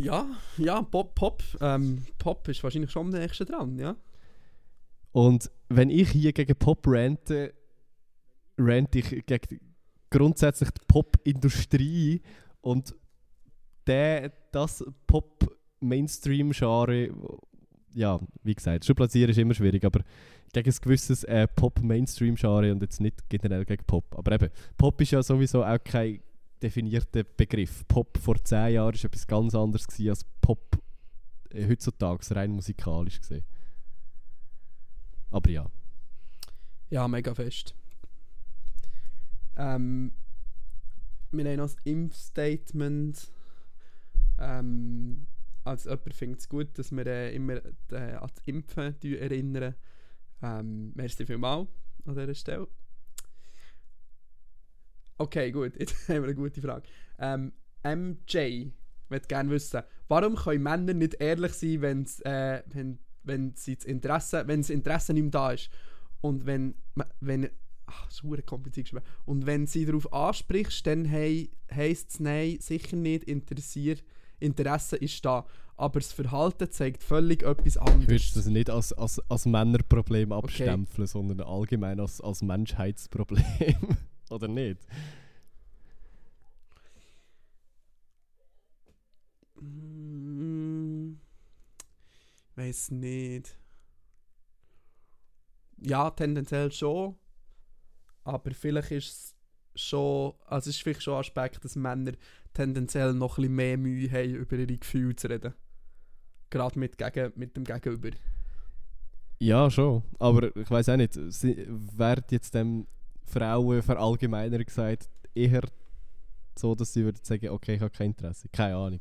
Ja, 0.00 0.26
ja, 0.56 0.82
Pop, 0.82 1.14
Pop. 1.14 1.42
Ähm, 1.60 2.04
Pop 2.18 2.48
ist 2.48 2.62
wahrscheinlich 2.64 2.90
schon 2.90 3.06
am 3.06 3.20
nächsten 3.20 3.46
dran, 3.46 3.78
ja. 3.78 3.94
Und 5.12 5.50
wenn 5.68 5.90
ich 5.90 6.10
hier 6.10 6.32
gegen 6.32 6.56
Pop 6.56 6.86
rante, 6.86 7.54
rante 8.56 8.98
ich 8.98 9.26
gegen 9.26 9.60
grundsätzlich 10.10 10.70
die 10.70 10.80
Pop-Industrie 10.86 12.22
und 12.60 12.94
der, 13.88 14.32
das 14.52 14.84
Pop-Mainstream-Genre, 15.06 17.10
ja, 17.94 18.20
wie 18.42 18.54
gesagt, 18.54 18.84
schublazieren 18.84 19.30
ist 19.30 19.38
immer 19.38 19.54
schwierig, 19.54 19.82
aber 19.84 20.02
gegen 20.52 20.70
ein 20.70 20.76
gewisses 20.80 21.24
äh, 21.24 21.48
Pop-Mainstream-Genre 21.48 22.70
und 22.72 22.82
jetzt 22.82 23.00
nicht 23.00 23.28
generell 23.28 23.64
gegen 23.64 23.84
Pop. 23.84 24.16
Aber 24.16 24.32
eben, 24.32 24.50
Pop 24.76 25.00
ist 25.00 25.12
ja 25.12 25.22
sowieso 25.22 25.64
auch 25.64 25.78
kein 25.82 26.20
definierter 26.62 27.24
Begriff. 27.24 27.86
Pop 27.88 28.18
vor 28.18 28.36
10 28.42 28.74
Jahren 28.74 28.94
war 28.94 29.04
etwas 29.04 29.26
ganz 29.26 29.54
anderes 29.54 29.86
als 30.08 30.24
Pop 30.40 30.78
äh, 31.50 31.68
heutzutage, 31.68 32.34
rein 32.34 32.52
musikalisch 32.52 33.20
gesehen. 33.20 33.44
Aber 35.30 35.50
ja. 35.50 35.70
Ja, 36.90 37.06
mega 37.06 37.34
fest. 37.34 37.74
Ähm, 39.56 40.12
wir 41.30 41.44
haben 41.44 41.56
noch 41.56 41.66
das 41.66 41.76
Impfstatement. 41.84 43.30
Ähm, 44.38 45.26
als 45.64 45.84
jemand 45.84 46.14
findet 46.14 46.40
es 46.40 46.48
gut, 46.48 46.78
dass 46.78 46.92
wir 46.92 47.06
äh, 47.06 47.34
immer 47.34 47.56
äh, 47.90 48.14
an 48.14 48.30
das 48.34 48.44
Impfen 48.46 48.94
erinnern. 49.02 49.74
Ähm, 50.42 50.92
merci 50.94 51.26
vielmals 51.26 51.68
an 52.06 52.14
dieser 52.14 52.34
Stelle. 52.34 52.68
Okay, 55.18 55.50
gut, 55.50 55.76
jetzt 55.78 56.08
haben 56.08 56.22
wir 56.22 56.24
eine 56.24 56.34
gute 56.34 56.60
Frage. 56.60 56.88
Ähm, 57.18 57.52
MJ 57.84 58.70
möchte 59.08 59.28
gerne 59.28 59.50
wissen, 59.50 59.82
warum 60.06 60.36
können 60.36 60.62
Männer 60.62 60.94
nicht 60.94 61.14
ehrlich 61.20 61.52
sein, 61.52 61.82
wenn's, 61.82 62.20
äh, 62.20 62.62
wenn, 62.66 62.98
wenn, 63.24 63.54
sie 63.54 63.76
das 63.76 63.84
Interesse, 63.84 64.46
wenn 64.46 64.62
Interesse 64.62 65.12
nicht 65.12 65.34
da 65.34 65.52
ist? 65.52 65.70
Und 66.20 66.46
wenn, 66.46 66.74
wenn 67.20 67.48
ach, 67.88 68.06
das 68.06 68.22
ist 68.22 68.46
kompliziert. 68.46 68.92
Und 69.24 69.46
wenn 69.46 69.66
sie 69.66 69.86
darauf 69.86 70.12
ansprichst, 70.12 70.86
dann 70.86 71.10
hei, 71.10 71.48
heisst 71.72 72.10
es 72.10 72.20
nein, 72.20 72.58
sicher 72.60 72.96
nicht, 72.96 73.24
interessier, 73.24 73.96
Interesse 74.40 74.96
ist 74.96 75.24
da. 75.24 75.46
Aber 75.76 76.00
das 76.00 76.12
Verhalten 76.12 76.70
zeigt 76.70 77.04
völlig 77.04 77.42
etwas 77.44 77.76
Ich 77.76 77.80
anderes. 77.80 78.08
würde 78.08 78.24
das 78.34 78.46
nicht 78.46 78.68
als, 78.70 78.92
als, 78.92 79.20
als 79.30 79.46
Männerproblem 79.46 80.32
abstempeln, 80.32 81.06
sondern 81.06 81.40
allgemein 81.40 82.00
als, 82.00 82.20
als 82.20 82.42
Menschheitsproblem. 82.42 83.44
Oder 84.30 84.48
nicht? 84.48 84.80
Mm, 89.88 91.16
Weiß 92.56 92.90
nicht. 92.90 93.56
Ja, 95.80 96.10
tendenziell 96.10 96.72
schon. 96.72 97.14
Aber 98.24 98.50
vielleicht 98.50 98.90
ist 98.90 99.34
es 99.74 99.80
schon, 99.82 100.34
also 100.46 100.68
es 100.68 100.76
ist 100.76 100.82
vielleicht 100.82 101.02
schon 101.02 101.14
ein 101.14 101.20
Aspekt, 101.20 101.64
dass 101.64 101.76
Männer 101.76 102.12
tendenziell 102.54 103.14
noch 103.14 103.38
ein 103.38 103.42
bisschen 103.42 103.56
mehr 103.56 103.78
Mühe 103.78 104.10
haben, 104.10 104.34
über 104.34 104.56
ihre 104.56 104.76
Gefühle 104.76 105.16
zu 105.16 105.28
reden. 105.28 105.54
Gerade 106.50 106.78
mit, 106.78 106.98
gegen, 106.98 107.32
mit 107.36 107.56
dem 107.56 107.64
Gegenüber. 107.64 108.10
Ja, 109.38 109.70
schon. 109.70 110.02
Aber 110.18 110.54
ich 110.56 110.70
weiß 110.70 110.88
auch 110.88 110.96
nicht, 110.96 111.16
werden 111.16 112.24
jetzt 112.30 112.54
dem 112.54 112.86
Frauen 113.24 113.82
verallgemeiner 113.82 114.64
gesagt 114.64 115.08
eher 115.34 115.62
so, 116.58 116.74
dass 116.74 116.92
sie 116.92 117.04
würden 117.04 117.20
sagen, 117.22 117.48
okay, 117.50 117.76
ich 117.76 117.80
habe 117.80 117.90
kein 117.90 118.08
Interesse. 118.08 118.48
Keine 118.50 118.76
Ahnung. 118.76 119.00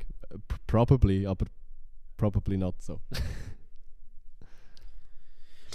Probably, 0.68 1.26
aber 1.26 1.46
probably 2.18 2.58
not 2.58 2.82
so. 2.82 3.00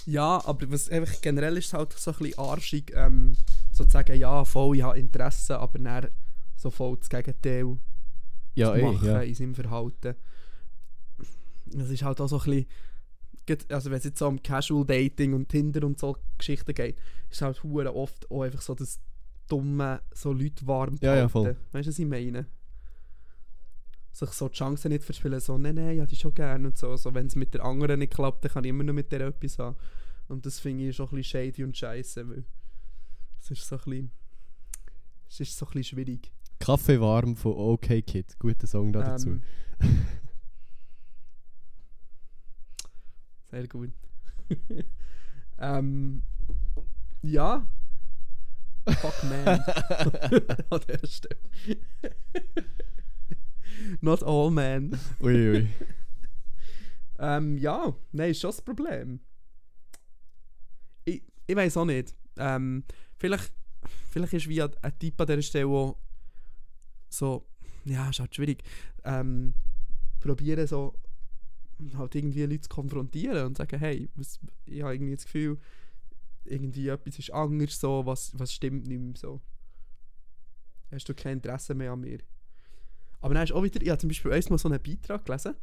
Ja, 0.04 0.44
aber 0.44 0.70
was 0.72 0.90
einfach 0.90 1.20
generell 1.20 1.56
ist 1.58 1.66
es 1.66 1.72
halt 1.74 1.92
so 1.92 2.10
ein 2.10 2.18
bisschen 2.18 2.38
arschig, 2.38 2.92
ähm, 2.94 3.36
so 3.70 3.84
zu 3.84 3.90
sagen, 3.90 4.18
ja, 4.18 4.44
voll, 4.44 4.76
ich 4.76 4.82
habe 4.82 4.98
Interesse, 4.98 5.58
aber 5.58 5.78
dann 5.78 6.08
so 6.62 6.70
voll 6.70 6.96
das 6.96 7.08
Gegenteil 7.08 7.76
Ja, 8.54 8.72
zu 8.72 8.78
eh, 8.78 8.82
machen 8.82 9.06
ja. 9.06 9.20
in 9.20 9.34
seinem 9.34 9.54
Verhalten. 9.54 10.14
Das 11.66 11.90
ist 11.90 12.02
halt 12.02 12.20
auch 12.20 12.28
so 12.28 12.40
ein 12.40 12.66
bisschen, 13.46 13.70
also 13.70 13.90
wenn 13.90 13.98
es 13.98 14.04
jetzt 14.04 14.18
so 14.18 14.28
um 14.28 14.42
Casual 14.42 14.84
Dating 14.84 15.34
und 15.34 15.48
Tinder 15.48 15.86
und 15.86 15.98
so 15.98 16.16
Geschichten 16.38 16.74
geht, 16.74 16.96
ist 17.30 17.36
es 17.36 17.42
halt 17.42 17.62
hure 17.62 17.94
oft 17.94 18.30
auch 18.30 18.42
einfach 18.42 18.60
so 18.60 18.74
das 18.74 19.00
dumme, 19.48 20.00
so 20.14 20.32
Leute 20.32 20.66
warm 20.66 20.96
Ja, 21.00 21.16
ja, 21.16 21.28
voll. 21.28 21.56
Weißt 21.72 21.86
du, 21.86 21.90
was 21.90 21.98
ich 21.98 22.06
meine? 22.06 22.46
Sich 24.12 24.30
so 24.30 24.48
die 24.48 24.56
Chancen 24.56 24.90
nicht 24.92 25.04
verspielen, 25.04 25.40
so, 25.40 25.56
nein, 25.56 25.74
nein, 25.74 25.96
ja, 25.96 26.06
die 26.06 26.16
schon 26.16 26.34
gerne 26.34 26.68
und 26.68 26.76
so. 26.76 26.96
so 26.96 27.14
Wenn 27.14 27.26
es 27.26 27.36
mit 27.36 27.54
der 27.54 27.64
anderen 27.64 27.98
nicht 27.98 28.12
klappt, 28.12 28.44
dann 28.44 28.52
kann 28.52 28.64
ich 28.64 28.70
immer 28.70 28.84
noch 28.84 28.92
mit 28.92 29.10
der 29.10 29.22
etwas 29.22 29.58
haben. 29.58 29.76
Und 30.28 30.44
das 30.44 30.60
finde 30.60 30.88
ich 30.88 30.96
schon 30.96 31.08
ein 31.08 31.16
bisschen 31.16 31.42
shady 31.52 31.64
und 31.64 31.76
scheiße, 31.76 32.28
weil 32.28 32.44
es 33.40 33.50
ist 33.50 33.66
so 33.66 33.76
ein 33.76 33.82
bisschen, 33.84 34.10
es 35.28 35.40
ist 35.40 35.56
so 35.56 35.66
ein 35.66 35.72
bisschen 35.72 35.96
schwierig. 35.96 36.30
Kaffee 36.62 37.00
warm 37.00 37.34
von 37.34 37.54
OK 37.54 38.06
Kid. 38.06 38.38
Guter 38.38 38.68
Song 38.68 38.92
da 38.92 39.02
dazu. 39.02 39.40
Ähm, 39.80 40.06
Sehr 43.50 43.66
gut. 43.66 43.90
ähm, 45.58 46.22
ja. 47.20 47.66
Fuck 48.86 49.24
man. 49.24 49.48
An 50.70 50.80
der 50.86 51.04
Stelle. 51.04 51.36
Not 54.00 54.22
all 54.22 54.52
men. 54.52 54.96
Ui, 55.20 55.50
ui. 55.50 55.68
Ähm, 57.18 57.56
ja, 57.56 57.94
nein, 58.10 58.32
ist 58.32 58.40
schon 58.40 58.48
das 58.50 58.62
Problem. 58.62 59.20
Ich, 61.04 61.22
ich 61.46 61.54
weiß 61.54 61.76
auch 61.76 61.84
nicht. 61.84 62.16
Ähm, 62.36 62.82
vielleicht, 63.16 63.52
vielleicht 64.10 64.32
ist 64.32 64.48
wie 64.48 64.60
ein, 64.60 64.70
ein 64.82 64.98
Typ 64.98 65.20
an 65.20 65.28
dieser 65.28 65.42
Stelle 65.42 65.94
so, 67.12 67.46
ja, 67.84 68.10
ist 68.10 68.20
halt 68.20 68.34
schwierig. 68.34 68.62
Ähm, 69.04 69.54
probieren 70.20 70.66
so 70.66 70.94
halt 71.96 72.14
irgendwie 72.14 72.42
Leute 72.44 72.60
zu 72.60 72.68
konfrontieren 72.68 73.46
und 73.46 73.56
sagen, 73.56 73.78
hey, 73.78 74.08
was, 74.14 74.38
ich 74.66 74.82
habe 74.82 74.94
irgendwie 74.94 75.14
das 75.14 75.24
Gefühl, 75.24 75.58
irgendwie 76.44 76.88
etwas 76.88 77.18
ist 77.18 77.32
anders 77.32 77.80
so, 77.80 78.06
was, 78.06 78.38
was 78.38 78.52
stimmt 78.52 78.86
nicht 78.86 79.00
mehr 79.00 79.16
so. 79.16 79.40
Hast 80.90 81.08
du 81.08 81.14
kein 81.14 81.34
Interesse 81.34 81.74
mehr 81.74 81.92
an 81.92 82.00
mir? 82.00 82.18
Aber 83.20 83.34
dann 83.34 83.44
ist 83.44 83.52
auch 83.52 83.62
wieder, 83.62 83.80
ich 83.80 83.88
habe 83.88 83.98
zum 83.98 84.08
Beispiel 84.08 84.32
einmal 84.32 84.58
so 84.58 84.68
einen 84.68 84.82
Beitrag 84.82 85.24
gelesen, 85.24 85.54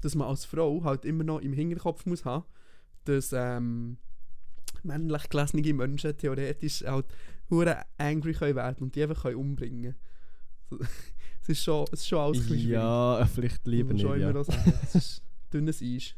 dass 0.00 0.14
man 0.14 0.28
als 0.28 0.44
Frau 0.44 0.82
halt 0.84 1.04
immer 1.04 1.24
noch 1.24 1.40
im 1.40 1.52
Hinterkopf 1.52 2.06
muss 2.06 2.24
haben, 2.24 2.44
dass 3.04 3.32
ähm, 3.32 3.98
männlich 4.82 5.28
gelesene 5.28 5.74
Menschen 5.74 6.16
theoretisch 6.16 6.82
halt 6.84 7.06
hure 7.48 7.84
angry 7.98 8.32
können 8.32 8.56
werden 8.56 8.84
und 8.84 8.94
die 8.94 9.02
einfach 9.02 9.22
können 9.22 9.36
umbringen 9.36 9.94
so, 9.94 10.09
Es 11.42 11.48
ist 11.48 11.64
schon, 11.64 11.84
es 11.92 12.00
ist 12.00 12.08
schon 12.08 12.18
alles 12.18 12.50
ein. 12.50 12.58
Ja, 12.58 13.26
vielleicht 13.26 13.66
lieber 13.66 13.92
nicht. 13.94 14.04
Ja. 14.04 14.14
immer 14.14 14.44
sagen. 14.44 14.72
Es 14.82 14.94
ist 14.94 15.22
dünnes 15.52 15.82
Eis. 15.82 16.14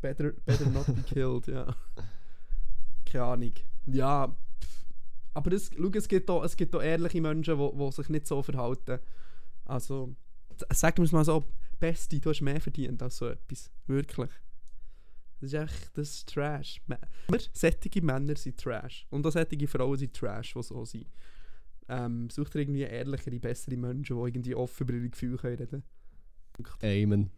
Better, 0.00 0.32
better 0.44 0.70
not 0.70 0.86
be 0.86 1.02
killed, 1.02 1.46
ja. 1.48 1.74
Keine 3.04 3.24
Ahnung. 3.24 3.52
Ja, 3.86 4.28
pff. 4.28 4.84
aber 5.34 5.52
es, 5.52 5.70
schau, 5.76 5.90
es 5.92 6.06
gibt 6.06 6.30
auch, 6.30 6.44
es 6.44 6.56
gibt 6.56 6.74
auch 6.76 6.82
ehrliche 6.82 7.20
Menschen, 7.20 7.58
die, 7.58 7.70
die 7.76 7.92
sich 7.92 8.08
nicht 8.10 8.26
so 8.26 8.42
verhalten. 8.42 9.00
Also, 9.64 10.14
sagen 10.70 10.98
wir 10.98 11.04
es 11.04 11.12
mal 11.12 11.24
so, 11.24 11.44
Beste, 11.80 12.20
du 12.20 12.30
hast 12.30 12.40
mehr 12.40 12.60
verdient 12.60 13.02
als 13.02 13.16
so 13.16 13.28
etwas. 13.28 13.70
Wirklich. 13.86 14.30
Das 15.40 15.52
ist 15.52 15.54
echt, 15.54 15.96
das 15.96 16.08
ist 16.10 16.28
Trash. 16.28 16.80
Sättige 17.52 18.02
Männer 18.02 18.34
sind 18.36 18.58
Trash. 18.58 19.06
Und 19.10 19.24
auch 19.26 19.30
sättige 19.30 19.68
Frauen 19.68 19.96
sind 19.96 20.14
Trash, 20.14 20.54
die 20.54 20.62
so 20.62 20.84
sind. 20.84 21.06
Ähm, 21.88 22.28
sucht 22.30 22.54
ihr 22.54 22.62
irgendwie 22.62 22.82
ehrlichere, 22.82 23.38
bessere 23.38 23.76
Menschen, 23.76 24.16
die 24.16 24.28
irgendwie 24.28 24.54
offen 24.54 24.82
über 24.84 24.94
ihre 24.94 25.08
Gefühle 25.08 25.38
können 25.38 25.56
reden 25.56 25.82
Amen. 26.82 27.30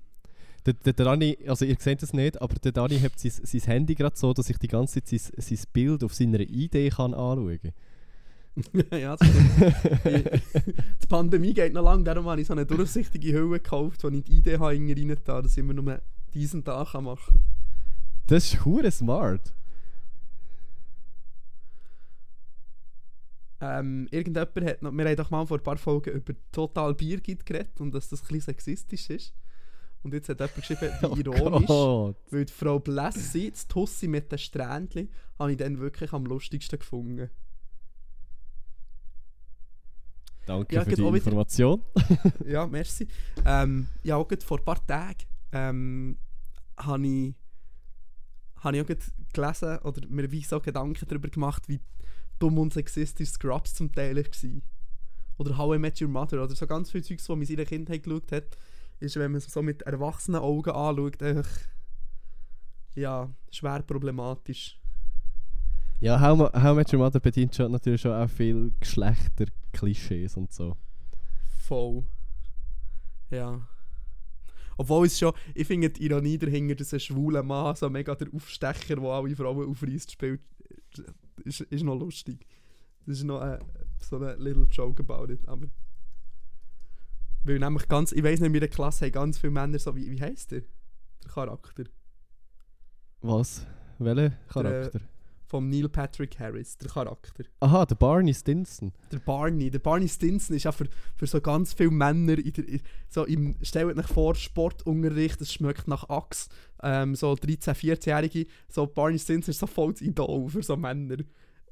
Der, 0.66 0.74
der, 0.74 0.92
Dani, 0.92 1.38
also 1.46 1.64
ihr 1.64 1.76
seht 1.78 2.03
es 2.03 2.12
nicht, 2.12 2.40
aber 2.40 2.55
der 2.57 2.72
Dani 2.72 2.98
hat 2.98 3.18
sein, 3.18 3.32
sein 3.32 3.61
Handy 3.62 3.94
gerade 3.94 4.16
so, 4.16 4.32
dass 4.34 4.51
ich 4.51 4.59
die 4.59 4.68
ganze 4.68 5.03
Zeit 5.03 5.20
sein, 5.20 5.32
sein 5.38 5.66
Bild 5.72 6.05
auf 6.05 6.14
seiner 6.14 6.40
Idee 6.40 6.90
kann 6.90 7.14
anschauen 7.14 7.61
kann. 7.62 7.72
ja, 8.98 9.16
das 9.16 9.28
stimmt. 9.28 10.42
die 11.03 11.07
Pandemie 11.07 11.55
geht 11.55 11.72
noch 11.72 11.84
lang, 11.84 12.05
darum 12.05 12.26
habe 12.26 12.40
ich 12.40 12.46
so 12.46 12.53
eine 12.53 12.66
durchsichtige 12.66 13.32
Hülle 13.32 13.61
gekauft, 13.61 14.05
wo 14.05 14.09
ich 14.09 14.24
die 14.24 14.38
Idee 14.38 14.59
habe, 14.59 14.74
rein 14.74 14.90
rein 14.90 15.16
dass 15.24 15.53
ich 15.53 15.59
immer 15.59 15.72
nur 15.72 16.01
diesen 16.34 16.64
Tag 16.64 16.94
machen 17.01 17.34
kann. 17.34 17.44
Das 18.26 18.44
ist 18.44 18.64
hure 18.64 18.90
smart. 18.90 19.55
Ähm, 23.62 24.08
irgendjemand 24.11 24.56
hat 24.64 24.82
noch, 24.82 24.92
wir 24.92 25.04
haben 25.04 25.16
doch 25.16 25.30
mal 25.30 25.46
vor 25.46 25.58
ein 25.58 25.62
paar 25.62 25.76
Folgen 25.76 26.11
über 26.14 26.32
total 26.50 26.94
Biergit 26.94 27.44
geredet 27.44 27.78
und 27.80 27.92
dass 27.94 28.08
das 28.08 28.20
ein 28.22 28.26
bisschen 28.28 28.40
sexistisch 28.42 29.11
ist. 29.11 29.34
Und 30.02 30.14
jetzt 30.14 30.30
hat 30.30 30.40
jemand 30.40 30.54
geschrieben, 30.54 30.90
wie 31.14 31.20
ironisch, 31.26 31.68
Oh 31.68 32.14
weil 32.30 32.46
die 32.46 32.52
Frau 32.52 32.78
Blessi, 32.78 33.50
das 33.50 33.68
Tussi 33.68 34.08
mit 34.08 34.32
den 34.32 34.38
Strähnchen, 34.38 35.11
habe 35.38 35.52
ich 35.52 35.58
dann 35.58 35.78
wirklich 35.78 36.12
am 36.14 36.24
lustigsten 36.24 36.78
gefunden. 36.78 37.28
Danke 40.46 40.74
Ja, 40.74 40.84
für 40.84 40.90
die 40.94 41.02
auch 41.02 41.08
wieder- 41.12 41.16
Information. 41.18 41.82
ja, 42.46 42.66
merci. 42.66 43.06
Ähm, 43.44 43.88
ja, 44.02 44.16
auch 44.16 44.26
vor 44.44 44.58
ein 44.58 44.64
paar 44.64 44.84
Tagen 44.86 45.24
ähm, 45.52 46.18
habe 46.78 47.06
ich, 47.06 47.34
hab 48.56 48.74
ich 48.74 48.80
auch 48.82 48.86
gelesen 49.32 49.78
oder 49.80 50.08
mir 50.08 50.30
wie 50.32 50.42
so 50.42 50.61
Gedanken 50.61 51.06
darüber 51.06 51.28
gemacht, 51.28 51.68
wie 51.68 51.78
dumm 52.41 52.59
und 52.59 52.72
sexistisch 52.72 53.30
Scrubs 53.30 53.74
zum 53.74 53.93
Teil 53.93 54.16
war. 54.16 54.62
Oder 55.38 55.57
How 55.57 55.76
I 55.76 55.78
Met 55.78 56.01
Your 56.03 56.09
Mother 56.09 56.43
oder 56.43 56.55
so 56.55 56.66
ganz 56.66 56.91
viele 56.91 57.05
Zeugs, 57.05 57.24
die 57.24 57.32
man 57.32 57.41
in 57.43 57.47
seiner 57.47 57.64
Kindheit 57.64 58.03
geschaut 58.03 58.32
hat, 58.32 58.57
ist, 58.99 59.16
wenn 59.16 59.30
man 59.30 59.38
es 59.38 59.47
so 59.47 59.62
mit 59.62 59.82
erwachsenen 59.82 60.41
Augen 60.41 60.70
anschaut, 60.70 61.22
einfach 61.22 61.49
ja, 62.95 63.30
schwer 63.51 63.82
problematisch. 63.82 64.78
Ja, 66.01 66.20
How, 66.20 66.53
How 66.53 66.72
I 66.72 66.74
Met 66.74 66.93
Your 66.93 66.99
Mother 66.99 67.20
bedient 67.20 67.55
schon 67.55 67.72
natürlich 67.72 68.01
schon 68.01 68.12
auch 68.12 68.28
viel 68.28 68.72
Geschlechter-Klischees 68.80 70.36
und 70.36 70.53
so. 70.53 70.76
Voll. 71.59 72.05
Ja. 73.30 73.66
Obwohl 74.76 75.07
es 75.07 75.18
schon, 75.18 75.34
ich 75.55 75.66
finde 75.66 75.91
die 75.91 76.05
Ironie 76.07 76.38
dahinter, 76.38 76.74
dass 76.74 76.95
ein 76.95 77.01
schwuler 77.01 77.43
Mann 77.43 77.76
so 77.76 77.91
mega 77.91 78.14
der 78.14 78.32
Aufstecher, 78.32 78.97
der 78.97 79.05
alle 79.05 79.36
Frauen 79.36 79.68
aufreißt, 79.68 80.12
spielt, 80.12 80.41
ist, 81.41 81.61
ist 81.61 81.82
noch 81.82 81.99
lustig. 81.99 82.47
Das 83.07 83.18
ist 83.18 83.24
noch 83.24 83.41
ein, 83.41 83.59
so 83.99 84.18
ein 84.18 84.38
little 84.38 84.64
joke 84.64 85.03
about 85.03 85.32
it, 85.32 85.47
aber... 85.49 85.66
Weil 87.43 87.59
nämlich 87.59 87.88
ganz, 87.88 88.12
ich 88.12 88.22
weiss 88.22 88.41
nicht, 88.41 88.49
in 88.49 88.53
meiner 88.53 88.68
Klasse 88.68 89.07
haben 89.07 89.12
ganz 89.12 89.38
viele 89.38 89.53
Männer 89.53 89.78
so, 89.78 89.97
wie, 89.97 90.11
wie 90.11 90.20
heisst 90.20 90.51
der? 90.51 90.61
Der 91.22 91.30
Charakter. 91.30 91.84
Was? 93.22 93.66
Welcher 93.99 94.36
Charakter? 94.49 95.01
Vom 95.51 95.68
Neil 95.68 95.88
Patrick 95.88 96.38
Harris, 96.38 96.78
der 96.78 96.88
Charakter. 96.90 97.42
Aha, 97.59 97.84
der 97.84 97.96
Barney 97.96 98.32
Stinson. 98.32 98.92
Der 99.11 99.18
Barney, 99.18 99.68
der 99.68 99.80
Barney 99.80 100.09
Stinson 100.09 100.55
ist 100.55 100.62
ja 100.62 100.70
für, 100.70 100.86
für 101.16 101.26
so 101.26 101.40
ganz 101.40 101.72
viele 101.72 101.90
Männer 101.90 102.38
in 102.38 102.53
der, 102.53 102.68
in, 102.68 102.80
so 103.09 103.24
im, 103.24 103.57
stellt 103.61 103.98
euch 103.98 104.07
vor, 104.07 104.36
Sportunterricht, 104.36 105.40
es 105.40 105.53
schmeckt 105.53 105.88
nach 105.88 106.09
Axt, 106.09 106.53
ähm, 106.84 107.16
so 107.16 107.32
13-, 107.32 107.74
14-Jährige, 107.74 108.46
so 108.68 108.86
Barney 108.86 109.18
Stinson 109.18 109.51
ist 109.51 109.59
so 109.59 109.66
voll 109.66 109.92
das 109.92 110.03
Idol 110.03 110.48
für 110.48 110.62
so 110.62 110.76
Männer. 110.76 111.16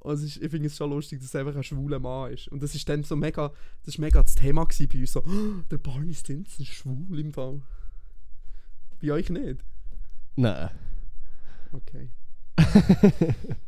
Es 0.05 0.22
ist, 0.24 0.43
ich 0.43 0.51
finde 0.51 0.66
es 0.66 0.76
schon 0.76 0.91
lustig, 0.91 1.20
dass 1.20 1.29
es 1.29 1.37
einfach 1.37 1.55
ein 1.55 1.62
schwuler 1.62 2.01
Mann 2.01 2.33
ist. 2.33 2.49
Und 2.49 2.61
das 2.61 2.74
ist 2.74 2.89
dann 2.89 3.05
so 3.05 3.14
mega, 3.14 3.53
das 3.85 3.95
ist 3.95 3.99
mega 3.99 4.20
das 4.20 4.35
Thema 4.35 4.66
bei 4.66 4.99
uns, 4.99 5.12
so, 5.12 5.20
«Oh, 5.20 5.62
der 5.70 5.79
Barney 5.79 6.14
Stinson 6.14 6.64
ist 6.64 6.72
schwul 6.72 7.20
im 7.20 7.33
Fall. 7.33 7.61
Bei 9.01 9.12
euch 9.12 9.31
nicht? 9.31 9.64
Nein. 10.35 10.70
Okay. 11.70 12.11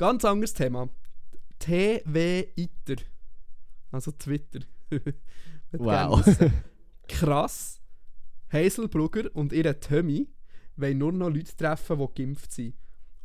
Ganz 0.00 0.24
anderes 0.24 0.54
Thema. 0.54 0.88
TW 1.58 2.46
Iter. 2.56 3.02
Also 3.92 4.12
Twitter. 4.12 4.60
Wow. 5.72 6.24
Krass. 7.08 7.80
Hazelbrugger 8.50 9.30
und 9.36 9.52
ihre 9.52 9.78
Tommy 9.78 10.26
wollen 10.76 10.96
nur 10.98 11.12
noch 11.12 11.28
Leute 11.28 11.54
treffen, 11.54 11.98
die 11.98 12.22
geimpft 12.22 12.50
sind. 12.52 12.74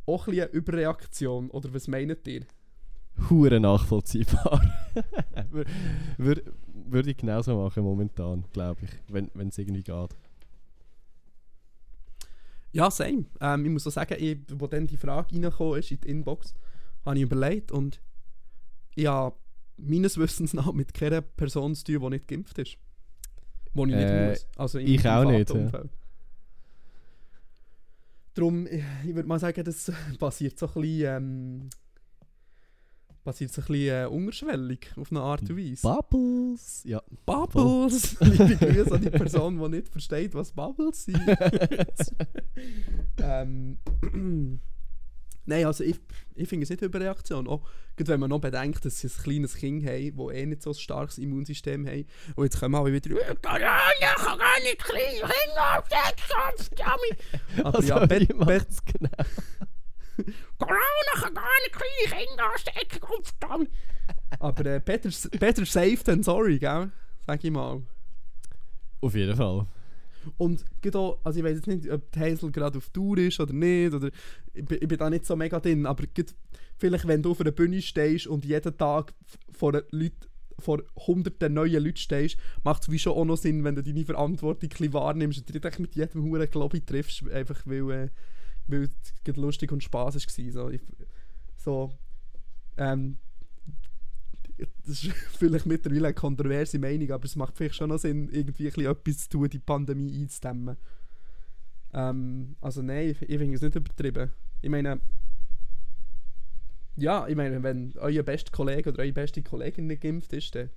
Auch 0.04 0.26
ein 0.28 0.32
bisschen 0.32 0.44
eine 0.48 0.52
Überreaktion, 0.52 1.50
oder 1.50 1.72
was 1.74 1.88
meint 1.88 2.24
ihr? 2.28 2.44
Hure 3.30 3.58
nachvollziehbar. 3.58 4.60
Wür- 5.50 5.66
wür- 6.18 6.52
Würde 6.68 7.10
ich 7.10 7.16
genauso 7.16 7.56
machen 7.60 7.82
momentan, 7.82 8.44
glaube 8.52 8.82
ich, 8.84 8.90
wenn 9.08 9.48
es 9.48 9.58
irgendwie 9.58 9.82
geht. 9.82 10.16
Ja, 12.70 12.90
same. 12.92 13.24
Ähm, 13.40 13.64
ich 13.64 13.70
muss 13.72 13.86
auch 13.86 13.90
sagen, 13.90 14.16
ich, 14.20 14.38
wo 14.52 14.66
dann 14.68 14.86
die 14.86 14.96
Frage 14.98 15.34
reingekommen 15.34 15.80
ist 15.80 15.90
in 15.90 16.00
die 16.00 16.08
Inbox, 16.10 16.54
habe 17.06 17.16
ich 17.16 17.22
überlegt 17.22 17.72
und 17.72 18.00
ich 18.94 19.06
habe 19.06 19.36
meines 19.76 20.18
Wissens 20.18 20.52
nach 20.54 20.72
mit 20.72 20.92
keiner 20.94 21.20
Person 21.22 21.74
zu 21.74 21.84
tun, 21.84 22.00
die 22.00 22.08
nicht 22.10 22.28
geimpft 22.28 22.58
ist. 22.58 22.76
Wo 23.74 23.84
ich 23.84 23.94
nicht 23.94 24.08
Äh, 24.08 24.30
muss. 24.30 24.46
Also 24.56 24.78
ich 24.78 25.08
auch 25.08 25.24
nicht, 25.24 25.50
ja. 25.50 25.56
Umfeld. 25.56 25.90
Darum, 28.34 28.66
ich, 28.66 28.82
ich 29.06 29.14
würde 29.14 29.28
mal 29.28 29.38
sagen, 29.38 29.64
das 29.64 29.92
passiert 30.18 30.58
so 30.58 30.66
ein 30.66 30.80
bisschen, 30.80 31.16
ähm, 31.16 31.70
passiert 33.24 33.52
so 33.52 33.62
ein 33.62 33.66
bisschen 33.66 34.04
äh, 34.04 34.06
unterschwellig 34.06 34.88
auf 34.96 35.10
eine 35.10 35.20
Art 35.20 35.42
und 35.42 35.56
Weise. 35.56 35.82
Bubbles! 35.82 36.82
Ja. 36.84 37.02
Bubbles! 37.24 38.18
Liebe 38.20 38.56
Grüße 38.56 38.94
an 38.94 39.00
die 39.02 39.10
Person, 39.10 39.58
die 39.58 39.68
nicht 39.68 39.88
versteht, 39.88 40.34
was 40.34 40.52
Bubbles 40.52 41.04
sind. 41.04 41.20
ähm, 43.18 43.78
Nein, 45.46 45.64
also 45.64 45.84
ich, 45.84 45.96
ich 46.34 46.48
finde 46.48 46.64
es 46.64 46.70
nicht 46.70 46.82
Überreaktion. 46.82 47.46
Auch 47.46 47.62
gerade 47.96 48.12
wenn 48.12 48.20
man 48.20 48.30
noch 48.30 48.40
bedenkt, 48.40 48.84
dass 48.84 48.98
sie 48.98 49.06
ein 49.08 49.22
kleines 49.22 49.54
Kind 49.54 49.86
haben, 49.86 50.16
das 50.16 50.34
eh 50.34 50.46
nicht 50.46 50.62
so 50.62 50.70
ein 50.70 50.74
starkes 50.74 51.18
Immunsystem 51.18 51.86
haben. 51.86 52.04
Und 52.34 52.44
jetzt 52.44 52.58
kommen 52.60 52.74
alle 52.74 52.92
wieder 52.92 53.10
«Äh, 53.10 53.34
Corona 53.40 54.14
kann 54.16 54.38
gar 54.38 54.60
nicht 54.60 54.78
kleine 54.78 55.20
Kinder 55.20 55.84
Dummy!» 56.76 57.58
Aber 57.64 57.76
Also, 57.76 57.88
ja, 57.88 58.06
Bet, 58.06 58.28
Bet, 58.38 58.66
genau? 58.86 59.10
Corona 60.58 61.22
kann 61.22 61.34
gar 61.34 61.44
nicht 61.62 61.72
kleine 61.72 62.26
Kinder 62.26 62.52
anstecken, 62.52 63.00
Dummy! 63.40 63.68
Aber 64.40 64.66
äh, 64.66 64.80
better, 64.80 65.10
better 65.38 65.64
safe 65.64 66.02
than 66.04 66.22
sorry, 66.22 66.58
gell? 66.58 66.90
Sag 67.26 67.42
ich 67.44 67.50
mal. 67.50 67.82
Auf 69.00 69.14
jeden 69.14 69.36
Fall. 69.36 69.66
Und 70.36 70.64
auch, 70.94 71.18
also 71.24 71.38
ich 71.38 71.44
weiß 71.44 71.56
jetzt 71.56 71.66
nicht, 71.66 71.90
ob 71.90 72.10
die 72.12 72.20
Hazel 72.20 72.50
gerade 72.50 72.78
auf 72.78 72.90
Tour 72.90 73.18
ist 73.18 73.40
oder 73.40 73.52
nicht, 73.52 73.94
oder 73.94 74.10
ich, 74.54 74.64
bin- 74.64 74.78
ich 74.80 74.88
bin 74.88 74.98
da 74.98 75.10
nicht 75.10 75.26
so 75.26 75.36
mega 75.36 75.60
drin, 75.60 75.86
aber 75.86 76.04
vielleicht 76.78 77.06
wenn 77.06 77.22
du 77.22 77.32
auf 77.32 77.40
einer 77.40 77.52
Bühne 77.52 77.80
stehst 77.82 78.26
und 78.26 78.44
jeden 78.44 78.76
Tag 78.76 79.14
vor 79.52 79.72
Leuten 79.90 80.26
vor 80.58 80.82
hunderten 81.06 81.52
neuen 81.52 81.84
Leuten 81.84 81.98
stehst, 81.98 82.38
macht 82.64 82.82
es 82.82 82.90
wie 82.90 82.98
schon 82.98 83.12
auch 83.12 83.26
noch 83.26 83.36
Sinn, 83.36 83.62
wenn 83.62 83.74
du 83.74 83.82
deine 83.82 84.06
Verantwortung 84.06 84.70
ein 84.80 84.92
wahrnimmst 84.94 85.38
und 85.38 85.64
dich 85.64 85.78
mit 85.78 85.94
jedem 85.94 86.22
Huren 86.22 86.48
Lobby 86.54 86.80
triffst, 86.80 87.28
einfach 87.30 87.60
weil, 87.66 87.90
äh, 87.90 88.08
weil 88.66 88.88
es 89.26 89.36
lustig 89.36 89.70
und 89.70 89.82
Spaß 89.82 90.14
war. 90.14 90.52
So, 90.52 90.70
ich, 90.70 90.80
so 91.56 91.92
ähm, 92.78 93.18
das 94.58 95.04
ist 95.04 95.12
vielleicht 95.38 95.66
mittlerweile 95.66 96.08
eine 96.08 96.14
kontroverse 96.14 96.78
Meinung, 96.78 97.10
aber 97.10 97.24
es 97.24 97.36
macht 97.36 97.56
vielleicht 97.56 97.76
schon 97.76 97.90
noch 97.90 97.98
Sinn, 97.98 98.28
irgendwie 98.30 98.66
etwas 98.66 99.24
zu 99.24 99.28
tun, 99.28 99.48
die 99.48 99.58
Pandemie 99.58 100.22
einzudämmen. 100.22 100.76
Ähm, 101.92 102.56
also 102.60 102.82
nein, 102.82 103.10
ich, 103.10 103.22
ich 103.22 103.38
finde 103.38 103.54
es 103.54 103.62
nicht 103.62 103.76
übertrieben. 103.76 104.30
Ich 104.62 104.70
meine, 104.70 105.00
ja, 106.96 107.26
ich 107.28 107.36
meine, 107.36 107.62
wenn 107.62 107.92
euer 107.98 108.22
bester 108.22 108.50
Kollege 108.50 108.90
oder 108.90 109.02
eure 109.02 109.12
beste 109.12 109.42
Kollegin 109.42 109.86
nicht 109.86 110.02
geimpft 110.02 110.32
ist, 110.32 110.54
dann 110.54 110.70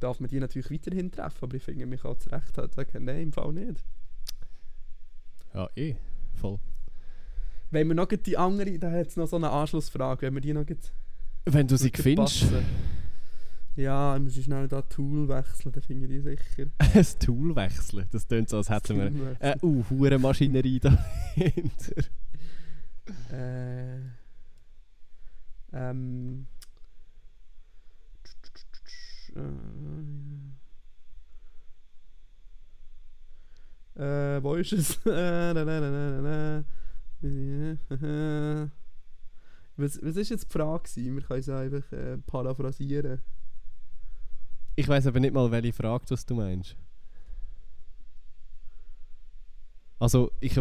darf 0.00 0.18
man 0.18 0.28
die 0.28 0.40
natürlich 0.40 0.70
weiterhin 0.70 1.10
treffen, 1.10 1.44
aber 1.44 1.54
ich 1.54 1.62
finde, 1.62 1.86
mich 1.86 2.04
auch 2.04 2.18
zu 2.18 2.30
Recht 2.30 2.56
halt 2.58 2.74
sagen, 2.74 3.04
nein, 3.04 3.22
im 3.22 3.32
Fall 3.32 3.52
nicht. 3.52 3.84
Ja, 5.54 5.68
eh. 5.76 5.96
Voll. 6.34 6.58
Wenn 7.70 7.88
wir 7.88 7.94
noch 7.94 8.06
die 8.06 8.36
andere, 8.36 8.78
da 8.78 8.90
hat 8.90 9.08
es 9.08 9.16
noch 9.16 9.26
so 9.26 9.36
eine 9.36 9.50
Anschlussfrage, 9.50 10.26
wenn 10.26 10.34
wir 10.34 10.40
die 10.40 10.52
noch 10.52 10.64
Wenn 11.44 11.68
du 11.68 11.76
sie 11.76 11.92
findest, 11.94 12.40
passen. 12.40 12.64
Ja, 13.76 14.16
ich 14.16 14.22
muss 14.22 14.34
schnell 14.34 14.68
da 14.68 14.82
Tool 14.82 15.28
wechseln, 15.28 15.72
dann 15.72 15.82
finde 15.82 16.06
ich 16.06 16.10
die 16.10 16.20
sicher. 16.20 16.70
ein 16.78 17.06
Tool 17.20 17.54
wechseln. 17.56 18.06
Das 18.10 18.26
tönt 18.26 18.48
so, 18.48 18.58
als 18.58 18.68
hätten 18.68 18.96
wir 18.96 19.36
eine 19.38 19.56
uh, 19.62 19.84
hure 19.88 20.18
Maschinerie 20.18 20.80
dahinter. 20.80 22.02
Äh, 23.32 24.00
ähm. 25.72 26.46
Äh, 33.94 34.42
wo 34.42 34.54
ist 34.54 34.72
es? 34.72 34.98
Äh, 37.22 37.22
was, 39.76 40.00
was 40.02 40.16
ist 40.16 40.30
jetzt 40.30 40.44
die 40.44 40.52
Frage? 40.52 40.88
Wir 40.94 41.20
können 41.20 41.40
es 41.40 41.48
einfach 41.50 41.92
äh, 41.92 42.16
paraphrasieren. 42.16 43.20
Ich 44.80 44.88
weiß 44.88 45.08
aber 45.08 45.20
nicht 45.20 45.34
mal, 45.34 45.50
welche 45.50 45.74
Frage 45.74 46.06
das 46.08 46.24
du 46.24 46.34
meinst. 46.34 46.74
Also, 49.98 50.30
ich, 50.40 50.58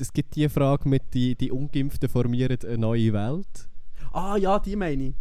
es 0.00 0.12
gibt 0.12 0.34
die 0.34 0.48
Frage 0.48 0.88
mit 0.88 1.14
die, 1.14 1.36
die 1.36 1.52
Ungeimpften 1.52 2.08
formieren 2.08 2.58
eine 2.64 2.78
neue 2.78 3.12
Welt. 3.12 3.68
Ah 4.10 4.36
ja, 4.36 4.58
die 4.58 4.74
meine 4.74 5.04
ich. 5.10 5.14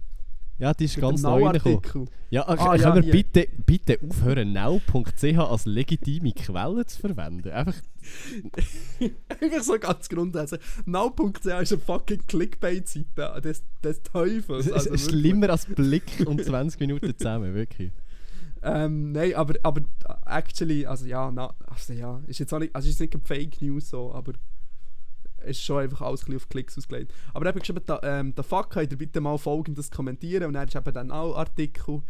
Ja, 0.59 0.73
die 0.73 0.85
ist 0.85 0.97
Mit 0.97 1.03
ganz 1.03 1.21
neu 1.21 1.45
reingekommen. 1.45 2.09
Ja, 2.29 2.45
Ah, 2.47 2.55
können 2.77 2.81
ja, 2.81 2.95
wir 2.95 3.11
bitte, 3.11 3.47
bitte 3.65 3.97
aufhören, 4.05 4.51
now.ch 4.51 5.23
als 5.37 5.65
legitime 5.65 6.33
Quelle 6.33 6.85
zu 6.85 6.99
verwenden? 6.99 7.49
Einfach, 7.49 7.75
Einfach 9.41 9.63
so 9.63 9.79
ganz 9.79 10.09
grundsätzlich. 10.09 10.59
Now.ch 10.85 11.45
ist 11.45 11.71
eine 11.71 11.81
fucking 11.81 12.27
Clickbait-Seite 12.27 13.41
des, 13.41 13.63
des 13.83 14.03
Teufels. 14.03 14.69
Also 14.71 14.89
ist 14.91 15.09
schlimmer 15.09 15.49
als 15.49 15.65
Blick 15.65 16.25
und 16.25 16.43
20 16.45 16.79
Minuten 16.81 17.17
zusammen, 17.17 17.55
wirklich. 17.55 17.93
Ähm, 18.61 19.13
nein, 19.13 19.35
aber, 19.35 19.55
aber 19.63 19.81
actually, 20.25 20.85
also 20.85 21.05
ja, 21.05 21.31
na, 21.31 21.53
also 21.67 21.93
ja, 21.93 22.21
ist 22.27 22.39
jetzt 22.39 22.53
auch 22.53 22.59
nicht, 22.59 22.75
also 22.75 22.89
ist 22.89 22.99
nicht 22.99 23.15
Fake 23.23 23.61
News 23.61 23.89
so, 23.89 24.13
aber 24.13 24.33
ist 25.49 25.63
schon 25.63 25.83
einfach 25.83 26.01
alles 26.01 26.21
ein 26.21 26.25
bisschen 26.25 26.37
auf 26.37 26.49
Klicks 26.49 26.77
ausgelegt. 26.77 27.13
Aber 27.33 27.47
eben 27.47 27.59
geschrieben, 27.59 27.81
da, 27.85 27.99
ähm, 28.03 28.33
der 28.35 28.43
Fuck, 28.43 28.71
könnt 28.71 28.91
ihr 28.91 28.97
bitte 28.97 29.21
mal 29.21 29.37
folgendes 29.37 29.91
kommentieren 29.91 30.45
und 30.45 30.53
dann 30.53 30.67
ist 30.67 30.75
eben 30.75 30.93
dann 30.93 31.11
auch 31.11 31.35
Artikel, 31.35 32.01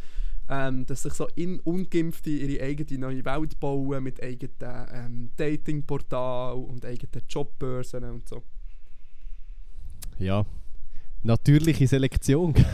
ähm, 0.50 0.86
dass 0.86 1.04
sich 1.04 1.14
so 1.14 1.28
in 1.36 1.60
Ungeimpfte 1.62 2.30
ihre 2.30 2.64
eigene 2.64 3.00
neue 3.00 3.26
Welt 3.26 3.60
bauen 3.60 4.04
mit 4.04 4.22
eigenen 4.22 4.88
ähm, 4.92 5.32
Datingportal 5.38 6.56
und 6.56 6.86
eigenen 6.86 7.24
Jobbörsen 7.28 8.04
und 8.04 8.28
so. 8.28 8.44
Ja, 10.18 10.46
natürliche 11.24 11.88
Selektion. 11.88 12.54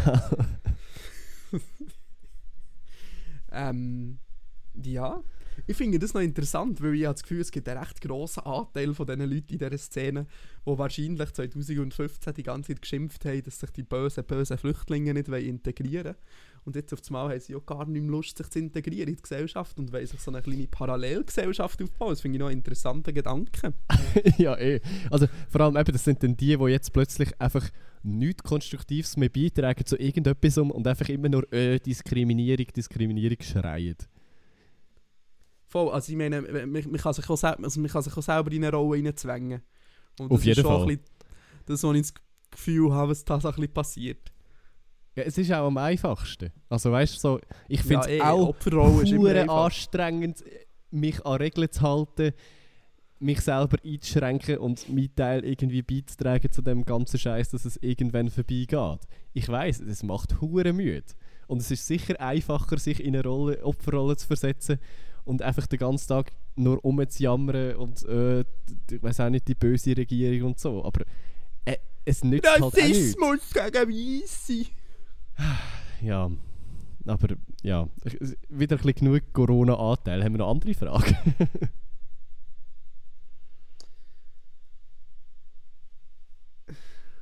Ähm, 3.56 4.20
ja. 4.84 5.24
Ich 5.68 5.78
finde 5.78 6.00
das 6.00 6.14
noch 6.14 6.22
interessant, 6.22 6.82
weil 6.82 6.96
ich 6.96 7.06
habe 7.06 7.14
das 7.14 7.24
Gefühl, 7.24 7.42
es 7.42 7.52
gibt 7.52 7.68
einen 7.70 7.80
recht 7.80 8.02
grossen 8.02 8.42
Anteil 8.42 8.94
von 8.94 9.06
diesen 9.06 9.22
Leuten 9.22 9.54
in 9.54 9.60
dieser 9.60 9.78
Szene, 9.78 10.28
die 10.66 10.78
wahrscheinlich 10.78 11.32
2015 11.32 12.34
die 12.34 12.44
ganze 12.44 12.74
Zeit 12.74 12.82
geschimpft 12.82 13.26
haben, 13.26 13.44
dass 13.44 13.60
sich 13.60 13.72
die 13.72 13.84
bösen, 13.84 14.24
bösen 14.24 14.58
Flüchtlinge 14.58 15.14
nicht 15.14 15.28
integrieren 15.28 16.06
wollen. 16.06 16.16
Und 16.66 16.76
jetzt 16.76 16.92
auf 16.94 17.00
einmal 17.08 17.30
haben 17.30 17.40
sie 17.40 17.56
auch 17.56 17.66
gar 17.66 17.86
nicht 17.86 18.02
mehr 18.02 18.12
Lust, 18.12 18.38
sich 18.38 18.50
zu 18.50 18.58
integrieren 18.58 19.10
in 19.10 19.16
die 19.16 19.22
Gesellschaft 19.22 19.78
und 19.78 19.94
wollen 19.94 20.08
sich 20.08 20.20
so 20.20 20.32
eine 20.32 20.42
kleine 20.42 20.68
Parallelgesellschaft 20.68 21.82
aufbauen. 21.82 22.10
Das 22.10 22.22
finde 22.22 22.38
ich 22.38 22.40
noch 22.40 22.48
einen 22.48 22.58
interessanten 22.58 23.14
Gedanken. 23.14 23.76
ja, 24.38 24.58
eh. 24.58 24.82
Also 25.12 25.28
vor 25.50 25.62
allem 25.62 25.78
eben, 25.78 25.92
das 25.92 26.04
sind 26.04 26.24
dann 26.24 26.36
die, 26.36 26.58
die 26.58 26.66
jetzt 26.66 26.92
plötzlich 26.92 27.40
einfach 27.40 27.70
nichts 28.02 28.44
Konstruktives 28.44 29.16
mehr 29.16 29.30
beitragen 29.30 29.86
zu 29.86 29.96
irgendetwas 29.98 30.58
und 30.58 30.88
einfach 30.88 31.08
immer 31.10 31.30
nur 31.30 31.52
äh, 31.54 31.80
Diskriminierung, 31.80 32.68
Diskriminierung 32.76 33.42
schreien. 33.42 33.98
Voll, 35.76 35.90
also 35.92 36.10
ich 36.10 36.18
meine, 36.18 36.42
man, 36.42 36.72
man, 36.72 36.94
kann 36.94 37.12
sich 37.12 37.30
auch, 37.30 37.44
also 37.44 37.82
man 37.82 37.90
kann 37.90 38.02
sich 38.02 38.16
auch 38.16 38.22
selber 38.22 38.50
in 38.50 38.64
eine 38.64 38.74
Rolle 38.74 39.04
reinzwängen. 39.04 39.62
Und 40.18 40.32
Auf 40.32 40.38
das 40.38 40.46
jeden 40.46 40.64
Fall. 40.64 40.84
ein 40.84 40.88
bisschen 40.88 41.04
Das, 41.66 41.84
was 41.84 41.96
ich 41.96 42.02
das 42.02 42.14
Gefühl 42.50 42.94
habe, 42.94 43.12
was 43.12 43.26
da 43.26 43.42
so 43.42 43.50
ein 43.50 43.56
bisschen 43.56 43.74
passiert. 43.74 44.32
Ja, 45.18 45.24
es 45.24 45.38
ist 45.38 45.52
auch 45.52 45.68
am 45.68 45.76
einfachsten. 45.78 46.54
Also 46.70 46.94
weißt 46.94 47.16
du, 47.16 47.20
so, 47.20 47.40
ich 47.68 47.82
finde 47.82 48.04
es 48.04 48.08
eh, 48.08 48.22
auch 48.22 48.56
einfach. 48.56 49.66
anstrengend, 49.66 50.46
mich 50.92 51.26
an 51.26 51.42
Regeln 51.42 51.70
zu 51.70 51.82
halten, 51.82 52.32
mich 53.20 53.42
selber 53.42 53.76
einzuschränken 53.84 54.60
und 54.60 54.88
meinen 54.88 55.14
Teil 55.14 55.44
irgendwie 55.44 55.82
beizutragen 55.82 56.54
zu 56.54 56.62
dem 56.62 56.86
ganzen 56.86 57.20
Scheiß, 57.20 57.50
dass 57.50 57.66
es 57.66 57.76
irgendwann 57.82 58.30
vorbeigeht. 58.30 59.02
Ich 59.34 59.50
weiß, 59.50 59.82
es 59.82 60.04
macht 60.04 60.40
hure 60.40 60.72
müde. 60.72 61.04
Und 61.48 61.62
es 61.62 61.70
ist 61.70 61.86
sicher 61.86 62.18
einfacher, 62.22 62.78
sich 62.78 63.04
in 63.04 63.14
eine 63.14 63.26
Rolle, 63.26 63.62
Opferrolle 63.62 64.16
zu 64.16 64.26
versetzen 64.26 64.80
und 65.26 65.42
einfach 65.42 65.68
den 65.68 65.80
ganzen 65.80 66.08
Tag 66.08 66.32
nur 66.56 66.78
rumzujammern 66.78 67.76
und 67.76 68.04
äh, 68.06 68.42
ich 68.92 69.04
weiß 69.04 69.20
auch 69.22 69.30
nicht, 69.30 69.48
die 69.48 69.56
böse 69.56 69.98
Regierung 69.98 70.52
und 70.52 70.60
so. 70.60 70.86
Aber 70.86 71.02
äh, 71.66 71.78
es 72.06 72.24
nützt 72.24 72.50
halt 72.50 72.62
Rassismus 72.62 73.42
halt 73.56 73.74
gegen 73.74 73.90
Weisse! 73.90 74.66
Ja, 76.02 76.30
aber 77.06 77.38
ja, 77.64 77.88
wieder 78.50 78.76
ein 78.76 78.82
bisschen 78.84 78.94
genug 78.94 79.24
Corona-Anteil. 79.34 80.22
Haben 80.24 80.34
wir 80.34 80.40
noch 80.40 80.52
andere 80.52 80.74
Fragen? 80.74 81.16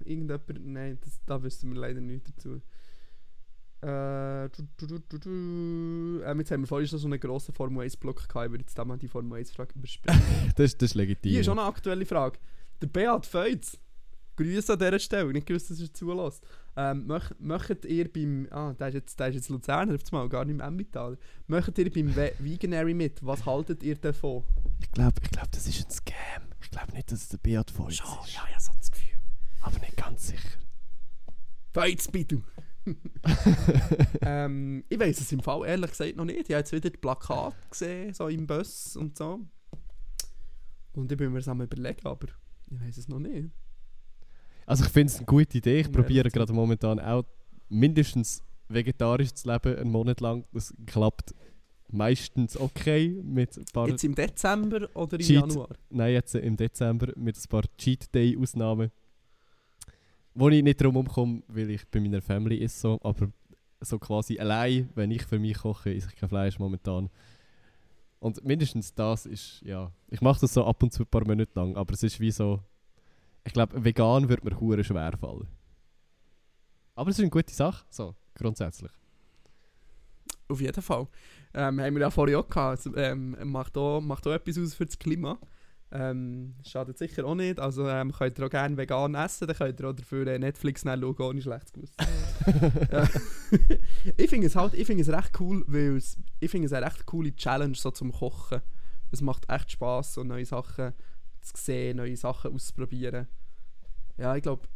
Irgendjemand, 0.06 0.66
nein, 0.66 0.97
das, 1.01 1.22
da 1.26 1.41
wissen 1.43 1.72
wir 1.72 1.80
leider 1.80 2.01
nichts 2.01 2.32
dazu. 2.36 2.62
Äh, 3.84 4.49
du, 4.77 4.99
du, 4.99 5.19
du. 5.19 5.29
Ähm, 6.23 6.39
jetzt 6.39 6.51
haben 6.51 6.61
wir 6.61 6.67
vorhin 6.67 6.88
schon 6.88 6.99
so 6.99 7.07
einen 7.07 7.19
grossen 7.19 7.53
Formel 7.53 7.86
1-Block 7.86 8.29
gehabt. 8.29 8.45
Ich 8.45 8.51
würde 8.51 8.63
jetzt 8.63 8.77
da 8.77 8.86
mal 8.86 8.97
die 8.97 9.09
Formel 9.09 9.41
1-Frage 9.41 9.73
überspringen. 9.75 10.21
Das, 10.55 10.77
das 10.77 10.91
ist 10.91 10.95
legitim. 10.95 11.31
Hier 11.31 11.41
ist 11.41 11.49
auch 11.49 11.53
eine 11.53 11.63
aktuelle 11.63 12.05
Frage. 12.05 12.39
Der 12.81 12.88
Beat 12.88 13.25
Feutz. 13.25 13.77
Grüße 14.38 14.73
an 14.73 14.79
dieser 14.79 14.99
Stelle. 14.99 15.31
Nicht 15.34 15.45
gewusst, 15.45 15.69
dass 15.69 15.81
er 15.81 15.93
zulässt. 15.93 16.45
Ähm, 16.77 17.05
möch, 17.07 17.29
möchtet 17.39 17.86
ihr 17.86 18.11
beim. 18.11 18.47
Ah, 18.51 18.73
der 18.73 18.88
ist 18.88 18.93
jetzt, 18.93 19.19
der 19.19 19.27
ist 19.27 19.36
jetzt 19.36 19.49
Luzerner 19.49 19.97
mal, 20.11 20.29
gar 20.29 20.45
nicht 20.45 20.55
im 20.55 20.61
Emmental. 20.61 21.17
Möchtet 21.47 21.77
ihr 21.79 21.91
beim 21.91 22.15
Ve 22.15 22.34
Veganary 22.39 22.93
mit? 22.93 23.23
Was 23.25 23.45
haltet 23.45 23.84
ihr 23.84 23.95
davon? 23.95 24.43
Ich 24.81 24.91
glaube, 24.91 25.15
ich 25.21 25.29
glaub, 25.29 25.51
das 25.51 25.67
ist 25.67 25.86
ein 25.86 25.91
Scam. 25.91 26.43
Ich 26.61 26.71
glaube 26.71 26.93
nicht, 26.93 27.11
dass 27.11 27.23
es 27.23 27.29
der 27.29 27.38
Beat 27.38 27.77
uns 27.77 27.93
ist. 27.95 27.99
ja, 28.34 28.43
ja, 28.49 28.59
so 28.59 28.71
das 28.79 28.91
Gefühl. 28.91 29.17
Aber 29.61 29.77
nicht 29.79 29.97
ganz 29.97 30.27
sicher. 30.27 30.49
Feutz, 31.73 32.07
bitte! 32.07 32.41
ähm, 34.21 34.84
ich 34.89 34.99
weiß 34.99 35.21
es 35.21 35.31
im 35.31 35.39
Fall 35.39 35.65
ehrlich 35.65 35.91
gesagt 35.91 36.15
noch 36.15 36.25
nicht. 36.25 36.41
Ich 36.41 36.49
habe 36.49 36.59
jetzt 36.59 36.71
wieder 36.71 36.89
die 36.89 36.97
Plakate 36.97 37.55
gesehen, 37.69 38.13
so 38.13 38.27
im 38.27 38.45
Bus 38.45 38.95
und 38.95 39.17
so. 39.17 39.39
Und 40.93 41.11
ich 41.11 41.17
bin 41.17 41.31
mir 41.31 41.39
das 41.39 41.47
am 41.47 41.61
überlegen, 41.61 42.05
aber 42.05 42.27
ich 42.69 42.81
weiß 42.81 42.97
es 42.97 43.07
noch 43.07 43.19
nicht. 43.19 43.49
Also 44.65 44.86
ich 44.86 44.91
finde 44.91 45.11
es 45.11 45.17
eine 45.17 45.25
gute 45.25 45.57
Idee. 45.57 45.81
Ich 45.81 45.91
probiere 45.91 46.29
gerade 46.29 46.53
momentan 46.53 46.99
auch 46.99 47.25
mindestens 47.69 48.43
vegetarisch 48.69 49.34
zu 49.34 49.51
leben, 49.51 49.77
einen 49.77 49.91
Monat 49.91 50.21
lang. 50.21 50.45
Das 50.53 50.73
klappt 50.86 51.34
meistens 51.91 52.57
okay 52.57 53.21
mit 53.23 53.57
ein 53.57 53.65
paar... 53.71 53.88
Jetzt 53.88 54.03
im 54.03 54.15
Dezember 54.15 54.89
oder 54.95 55.19
im 55.19 55.25
Cheat. 55.25 55.47
Januar? 55.47 55.69
Nein, 55.89 56.13
jetzt 56.13 56.36
im 56.36 56.57
Dezember 56.57 57.13
mit 57.15 57.38
ein 57.38 57.49
paar 57.49 57.63
Cheat 57.77 58.13
Day 58.13 58.38
Ausnahmen. 58.38 58.91
Wo 60.36 60.49
ich 60.49 60.63
nicht 60.63 60.81
drum 60.81 60.97
umkomme, 60.97 61.43
weil 61.47 61.69
ich 61.69 61.88
bei 61.88 61.99
meiner 61.99 62.21
Family 62.21 62.57
ist 62.57 62.79
so, 62.79 62.99
aber 63.03 63.31
so 63.81 63.99
quasi 63.99 64.39
allein, 64.39 64.89
wenn 64.95 65.11
ich 65.11 65.23
für 65.23 65.39
mich 65.39 65.57
koche, 65.59 65.93
esse 65.93 66.09
ich 66.09 66.15
kein 66.15 66.29
Fleisch 66.29 66.57
momentan. 66.57 67.09
Und 68.19 68.43
mindestens 68.43 68.93
das 68.93 69.25
ist, 69.25 69.61
ja, 69.63 69.91
ich 70.09 70.21
mache 70.21 70.41
das 70.41 70.53
so 70.53 70.65
ab 70.65 70.81
und 70.81 70.93
zu 70.93 71.03
ein 71.03 71.07
paar 71.07 71.27
Monate 71.27 71.51
lang, 71.55 71.75
aber 71.75 71.93
es 71.93 72.03
ist 72.03 72.19
wie 72.19 72.31
so, 72.31 72.61
ich 73.43 73.53
glaube, 73.53 73.84
vegan 73.84 74.29
wird 74.29 74.43
mir 74.43 74.59
hure 74.59 74.84
schwer 74.84 75.17
fallen. 75.17 75.47
Aber 76.95 77.09
es 77.09 77.17
ist 77.17 77.21
eine 77.21 77.29
gute 77.29 77.53
Sache, 77.53 77.86
so, 77.89 78.15
grundsätzlich. 78.34 78.91
Auf 80.47 80.61
jeden 80.61 80.81
Fall. 80.81 81.07
Ähm, 81.53 81.79
haben 81.81 81.95
wir 81.95 82.01
ja 82.01 82.09
vorhin 82.09 82.36
auch 82.36 82.47
gehabt. 82.47 82.86
Also, 82.86 82.95
ähm, 82.95 83.36
macht, 83.43 83.77
auch, 83.77 84.01
macht 84.01 84.25
auch 84.27 84.31
etwas 84.31 84.57
aus 84.57 84.73
für 84.73 84.86
das 84.86 84.97
Klima. 84.97 85.38
Ähm, 85.95 86.55
schadet 86.65 86.97
sicher 86.97 87.23
auch 87.23 87.35
nicht. 87.35 87.59
Also 87.59 87.87
ähm, 87.87 88.11
könnt 88.11 88.39
ihr 88.39 88.45
auch 88.47 88.49
gerne 88.49 88.75
vegan 88.75 89.13
essen, 89.13 89.47
dann 89.47 89.55
könnt 89.55 89.79
ihr 89.79 89.89
auch 89.89 89.93
dafür 89.93 90.25
äh, 90.25 90.39
Netflix 90.39 90.81
schauen, 90.81 91.03
ohne 91.03 91.41
schlechtes 91.41 91.71
Gewissen. 91.71 91.95
Ja. 92.91 93.07
ich 94.17 94.29
finde 94.29 94.47
es 94.47 94.55
halt, 94.55 94.73
ich 94.73 94.87
finde 94.87 95.03
es 95.03 95.09
recht 95.09 95.39
cool, 95.39 95.63
weil 95.67 95.95
es, 95.95 96.17
ich 96.39 96.49
finde 96.49 96.65
es 96.65 96.73
eine 96.73 96.87
recht 96.87 97.05
coole 97.05 97.35
Challenge 97.35 97.75
so 97.75 97.91
zum 97.91 98.11
Kochen. 98.11 98.61
Es 99.11 99.21
macht 99.21 99.47
echt 99.49 99.71
Spaß, 99.71 100.15
so 100.15 100.23
neue 100.23 100.45
Sachen 100.45 100.93
zu 101.41 101.53
sehen, 101.55 101.97
neue 101.97 102.17
Sachen 102.17 102.53
auszuprobieren. 102.53 103.27
Ja, 104.17 104.35
ich 104.35 104.41
glaube, 104.41 104.67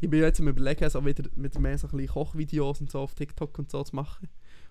ich 0.00 0.08
bin 0.08 0.20
jetzt 0.20 0.40
am 0.40 0.48
überlegen, 0.48 0.88
so 0.88 1.04
wieder 1.04 1.28
mit 1.36 1.58
mehr 1.58 1.76
so 1.76 1.88
ein 1.88 1.90
bisschen 1.90 2.08
Kochvideos 2.08 2.80
und 2.80 2.90
so 2.90 3.00
auf 3.00 3.14
TikTok 3.14 3.58
und 3.58 3.70
so 3.70 3.82
zu 3.82 3.94
machen. 3.94 4.28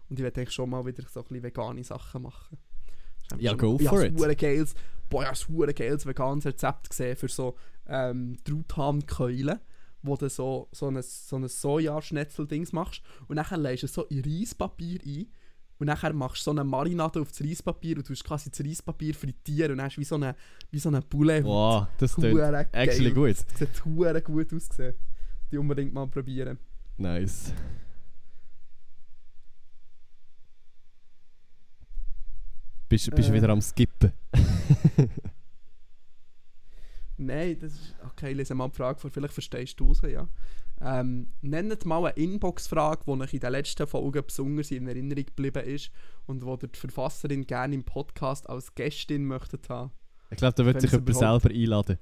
Und 0.10 0.20
ich 0.20 0.24
werde 0.24 0.42
eigentlich 0.42 0.54
schon 0.54 0.70
mal 0.70 0.86
wieder 0.86 1.04
so 1.08 1.20
ein 1.20 1.24
bisschen 1.28 1.44
vegane 1.44 1.84
Sachen 1.84 2.24
machen. 2.24 2.58
Ja, 3.38 3.54
go 3.54 3.78
ich 3.80 3.88
for 3.88 4.04
it. 4.04 4.18
hure 4.18 4.36
geiles, 4.36 4.74
boah, 5.10 5.24
ich 5.24 5.28
habe 5.28 5.68
ein 5.68 5.76
geiles 5.76 6.06
veganes 6.06 6.46
Rezept 6.46 6.90
gesehen 6.90 7.16
für 7.16 7.28
so 7.28 7.56
ähm, 7.88 8.38
Truthahnkeulen, 8.44 9.60
wo 10.02 10.16
du 10.16 10.30
so, 10.30 10.70
so 10.72 10.88
ein, 10.88 11.02
so 11.02 11.36
ein 11.38 11.48
Sojaschnetzel-Dings 11.48 12.74
machst 12.74 13.02
und 13.28 13.38
dann 13.38 13.62
legst 13.62 13.84
du 13.84 13.88
es 13.88 13.94
so 13.94 14.04
in 14.06 14.24
Reispapier 14.24 15.00
ein 15.06 15.28
und 15.80 15.88
dann 15.88 16.18
machst 16.18 16.42
du 16.42 16.44
so 16.46 16.52
eine 16.52 16.64
Marinade 16.64 17.22
auf 17.22 17.30
das 17.30 17.42
Reispapier 17.42 17.98
und 17.98 18.10
du 18.10 18.14
quasi 18.14 18.50
das 18.50 18.62
Reispapier 18.62 19.14
frittieren 19.14 19.74
und 19.74 19.78
dann 19.78 19.88
hast 19.88 19.98
du 19.98 20.02
wie 20.02 20.06
so 20.06 20.16
eine, 20.16 20.36
wie 20.72 20.80
so 20.80 20.90
eine 20.90 21.02
Bulle. 21.02 21.44
Wow, 21.44 21.88
das 21.98 22.16
klingt 22.16 22.40
actually 22.72 23.12
gut. 23.12 23.38
Das 23.38 23.60
sieht 23.60 24.24
gut 24.24 24.54
ausgesehen. 24.54 24.96
Die 25.52 25.58
unbedingt 25.58 25.94
mal 25.94 26.08
probieren. 26.08 26.58
Nice. 26.98 27.54
Bist, 32.90 33.14
bist 33.14 33.30
du 33.30 33.34
Äh. 33.34 33.38
wieder 33.38 33.50
am 33.50 33.62
Skippen? 33.62 34.12
Nein, 37.18 37.58
das 37.60 37.74
ist. 37.74 37.96
Okay, 38.12 38.34
lese 38.34 38.54
mal 38.54 38.70
die 38.70 38.76
Frage 38.76 39.00
vor, 39.00 39.10
vielleicht 39.10 39.34
verstehst 39.34 39.80
du 39.80 39.92
es 39.92 40.02
ja. 40.02 40.28
Ähm, 40.80 41.30
nennt 41.42 41.84
mal 41.86 42.06
eine 42.06 42.16
Inbox-Frage, 42.16 43.02
die 43.08 43.10
euch 43.12 43.34
in 43.34 43.40
den 43.40 43.52
letzten 43.52 43.88
Folgen 43.88 44.24
besonders 44.24 44.70
in 44.70 44.88
Erinnerung 44.88 45.26
geblieben 45.26 45.64
ist 45.66 45.90
und 46.28 46.46
wo 46.46 46.56
die 46.56 46.68
Verfasserin 46.72 47.48
gerne 47.48 47.74
im 47.74 47.84
Podcast 47.84 48.48
als 48.48 48.76
Gästin 48.76 49.26
möchtet 49.26 49.68
haben. 49.70 49.92
Ich 50.30 50.38
glaube, 50.38 50.54
da 50.54 50.66
wird 50.66 50.80
sich 50.80 50.92
jemand 50.92 51.16
selber 51.16 51.50
einladen. 51.50 51.98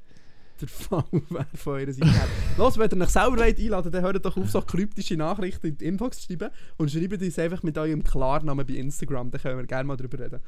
Der 0.60 0.68
Fall 0.68 1.04
wäre 1.12 1.46
von 1.54 1.74
eurer 1.74 1.94
Seite 1.94 2.12
her. 2.12 2.28
Los, 2.58 2.78
wenn 2.78 2.90
ihr 2.90 3.04
euch 3.04 3.10
selber 3.10 3.38
wollt 3.38 3.60
einladen 3.60 3.92
dann 3.92 4.02
hört 4.04 4.26
doch 4.26 4.36
auf, 4.38 4.50
so 4.50 4.62
kryptische 4.62 5.16
Nachrichten 5.16 5.68
in 5.68 5.78
die 5.78 5.86
Inbox 5.86 6.20
zu 6.20 6.28
schreiben 6.28 6.50
und 6.78 6.92
schreibt 6.92 7.22
uns 7.22 7.40
einfach 7.40 7.64
mit 7.64 7.78
eurem 7.78 8.04
Klarnamen 8.04 8.66
bei 8.66 8.74
Instagram, 8.74 9.32
dann 9.32 9.42
können 9.42 9.58
wir 9.58 9.66
gerne 9.66 9.84
mal 9.86 9.98
drüber 9.98 10.20
reden. 10.20 10.42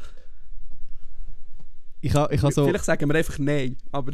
Ich 2.02 2.14
habe 2.14 2.34
ich 2.34 2.43
ha 2.43 2.52
so, 2.52 2.66
Vielleicht 2.66 2.86
sagen 2.86 3.08
wir 3.10 3.16
einfach 3.16 3.39
Nein, 3.39 3.78
aber 3.91 4.14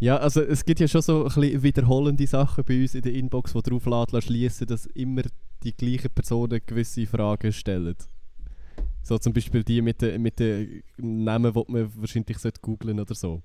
ja, 0.00 0.16
also 0.18 0.42
es 0.42 0.64
gibt 0.64 0.80
ja 0.80 0.88
schon 0.88 1.00
so 1.02 1.24
ein 1.24 1.32
bisschen 1.34 1.62
wiederholende 1.62 2.26
Sachen 2.26 2.64
bei 2.64 2.82
uns 2.82 2.94
in 2.94 3.02
der 3.02 3.12
Inbox, 3.14 3.52
die 3.52 3.62
darauf 3.62 3.86
lassen, 3.86 4.20
schließen, 4.22 4.66
dass 4.66 4.86
immer 4.86 5.22
die 5.62 5.74
gleichen 5.74 6.10
Personen 6.10 6.60
gewisse 6.66 7.06
Fragen 7.06 7.52
stellen. 7.52 7.94
So 9.02 9.16
zum 9.18 9.32
Beispiel 9.32 9.62
die 9.64 9.80
mit 9.80 10.02
den 10.02 10.20
mit 10.20 10.38
den 10.40 10.82
Namen, 10.98 11.52
die 11.52 11.72
man 11.72 11.90
wahrscheinlich 11.96 12.38
sollte 12.38 12.60
googlen 12.60 13.00
oder 13.00 13.14
so. 13.14 13.42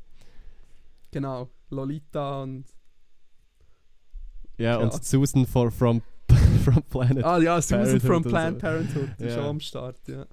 genau, 1.12 1.50
Lolita 1.70 2.44
und... 2.44 2.66
Ja, 4.58 4.72
Ja. 4.72 4.78
und 4.80 5.04
Susan 5.04 5.46
for, 5.46 5.72
from, 5.72 6.02
from 6.66 6.84
Planet. 6.90 7.24
Ah 7.24 7.40
ja, 7.40 7.62
Susan 7.62 7.80
Parenthood 7.84 8.02
from 8.02 8.16
und 8.18 8.24
so. 8.24 8.30
Planned 8.30 8.60
Parenthood, 8.60 9.10
die 9.20 9.24
ist 9.24 9.30
Ja. 9.36 9.36
schon 9.38 9.46
am 9.46 9.60
Start, 9.60 9.98
ja. 10.08 10.26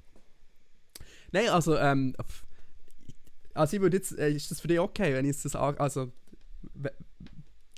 Nein, 1.33 1.49
also, 1.51 1.77
ähm, 1.77 2.15
also 3.57 3.77
ich 3.77 3.83
würde 3.83 3.97
jetzt, 3.97 4.17
äh, 4.19 4.31
ist 4.31 4.51
das 4.51 4.61
für 4.61 4.69
dich 4.69 4.79
okay, 4.79 5.15
wenn 5.15 5.25
ich 5.25 5.41
das, 5.43 5.57
also, 5.57 6.13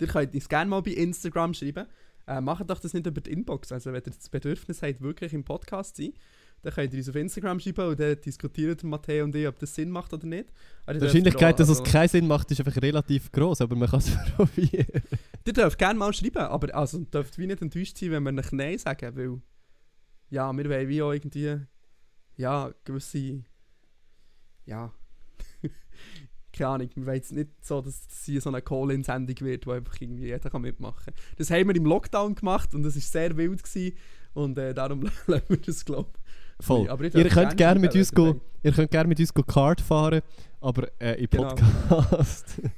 ihr 0.00 0.06
könnt 0.06 0.34
uns 0.34 0.48
gerne 0.48 0.70
mal 0.70 0.82
bei 0.82 0.92
Instagram 0.92 1.54
schreiben, 1.54 1.86
äh, 2.26 2.40
macht 2.40 2.68
doch 2.68 2.80
das 2.80 2.94
nicht 2.94 3.06
über 3.06 3.20
die 3.20 3.32
Inbox, 3.32 3.72
also 3.72 3.92
wenn 3.92 4.02
ihr 4.02 4.12
das 4.12 4.28
Bedürfnis 4.28 4.82
habt, 4.82 5.00
wirklich 5.00 5.32
im 5.32 5.44
Podcast 5.44 5.96
zu 5.96 6.02
sein, 6.02 6.12
dann 6.62 6.72
könnt 6.72 6.92
ihr 6.92 6.98
uns 6.98 7.08
auf 7.08 7.14
Instagram 7.14 7.60
schreiben 7.60 7.88
und 7.88 8.00
dann 8.00 8.20
diskutieren 8.20 8.76
Matteo 8.82 9.24
und 9.24 9.34
ich, 9.34 9.46
ob 9.46 9.58
das 9.58 9.74
Sinn 9.74 9.90
macht 9.90 10.12
oder 10.12 10.26
nicht. 10.26 10.52
Ihr 10.86 10.94
Die 10.94 11.00
Wahrscheinlichkeit, 11.00 11.58
dass 11.60 11.68
also, 11.68 11.82
es 11.82 11.90
keinen 11.90 12.08
Sinn 12.08 12.26
macht, 12.26 12.50
ist 12.50 12.60
einfach 12.60 12.82
relativ 12.82 13.30
groß, 13.30 13.60
aber 13.60 13.76
man 13.76 13.88
kann 13.88 14.00
es 14.00 14.10
probieren. 14.36 15.02
Ihr 15.44 15.52
dürft 15.52 15.78
gerne 15.78 15.98
mal 15.98 16.12
schreiben, 16.12 16.38
aber 16.38 16.74
also 16.74 16.98
dürft 16.98 17.38
wie 17.38 17.46
nicht 17.46 17.62
enttäuscht 17.62 17.96
sein, 17.96 18.10
wenn 18.10 18.22
wir 18.24 18.32
nicht 18.32 18.52
Nein 18.52 18.78
sagen, 18.78 19.16
weil 19.16 19.40
ja, 20.30 20.52
wir 20.52 20.68
wollen 20.68 20.88
wie 20.88 21.02
auch 21.02 21.12
irgendwie 21.12 21.58
ja, 22.36 22.72
gewisse 22.84 23.44
ja 24.66 24.92
keine 26.58 26.70
Ahnung, 26.70 26.90
wir 26.94 27.06
wollen 27.06 27.16
jetzt 27.16 27.32
nicht 27.32 27.50
so, 27.64 27.80
dass 27.80 28.02
es 28.08 28.24
hier 28.24 28.40
so 28.40 28.50
eine 28.50 28.60
Call-In-Sendung 28.60 29.40
wird, 29.40 29.66
wo 29.66 29.72
einfach 29.72 30.00
irgendwie 30.00 30.26
jeder 30.26 30.50
kann 30.50 30.62
mitmachen 30.62 31.04
kann. 31.04 31.14
Das 31.36 31.50
haben 31.50 31.68
wir 31.68 31.76
im 31.76 31.86
Lockdown 31.86 32.34
gemacht 32.34 32.74
und 32.74 32.82
das 32.82 32.94
war 32.96 33.02
sehr 33.02 33.36
wild 33.36 33.62
gewesen, 33.62 33.96
und 34.34 34.58
äh, 34.58 34.74
darum 34.74 35.02
lassen 35.26 35.48
wir 35.48 35.56
das, 35.58 35.84
glaube 35.84 36.10
Voll. 36.60 36.88
Aber 36.88 37.04
ihr 37.04 37.14
ihr 37.14 37.22
dürft 37.22 37.36
könnt 37.36 37.56
gerne 37.56 37.78
mit 37.78 37.94
uns 37.94 38.10
ihr 38.10 38.16
go, 38.16 38.40
ihr 38.64 38.72
könnt 38.72 38.90
gerne 38.90 39.08
mit 39.08 39.20
uns 39.20 39.32
go 39.32 39.42
Kart 39.44 39.80
fahren, 39.80 40.22
aber 40.60 40.88
äh, 41.00 41.22
im 41.22 41.30
Genau. 41.30 41.54
Podcast. 41.54 42.60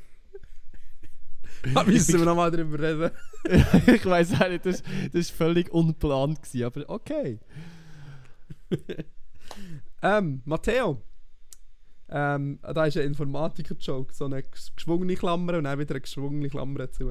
Da 1.74 1.84
müssen 1.84 2.18
wir 2.18 2.24
nochmal 2.24 2.50
drüber 2.50 2.78
reden. 2.78 3.10
ich 3.86 4.06
weiß 4.06 4.40
auch 4.40 4.48
nicht, 4.48 4.64
das, 4.64 4.82
das 5.12 5.30
war 5.30 5.46
völlig 5.46 5.70
unplant, 5.70 6.42
gewesen, 6.42 6.64
aber 6.64 6.88
okay. 6.88 7.38
Ähm, 10.02 10.40
Matteo. 10.44 11.02
Ähm, 12.12 12.58
da 12.62 12.86
ist 12.86 12.96
ein 12.96 13.04
Informatiker-Joke. 13.06 14.12
So 14.12 14.24
eine 14.24 14.40
ges- 14.40 14.74
geschwungene 14.74 15.14
Klammer 15.14 15.58
und 15.58 15.64
dann 15.64 15.78
wieder 15.78 15.94
eine 15.94 16.00
geschwungene 16.00 16.48
Klammer 16.48 16.80
dazu. 16.80 17.10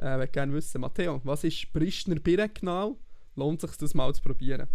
Äh, 0.00 0.24
ich 0.24 0.32
gerne 0.32 0.52
wissen. 0.52 0.80
Matteo, 0.82 1.20
was 1.24 1.44
ist 1.44 1.72
Bristner 1.72 2.16
Birne 2.16 2.48
genau? 2.50 2.98
Lohnt 3.36 3.60
sich 3.62 3.70
das 3.78 3.94
mal 3.94 4.12
zu 4.14 4.20
probieren? 4.22 4.66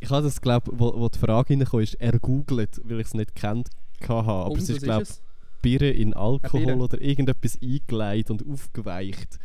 Ich 0.00 0.10
habe 0.10 0.22
das, 0.22 0.40
glaube 0.40 0.70
wo, 0.74 0.98
wo 0.98 1.08
die 1.08 1.18
Frage 1.18 1.50
reingekommen 1.50 1.84
ist, 1.84 1.94
ergoogelt, 1.94 2.80
weil 2.84 3.00
ich 3.00 3.06
es 3.06 3.14
nicht 3.14 3.34
kennt 3.34 3.68
hatte. 4.00 4.12
Aber 4.12 4.50
Und, 4.50 4.58
es 4.58 4.68
ist, 4.68 4.82
glaube 4.82 5.02
es? 5.02 5.22
Bier 5.62 5.94
in 5.94 6.12
Alkohol 6.14 6.66
Bier. 6.66 6.76
oder 6.76 7.00
irgendetwas 7.00 7.58
eingeleitet 7.62 8.30
und 8.30 8.46
aufgeweicht. 8.46 9.38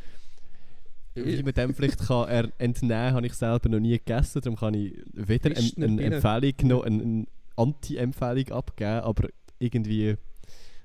Wie 1.16 1.44
man 1.44 1.54
dem 1.54 1.74
vielleicht 1.74 2.00
kann 2.00 2.52
entnehmen 2.58 3.14
habe 3.14 3.26
ich 3.26 3.34
selber 3.34 3.68
noch 3.70 3.80
nie 3.80 3.98
gegessen. 3.98 4.42
Darum 4.42 4.58
kann 4.58 4.74
ich 4.74 4.94
weder 5.14 5.50
eine, 5.56 5.98
Bier. 5.98 6.12
Empfehlung 6.14 6.70
noch 6.70 6.84
eine, 6.84 7.04
eine 7.04 7.28
Anti-Empfehlung 7.60 8.51
abgeben. 8.51 9.01
Aber 9.01 9.30
irgendwie. 9.60 10.16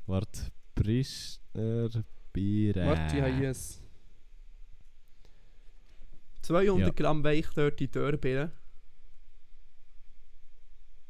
Warte. 0.07 0.51
Bristner 0.75 2.05
Birne. 2.33 2.87
Warte, 2.87 3.17
ich 3.17 3.23
habe 3.23 3.37
hier 3.37 3.51
ein 3.51 3.57
200 6.43 6.87
Ja. 6.87 6.91
Gramm 6.91 7.23
weichdörte 7.23 7.89
Dörrbeeren. 7.89 8.51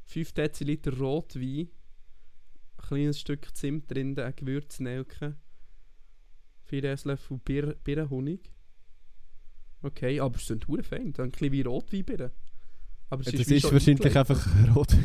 5 0.04 0.32
Deziliter 0.32 0.96
Rotwein. 0.98 1.70
Ein 2.76 2.86
kleines 2.86 3.20
Stück 3.20 3.56
Zimt 3.56 3.90
drin, 3.90 4.18
ein 4.18 4.36
Gewürznelke. 4.36 5.36
4 6.64 6.84
Esslöffel 6.84 7.38
Bir 7.38 7.74
Birnenhonig. 7.82 8.52
Okay, 9.82 10.20
aber 10.20 10.36
es 10.36 10.46
sind 10.46 10.68
hure 10.68 10.82
fein. 10.82 11.12
Dann 11.14 11.28
ein 11.28 11.30
bisschen 11.30 11.52
wie 11.52 11.62
Rotweinbeeren. 11.62 12.30
Aber 13.10 13.20
es 13.20 13.26
Das 13.26 13.40
ist, 13.40 13.50
ist 13.50 13.72
wahrscheinlich 13.72 14.16
einfach 14.16 14.46
rot. 14.74 14.96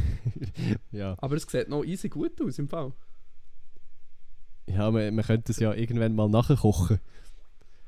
ja, 0.91 1.15
Aber 1.19 1.35
es 1.35 1.43
sieht 1.43 1.69
noch 1.69 1.83
easy 1.83 2.09
gut 2.09 2.41
aus 2.41 2.57
im 2.59 2.67
Fall. 2.67 2.93
ja 4.67 4.89
man, 4.89 5.13
man 5.15 5.25
könnte 5.25 5.51
es 5.51 5.59
ja 5.59 5.73
irgendwann 5.73 6.15
mal 6.15 6.29
nachkochen. 6.29 6.99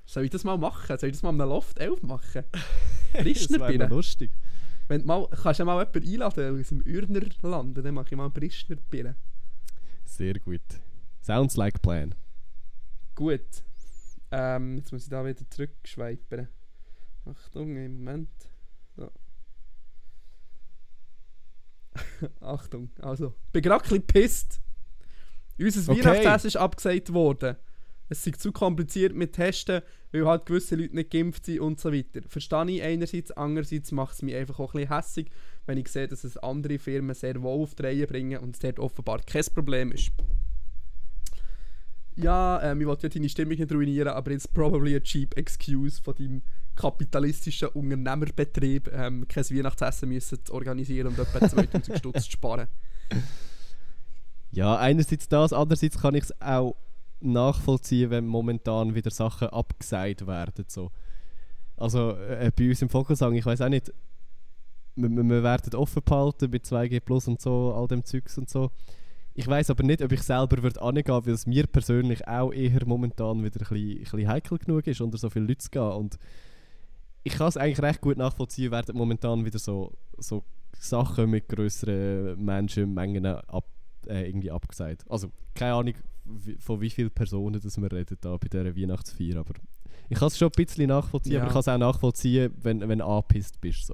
Soll 0.05 0.25
ich 0.25 0.29
das 0.29 0.43
mal 0.43 0.57
machen? 0.57 0.97
Soll 0.97 1.09
ich 1.09 1.15
das 1.15 1.23
mal 1.23 1.29
am 1.29 1.37
Loft 1.37 1.79
11 1.79 2.01
machen? 2.03 2.43
Das 3.13 3.23
Prischner 3.23 3.77
noch 3.77 3.89
lustig. 3.89 4.31
Wenn 4.87 5.01
du 5.01 5.07
mal, 5.07 5.27
kannst 5.27 5.59
du 5.59 5.63
ja 5.63 5.65
mal 5.65 5.79
jemanden 5.85 6.13
einladen 6.13 6.59
aus 6.61 6.69
dem 6.69 6.81
Ürner 6.85 7.27
Land, 7.41 7.77
dann 7.77 7.93
mache 7.93 8.07
ich 8.11 8.15
mal 8.15 8.23
einen 8.23 8.33
Prischner 8.33 8.77
Birne. 8.89 9.17
Sehr 10.05 10.35
gut. 10.35 10.61
Sounds 11.21 11.57
like 11.57 11.81
plan. 11.81 12.15
Gut. 13.15 13.63
Ähm, 14.31 14.77
jetzt 14.77 14.93
muss 14.93 15.03
ich 15.03 15.09
da 15.09 15.25
wieder 15.25 15.49
zurückschweipen. 15.49 16.47
Achtung, 17.25 17.75
im 17.75 17.97
Moment. 17.97 18.29
So. 18.95 19.11
Achtung, 22.41 22.89
also. 23.01 23.33
Bin 23.51 23.61
gerade 23.61 23.93
ein 23.93 24.01
pisst. 24.05 24.61
Unser 25.59 25.91
Okay. 25.91 26.03
Weihnachtsessen 26.03 26.47
ist 26.47 26.55
abgesagt 26.57 27.13
worden. 27.13 27.57
Es 28.09 28.27
ist 28.27 28.41
zu 28.41 28.51
kompliziert 28.51 29.15
mit 29.15 29.33
Testen, 29.33 29.81
weil 30.11 30.25
halt 30.25 30.45
gewisse 30.45 30.75
Leute 30.75 30.95
nicht 30.95 31.11
geimpft 31.11 31.45
sind 31.45 31.61
und 31.61 31.79
so 31.79 31.93
weiter. 31.93 32.21
Verstehe 32.27 32.69
ich 32.69 32.83
einerseits, 32.83 33.31
andererseits 33.31 33.91
macht 33.93 34.15
es 34.15 34.21
mich 34.21 34.35
einfach 34.35 34.59
auch 34.59 34.73
ein 34.73 34.81
bisschen 34.81 34.95
hässig, 34.95 35.31
wenn 35.65 35.77
ich 35.77 35.87
sehe, 35.87 36.07
dass 36.09 36.25
es 36.25 36.35
andere 36.37 36.77
Firmen 36.77 37.15
sehr 37.15 37.41
wohl 37.41 37.63
auf 37.63 37.75
die 37.75 37.83
Reihe 37.83 38.07
bringen 38.07 38.39
und 38.39 38.55
es 38.55 38.59
dort 38.59 38.79
offenbar 38.79 39.21
kein 39.21 39.45
Problem 39.53 39.93
ist. 39.93 40.11
Ja, 42.17 42.61
ähm, 42.63 42.81
ich 42.81 42.87
wollte 42.87 43.07
ja 43.07 43.09
deine 43.09 43.29
Stimmung 43.29 43.57
nicht 43.57 43.71
ruinieren, 43.71 44.09
aber 44.09 44.31
it's 44.31 44.47
probably 44.47 44.95
a 44.95 44.99
cheap 44.99 45.37
excuse 45.37 46.01
von 46.01 46.15
deinem 46.15 46.41
kapitalistischen 46.75 47.69
Unternehmerbetrieb, 47.69 48.91
ähm, 48.93 49.27
kein 49.27 49.43
Weihnachtsessen 49.43 50.09
müssen 50.09 50.43
zu 50.43 50.53
organisieren 50.53 51.07
und 51.07 51.19
etwa 51.19 51.47
2000 51.47 51.97
Stutz 51.97 52.25
zu 52.25 52.31
sparen. 52.31 52.67
Ja, 54.51 54.77
einerseits 54.77 55.27
das, 55.27 55.53
andererseits 55.53 55.99
kann 55.99 56.15
ich 56.15 56.25
es 56.25 56.41
auch 56.41 56.75
nachvollziehen, 57.21 58.09
wenn 58.09 58.25
momentan 58.25 58.95
wieder 58.95 59.11
Sachen 59.11 59.49
abgesagt 59.49 60.27
werden. 60.27 60.65
So. 60.67 60.91
Also 61.77 62.11
äh, 62.17 62.51
bei 62.55 62.69
uns 62.69 62.81
im 62.81 62.89
Vogelsang, 62.89 63.33
ich 63.33 63.45
weiß 63.45 63.61
auch 63.61 63.69
nicht, 63.69 63.91
wir, 64.95 65.09
wir 65.09 65.23
wir 65.23 65.43
werden 65.43 65.75
offen 65.75 66.03
behalten 66.03 66.49
mit 66.49 66.65
2G 66.65 66.99
Plus 66.99 67.27
und 67.27 67.39
so, 67.39 67.73
all 67.73 67.87
dem 67.87 68.03
Zeugs 68.03 68.37
und 68.37 68.49
so. 68.49 68.71
Ich 69.33 69.47
weiß 69.47 69.69
aber 69.69 69.83
nicht, 69.83 70.01
ob 70.01 70.11
ich 70.11 70.21
selber 70.21 70.61
würde 70.61 70.81
angehen, 70.81 71.07
weil 71.07 71.33
es 71.33 71.47
mir 71.47 71.65
persönlich 71.65 72.27
auch 72.27 72.51
eher 72.51 72.85
momentan 72.85 73.43
wieder 73.43 73.61
ein 73.61 73.67
bisschen, 73.69 73.95
ein 73.95 73.99
bisschen 73.99 74.27
heikel 74.27 74.57
genug 74.57 74.87
ist, 74.87 74.99
unter 74.99 75.17
so 75.17 75.29
viele 75.29 75.45
Leute 75.45 75.59
zu 75.59 75.69
gehen. 75.69 75.81
Und 75.81 76.17
ich 77.23 77.33
kann 77.33 77.47
es 77.47 77.57
eigentlich 77.57 77.81
recht 77.81 78.01
gut 78.01 78.17
nachvollziehen, 78.17 78.71
werden 78.71 78.95
momentan 78.97 79.45
wieder 79.45 79.59
so, 79.59 79.93
so 80.17 80.43
Sachen 80.77 81.29
mit 81.29 81.47
größeren 81.49 82.43
Menschenmengen 82.43 83.25
ab, 83.25 83.65
äh, 84.07 84.27
irgendwie 84.27 84.51
abgesagt. 84.51 85.05
Also 85.09 85.31
keine 85.53 85.73
Ahnung, 85.75 85.93
wie, 86.25 86.55
von 86.55 86.81
wie 86.81 86.89
vielen 86.89 87.11
Personen 87.11 87.59
das 87.61 87.79
wir 87.79 87.91
reden 87.91 88.17
da 88.21 88.37
bei 88.37 88.47
dieser 88.47 88.75
Weihnachtsfeier, 88.75 89.37
aber 89.37 89.53
ich 90.09 90.17
kann 90.17 90.27
es 90.27 90.37
schon 90.37 90.47
ein 90.49 90.55
bisschen 90.55 90.87
nachvollziehen, 90.87 91.33
Ja. 91.33 91.39
aber 91.39 91.47
ich 91.47 91.53
kann 91.53 91.59
es 91.61 91.67
auch 91.67 91.77
nachvollziehen, 91.77 92.53
wenn, 92.61 92.87
wenn 92.87 92.99
du 92.99 93.05
angepisst 93.05 93.61
bist. 93.61 93.87
So. 93.87 93.93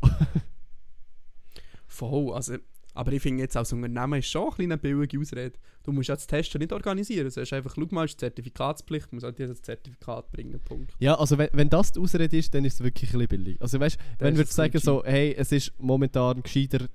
Voll, 1.87 2.33
also, 2.33 2.55
aber 2.97 3.11
ich 3.11 3.21
finde 3.21 3.43
jetzt 3.43 3.55
als 3.55 3.71
Unternehmen 3.71 4.19
ist 4.19 4.27
schon 4.27 4.49
ein 4.57 4.63
eine 4.63 4.77
billige 4.77 5.19
Ausrede. 5.19 5.53
Du 5.83 5.91
musst 5.91 6.09
ja 6.09 6.15
das 6.15 6.25
Testen 6.25 6.59
nicht 6.59 6.73
organisieren, 6.73 7.25
du 7.25 7.31
sagst 7.31 7.53
einfach, 7.53 7.75
schau 7.75 7.87
mal, 7.91 8.05
es 8.05 8.11
ist 8.11 8.19
Zertifikatspflicht, 8.19 9.13
muss 9.13 9.23
halt 9.23 9.37
dieses 9.37 9.61
Zertifikat 9.61 10.31
bringen, 10.31 10.59
Punkt. 10.59 10.93
Ja, 10.97 11.13
also 11.13 11.37
wenn, 11.37 11.49
wenn 11.53 11.69
das 11.69 11.91
die 11.91 11.99
Ausrede 11.99 12.35
ist, 12.35 12.53
dann 12.55 12.65
ist 12.65 12.73
es 12.73 12.83
wirklich 12.83 13.13
ein 13.13 13.19
bisschen 13.19 13.43
billig. 13.43 13.61
Also 13.61 13.79
weißt, 13.79 13.99
wenn 14.17 14.35
wir 14.35 14.45
sagen 14.47 14.79
so, 14.79 15.03
hey, 15.05 15.35
es 15.37 15.51
ist 15.51 15.73
momentan 15.77 16.41
gescheiter, 16.41 16.87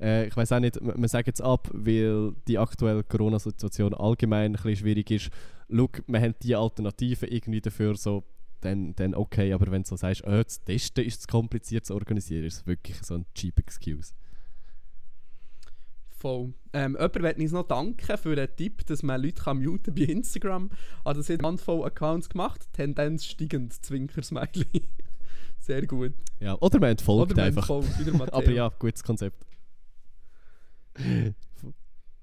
äh, 0.00 0.26
ich 0.26 0.36
weiß 0.36 0.50
auch 0.50 0.58
nicht, 0.58 0.80
wir 0.82 1.08
sagen 1.08 1.30
es 1.32 1.40
ab, 1.40 1.70
weil 1.72 2.32
die 2.48 2.58
aktuelle 2.58 3.04
Corona-Situation 3.04 3.94
allgemein 3.94 4.46
ein 4.46 4.52
bisschen 4.54 4.76
schwierig 4.76 5.10
ist. 5.12 5.30
Schau, 5.70 5.88
wir 6.08 6.20
haben 6.20 6.34
die 6.42 6.56
Alternativen 6.56 7.28
irgendwie 7.28 7.60
dafür 7.60 7.94
so, 7.94 8.24
dann, 8.60 8.96
dann 8.96 9.14
okay, 9.14 9.52
aber 9.52 9.70
wenn 9.70 9.82
du 9.82 9.88
so 9.88 9.96
sagst, 9.96 10.24
äh, 10.24 10.42
das 10.42 10.60
Testen 10.64 11.04
ist 11.04 11.22
zu 11.22 11.28
kompliziert 11.28 11.86
zu 11.86 11.94
organisieren, 11.94 12.44
ist 12.44 12.56
es 12.56 12.66
wirklich 12.66 13.00
so 13.02 13.14
ein 13.14 13.26
cheap 13.32 13.60
Excuse. 13.60 14.12
Voll. 16.22 16.54
Ähm, 16.72 16.92
jemand 16.92 17.20
möchte 17.20 17.42
uns 17.42 17.50
noch 17.50 17.66
danken 17.66 18.16
für 18.16 18.36
den 18.36 18.48
Tipp, 18.54 18.86
dass 18.86 19.02
man 19.02 19.20
Leute 19.20 19.42
kann 19.42 19.60
muten 19.60 19.92
bei 19.92 20.02
Instagram. 20.02 20.70
Also 21.04 21.20
es 21.20 21.26
sind 21.26 21.42
Handvoll 21.42 21.84
Accounts 21.84 22.28
gemacht, 22.28 22.68
Tendenz 22.72 23.24
steigend, 23.24 23.72
Zwinker-Smiley. 23.84 24.86
Sehr 25.58 25.84
gut. 25.84 26.12
Ja, 26.38 26.56
oder 26.60 26.78
man 26.78 26.90
entfolgt 26.90 27.32
Oder 27.32 27.42
man 27.42 27.46
einfach. 27.46 27.66
folgt 27.66 27.98
wieder 27.98 28.12
Matteo. 28.16 28.38
Aber 28.38 28.50
ja, 28.52 28.68
gutes 28.78 29.02
Konzept. 29.02 29.44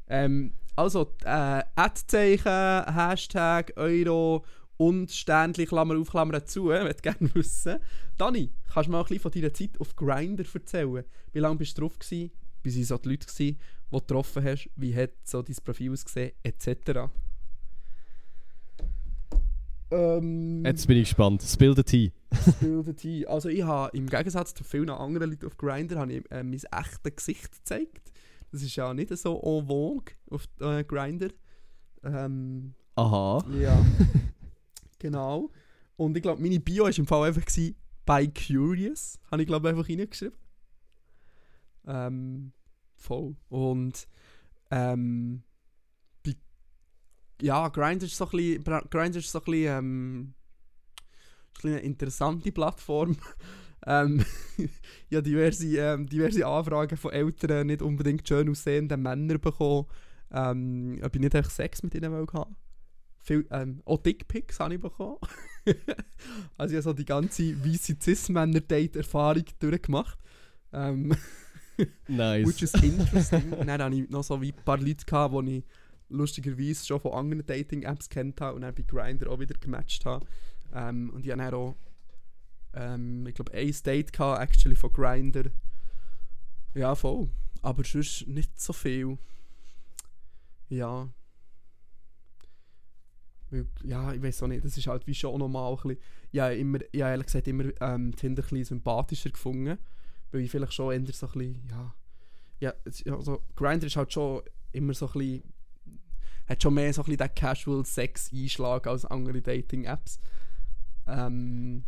Ähm, 0.08 0.54
also, 0.78 1.14
äh, 1.26 1.62
Ad-Zeichen, 1.76 2.96
Hashtag, 2.96 3.74
Euro 3.76 4.46
und 4.78 5.12
Ständchen, 5.12 5.66
Klammer 5.66 6.00
auf, 6.00 6.10
Klammer 6.10 6.46
zu, 6.46 6.70
äh, 6.72 6.86
möchte 6.86 7.02
gerne 7.02 7.36
wissen. 7.36 7.80
Dani, 8.18 8.50
kannst 8.74 8.88
du 8.88 8.92
mal 8.94 9.00
ein 9.00 9.04
bisschen 9.04 9.20
von 9.20 9.32
deiner 9.34 9.54
Zeit 9.54 9.72
auf 9.78 9.94
Grindr 9.98 10.46
erzählen? 10.54 11.04
Wie 11.34 11.40
lange 11.40 11.58
bist 11.58 11.78
du 11.78 11.82
drauf 11.82 12.00
gewesen? 12.00 12.32
Wie 12.64 12.76
waren 12.76 12.84
so 12.84 12.98
die 12.98 13.10
Leute, 13.10 13.28
gewesen, 13.28 13.58
die 13.92 13.96
du 13.96 14.00
getroffen 14.00 14.44
hast? 14.44 14.70
Wie 14.76 14.96
hat 14.96 15.12
so 15.24 15.42
dein 15.42 15.56
Profil 15.64 15.92
ausgesehen? 15.92 16.32
Etc. 16.44 17.10
Ähm, 19.92 20.64
Jetzt 20.66 20.88
bin 20.88 20.98
ich 20.98 21.10
gespannt. 21.10 21.42
Spill 21.42 21.76
the 21.76 21.84
tea. 21.84 22.12
Spill 22.32 22.94
Tea. 22.94 23.26
Also 23.26 23.50
ich 23.50 23.64
habe 23.64 23.96
im 23.98 24.08
Gegensatz 24.08 24.54
zu 24.54 24.64
vielen 24.64 24.90
anderen 24.90 25.32
Leuten 25.32 25.48
auf 25.48 25.58
Grindr 25.58 25.98
habe 25.98 26.14
ich 26.14 26.32
äh, 26.32 26.44
mein 26.44 26.54
echtes 26.54 27.16
Gesicht 27.16 27.52
gezeigt. 27.52 28.12
Das 28.52 28.62
ist 28.62 28.76
ja 28.76 28.94
nicht 28.94 29.16
so 29.18 29.36
en 29.42 29.68
vogue 29.68 30.14
auf 30.30 30.48
äh, 30.60 30.84
Grindr. 30.84 31.30
Ähm, 32.04 32.74
Aha. 32.96 33.44
ja. 33.60 33.84
genau. 35.00 35.50
Und 35.98 36.16
ich 36.16 36.24
glaube, 36.24 36.42
meine 36.42 36.60
Bio 36.60 36.84
war 36.84 36.98
im 36.98 37.08
Fall 37.08 37.28
einfach 37.28 37.46
gewesen, 37.46 37.76
by 38.06 38.28
curious. 38.28 39.20
Habe 39.32 39.42
ich 39.42 39.48
glaube 39.48 39.70
einfach 39.70 39.88
reingeschrieben. 39.90 40.38
Ähm, 41.88 42.52
voll. 43.00 43.36
Und 43.50 44.08
ähm, 44.72 45.44
bei, 46.24 46.36
ja, 47.42 47.68
Grindr 47.70 48.06
ist 48.06 48.18
so 48.18 48.26
ein 48.26 48.32
bisschen, 48.32 48.64
Grindr 48.90 49.20
ist 49.20 49.32
so 49.32 49.40
ein 49.40 49.46
bisschen, 49.46 49.78
ähm, 49.78 50.34
eine 51.64 51.80
interessante 51.80 52.52
Plattform. 52.52 53.18
ähm, 53.86 54.24
ja, 55.10 55.22
diverse, 55.22 55.78
ähm, 55.78 56.08
diverse 56.08 56.46
Anfragen 56.46 56.98
von 56.98 57.12
Eltern, 57.12 57.68
nicht 57.68 57.82
unbedingt 57.82 58.28
schön 58.28 58.50
aussehenden 58.50 59.02
Männern 59.02 59.40
bekommen, 59.40 59.88
ähm, 60.32 61.00
ob 61.04 61.16
ich 61.16 61.22
nicht 61.22 61.36
einfach 61.36 61.52
Sex 61.52 61.84
mit 61.84 61.96
ihnen 61.96 62.14
haben. 62.14 62.56
Viel, 63.22 63.46
ähm, 63.52 63.82
auch 63.86 63.98
Dickpics 63.98 64.60
habe 64.60 64.76
ich 64.76 64.82
bekommen. 64.82 65.18
also 66.58 66.72
ich 66.72 66.78
habe 66.78 66.82
so 66.82 66.94
die 66.94 67.06
ganze 67.06 67.66
weisse 67.66 67.96
Cis-Männer-Date-Erfahrung 68.00 69.44
durchgemacht. 69.60 70.18
Ähm, 70.72 71.16
Nice. 72.08 72.48
Which 72.48 72.62
is 72.62 72.74
interesting. 72.76 73.52
dann 73.66 73.82
hatte 73.82 73.96
ich 73.96 74.10
noch 74.10 74.24
so 74.24 74.42
wie 74.42 74.52
ein 74.52 74.64
paar 74.64 74.78
Leute, 74.78 75.06
gehabt, 75.06 75.36
die 75.48 75.58
ich 75.58 75.64
lustigerweise 76.10 76.86
schon 76.86 77.00
von 77.00 77.14
anderen 77.14 77.46
Dating-Apps 77.46 78.10
kennt 78.10 78.42
habe 78.42 78.56
und 78.56 78.62
dann 78.62 78.74
bei 78.76 78.84
Grindr 78.84 79.30
auch 79.30 79.40
wieder 79.40 79.56
gematcht 79.56 80.06
habe. 80.06 80.26
Ähm, 80.74 81.12
und 81.12 81.26
ich 81.26 81.32
hatte 81.32 81.44
dann 81.44 81.54
auch, 81.54 81.76
ähm, 82.74 83.28
ich 83.28 83.36
glaube, 83.36 83.54
ein 83.54 83.74
Date 83.86 84.12
gehabt, 84.12 84.42
actually 84.42 84.76
von 84.76 84.92
Grindr. 84.92 85.52
Ja, 86.74 86.96
voll. 86.96 87.30
Aber 87.62 87.84
sonst 87.84 88.28
nicht 88.28 88.60
so 88.60 88.74
viel. 88.74 89.18
Ja. 90.70 91.10
Ja, 93.84 94.14
ich 94.14 94.22
weiß 94.22 94.44
auch 94.44 94.48
nicht, 94.48 94.64
das 94.64 94.78
ist 94.78 94.86
halt 94.88 95.08
wie 95.08 95.16
schon 95.16 95.40
normal. 95.40 95.76
Bisschen, 95.76 95.98
ja, 96.32 96.50
immer, 96.50 96.80
ich 96.92 97.02
habe 97.02 97.12
ehrlich 97.12 97.26
gesagt 97.26 97.48
immer 97.48 97.66
ähm, 97.82 98.16
Tinder 98.16 98.44
ein 98.44 98.50
bisschen 98.50 98.66
sympathischer 98.66 99.32
gefunden. 99.32 99.80
Weil 100.32 100.42
ich 100.42 100.52
vielleicht 100.52 100.74
schon 100.74 100.92
eher 100.92 101.14
so 101.14 101.28
ein 101.28 101.32
bisschen, 101.34 101.68
ja... 101.70 101.94
Ja, 102.62 102.74
also 103.12 103.42
Grindr 103.56 103.88
ist 103.88 103.96
halt 103.96 104.12
schon 104.12 104.42
immer 104.72 104.94
so 104.94 105.08
ein 105.08 105.14
bisschen... 105.14 105.44
Hat 106.48 106.62
schon 106.62 106.74
mehr 106.74 106.94
so 106.94 107.02
ein 107.02 107.06
bisschen 107.06 107.18
den 107.18 107.36
Casual-Sex-Einschlag 107.36 108.88
als 108.88 109.06
andere 109.06 109.42
Dating-Apps. 109.42 110.20
Ähm... 111.08 111.84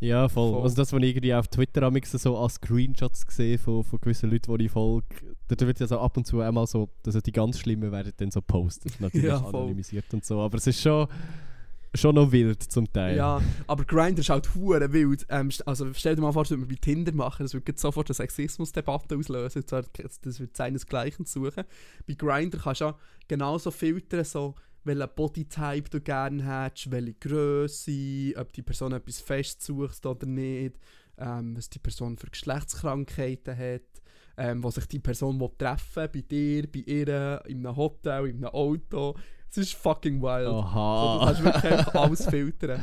Ja, 0.00 0.28
voll. 0.28 0.52
Voll. 0.52 0.62
Also 0.62 0.76
das, 0.76 0.92
was 0.92 1.02
ich 1.02 1.08
irgendwie 1.08 1.34
auf 1.34 1.48
Twitter 1.48 1.82
am 1.82 1.98
so 2.02 2.36
als 2.36 2.54
Screenshots 2.54 3.26
gesehen 3.26 3.58
von, 3.58 3.82
von 3.82 3.98
gewissen 4.00 4.30
Leuten, 4.30 4.56
die 4.58 4.66
ich 4.66 4.70
folge, 4.70 5.06
da 5.48 5.66
wird 5.66 5.80
ja 5.80 5.86
so 5.86 5.98
ab 5.98 6.16
und 6.16 6.26
zu 6.26 6.40
einmal 6.40 6.66
so, 6.66 6.90
dass 7.02 7.14
die 7.22 7.32
ganz 7.32 7.58
Schlimmen 7.58 7.90
werden 7.92 8.12
dann 8.16 8.30
so 8.30 8.42
postet, 8.42 8.92
natürlich 9.00 9.28
Ja, 9.28 9.38
anonymisiert 9.38 10.12
und 10.12 10.24
so. 10.24 10.40
Aber 10.40 10.58
es 10.58 10.66
ist 10.66 10.82
schon, 10.82 11.08
schon 11.96 12.14
noch 12.14 12.32
wild 12.32 12.62
zum 12.62 12.92
Teil. 12.92 13.16
Ja, 13.16 13.40
aber 13.66 13.84
Grindr 13.84 14.20
ist 14.20 14.30
halt 14.30 14.54
hure 14.54 14.92
wild. 14.92 15.26
Ähm, 15.28 15.50
also 15.64 15.92
stell 15.94 16.16
dir 16.16 16.22
mal 16.22 16.32
vor, 16.32 16.44
das 16.44 16.50
würde 16.50 16.60
man 16.60 16.68
bei 16.68 16.76
Tinder 16.80 17.12
machen, 17.12 17.44
das 17.44 17.54
würde 17.54 17.72
sofort 17.76 18.08
eine 18.08 18.14
Sexismusdebatte 18.14 19.16
auslösen. 19.16 19.64
Das 19.66 20.40
wird 20.40 20.56
seinesgleichen 20.56 21.24
suchen. 21.24 21.64
Bei 22.06 22.14
Grindr 22.14 22.58
kannst 22.58 22.80
du 22.80 22.86
ja 22.86 22.98
genauso 23.28 23.70
filtern, 23.70 24.24
so 24.24 24.54
welchen 24.86 25.08
Bodytype 25.14 25.90
du 25.90 26.00
gerne 26.00 26.44
hättest, 26.44 26.90
welche 26.90 27.14
Größe, 27.14 28.32
ob 28.36 28.52
die 28.52 28.62
Person 28.62 28.92
etwas 28.92 29.20
fest 29.20 29.62
sucht 29.62 30.06
oder 30.06 30.26
nicht, 30.26 30.78
ähm, 31.18 31.56
was 31.56 31.68
die 31.68 31.78
Person 31.78 32.16
für 32.16 32.28
Geschlechtskrankheiten 32.28 33.56
hat, 33.56 34.02
ähm, 34.36 34.62
wo 34.62 34.70
sich 34.70 34.86
die 34.86 34.98
Person 34.98 35.42
treffen 35.58 36.08
bei 36.12 36.20
dir, 36.20 36.70
bei 36.70 36.84
ihr, 36.86 37.42
in 37.46 37.66
einem 37.66 37.76
Hotel, 37.76 38.26
in 38.26 38.36
einem 38.36 38.54
Auto. 38.54 39.16
Es 39.56 39.68
ist 39.68 39.74
fucking 39.74 40.20
wild. 40.20 40.46
So, 40.46 40.52
du 40.52 40.58
Aha. 40.58 41.24
kannst 41.24 41.44
wirklich 41.44 41.64
einfach 41.64 41.94
alles 41.94 42.26
filtern. 42.26 42.82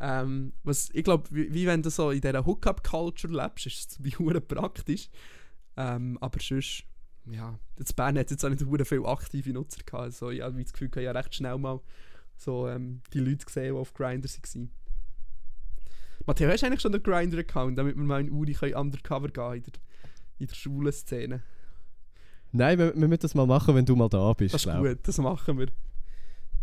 Ähm, 0.00 0.52
was, 0.62 0.90
ich 0.92 1.04
glaube, 1.04 1.24
wie, 1.30 1.52
wie 1.52 1.66
wenn 1.66 1.82
du 1.82 1.90
so 1.90 2.10
in 2.10 2.20
dieser 2.20 2.44
Hookup-Culture 2.44 3.32
lebst, 3.32 3.66
ist 3.66 3.90
es 3.92 4.04
wie 4.04 4.40
praktisch. 4.40 5.10
Ähm, 5.76 6.18
aber 6.20 6.38
sonst, 6.40 6.84
ja, 7.30 7.58
das 7.76 7.92
Bern 7.92 8.18
hat 8.18 8.30
jetzt 8.30 8.44
auch 8.44 8.50
nicht 8.50 8.62
viele 8.88 9.06
aktive 9.06 9.52
Nutzer 9.52 9.82
gehabt. 9.84 10.04
Also, 10.04 10.30
ich 10.30 10.42
habe 10.42 10.60
das 10.62 10.72
Gefühl, 10.72 10.88
ich 10.88 10.96
habe 10.96 11.04
ja 11.04 11.12
recht 11.12 11.34
schnell 11.34 11.58
mal 11.58 11.80
so 12.36 12.68
ähm, 12.68 13.00
die 13.12 13.20
Leute 13.20 13.46
gesehen, 13.46 13.74
die 13.74 13.80
auf 13.80 13.94
Grindr 13.94 14.28
waren. 14.28 14.70
Matteo, 16.26 16.48
hast 16.50 16.62
du 16.62 16.66
eigentlich 16.66 16.80
schon 16.80 16.94
einen 16.94 17.02
Grindr-Account, 17.02 17.78
damit 17.78 17.96
wir 17.96 18.04
mal 18.04 18.20
in 18.20 18.30
Uri 18.30 18.52
können 18.52 18.74
undercover 18.74 19.28
gehen 19.28 19.54
in 19.54 19.62
der, 19.62 19.72
in 20.38 20.46
der 20.46 20.54
Schulenszene? 20.54 21.42
Nein, 22.52 22.78
wir, 22.78 22.94
wir 22.94 23.08
müssen 23.08 23.22
das 23.22 23.34
mal 23.34 23.46
machen, 23.46 23.74
wenn 23.74 23.86
du 23.86 23.96
mal 23.96 24.08
da 24.08 24.32
bist. 24.34 24.54
Das 24.54 24.62
ist 24.62 24.70
glaub. 24.70 24.84
gut, 24.84 24.98
das 25.02 25.18
machen 25.18 25.58
wir. 25.58 25.68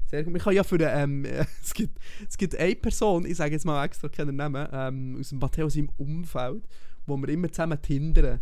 Sehr 0.09 0.23
gut. 0.23 0.33
Wir 0.33 0.41
können 0.41 0.55
ja 0.55 0.63
für 0.63 0.79
ähm, 0.79 1.23
es, 1.63 1.73
gibt, 1.73 1.99
es 2.27 2.37
gibt 2.37 2.55
eine 2.55 2.75
Person, 2.75 3.25
ich 3.25 3.37
sage 3.37 3.51
jetzt 3.51 3.65
mal 3.65 3.85
extra 3.85 4.09
keinen 4.09 4.35
Namen, 4.35 4.67
ähm, 4.71 5.17
aus 5.19 5.29
dem 5.29 5.37
Matteo 5.37 5.69
seinem 5.69 5.89
Umfeld, 5.97 6.67
wo 7.05 7.15
wir 7.17 7.29
immer 7.29 7.51
zusammen 7.51 7.79
tindern. 7.79 8.39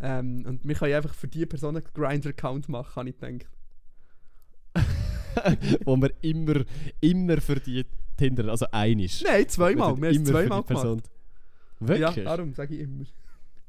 Ähm, 0.00 0.44
und 0.46 0.66
wir 0.68 0.74
können 0.74 0.94
einfach 0.94 1.14
für 1.14 1.28
diese 1.28 1.46
Person 1.46 1.76
einen 1.76 1.86
Grindr-Account 1.94 2.68
machen, 2.68 2.96
habe 2.96 3.08
ich 3.08 3.18
gedacht. 3.18 3.46
Wo 5.86 5.96
wir 5.96 6.12
immer, 6.20 6.64
immer 7.00 7.40
für 7.40 7.58
die 7.58 7.86
Tinder, 8.18 8.48
also 8.48 8.66
einisch. 8.70 9.22
Nein, 9.22 9.48
zweimal. 9.48 9.96
Wir 9.96 10.08
haben 10.08 10.22
es 10.22 10.24
zweimal 10.24 10.62
gemacht. 10.62 10.66
Person. 10.66 11.02
Wirklich? 11.80 12.16
Ja, 12.16 12.24
darum 12.24 12.52
sage 12.52 12.74
ich 12.74 12.80
immer. 12.80 13.04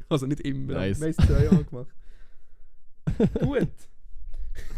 Also 0.09 0.27
nicht 0.27 0.41
immer, 0.41 0.73
Nice. 0.73 0.99
wir 0.99 1.07
haben 1.07 1.15
es 1.17 1.25
zweimal 1.25 1.63
gemacht. 1.63 1.87
Gut. 3.39 3.69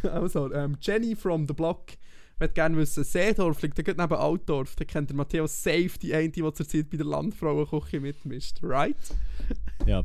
Also, 0.03 0.53
ähm, 0.53 0.77
Jenny 0.79 1.15
from 1.15 1.47
the 1.47 1.53
Block 1.53 1.87
möchte 2.39 2.53
gerne 2.53 2.77
wissen, 2.77 3.03
Seedorf 3.03 3.61
liegt 3.61 3.75
gerade 3.75 4.01
neben 4.01 4.13
Altdorf. 4.15 4.75
Da 4.75 4.85
kennt 4.85 5.09
der 5.09 5.15
Matteo 5.17 5.47
safe 5.47 5.91
die 6.01 6.13
eine, 6.13 6.29
die 6.29 6.41
zurzeit 6.53 6.89
bei 6.89 6.97
der 6.97 7.05
Landfrauenküche 7.05 7.99
mitmischt. 7.99 8.59
Right? 8.61 8.97
Ja, 9.85 10.03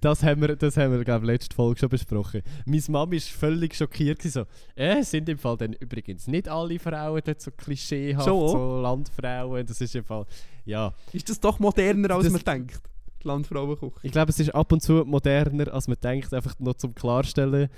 das 0.00 0.22
haben 0.22 0.40
wir, 0.40 0.56
das 0.56 0.78
haben 0.78 0.92
wir 0.92 1.04
glaube 1.04 1.26
ich, 1.26 1.30
letzte 1.32 1.54
Folge 1.54 1.80
schon 1.80 1.88
besprochen. 1.90 2.40
Meine 2.64 2.82
Mama 2.88 3.12
war 3.12 3.20
völlig 3.20 3.74
schockiert. 3.74 4.22
So, 4.22 4.46
äh, 4.74 5.02
sind 5.02 5.28
im 5.28 5.36
Fall 5.36 5.58
dann 5.58 5.74
übrigens 5.74 6.26
nicht 6.26 6.48
alle 6.48 6.78
Frauen 6.78 7.20
dort 7.22 7.40
so 7.42 7.50
klischeehaft, 7.50 8.26
Schon? 8.26 8.48
so 8.48 8.80
Landfrauen. 8.80 9.66
Das 9.66 9.78
ist 9.82 9.94
im 9.94 10.04
Fall, 10.04 10.24
ja. 10.64 10.94
Ist 11.12 11.28
das 11.28 11.38
doch 11.38 11.58
moderner, 11.58 12.14
als 12.14 12.24
Das- 12.24 12.32
man 12.32 12.42
denkt? 12.44 12.80
Die 13.22 13.26
Landfrauenküche. 13.28 13.92
Ich 14.06 14.12
glaube, 14.12 14.30
es 14.30 14.40
ist 14.40 14.54
ab 14.54 14.72
und 14.72 14.80
zu 14.82 15.04
moderner, 15.04 15.70
als 15.74 15.86
man 15.86 15.98
denkt, 16.02 16.32
einfach 16.32 16.58
noch 16.58 16.74
zum 16.74 16.94
Klarstellen. 16.94 17.68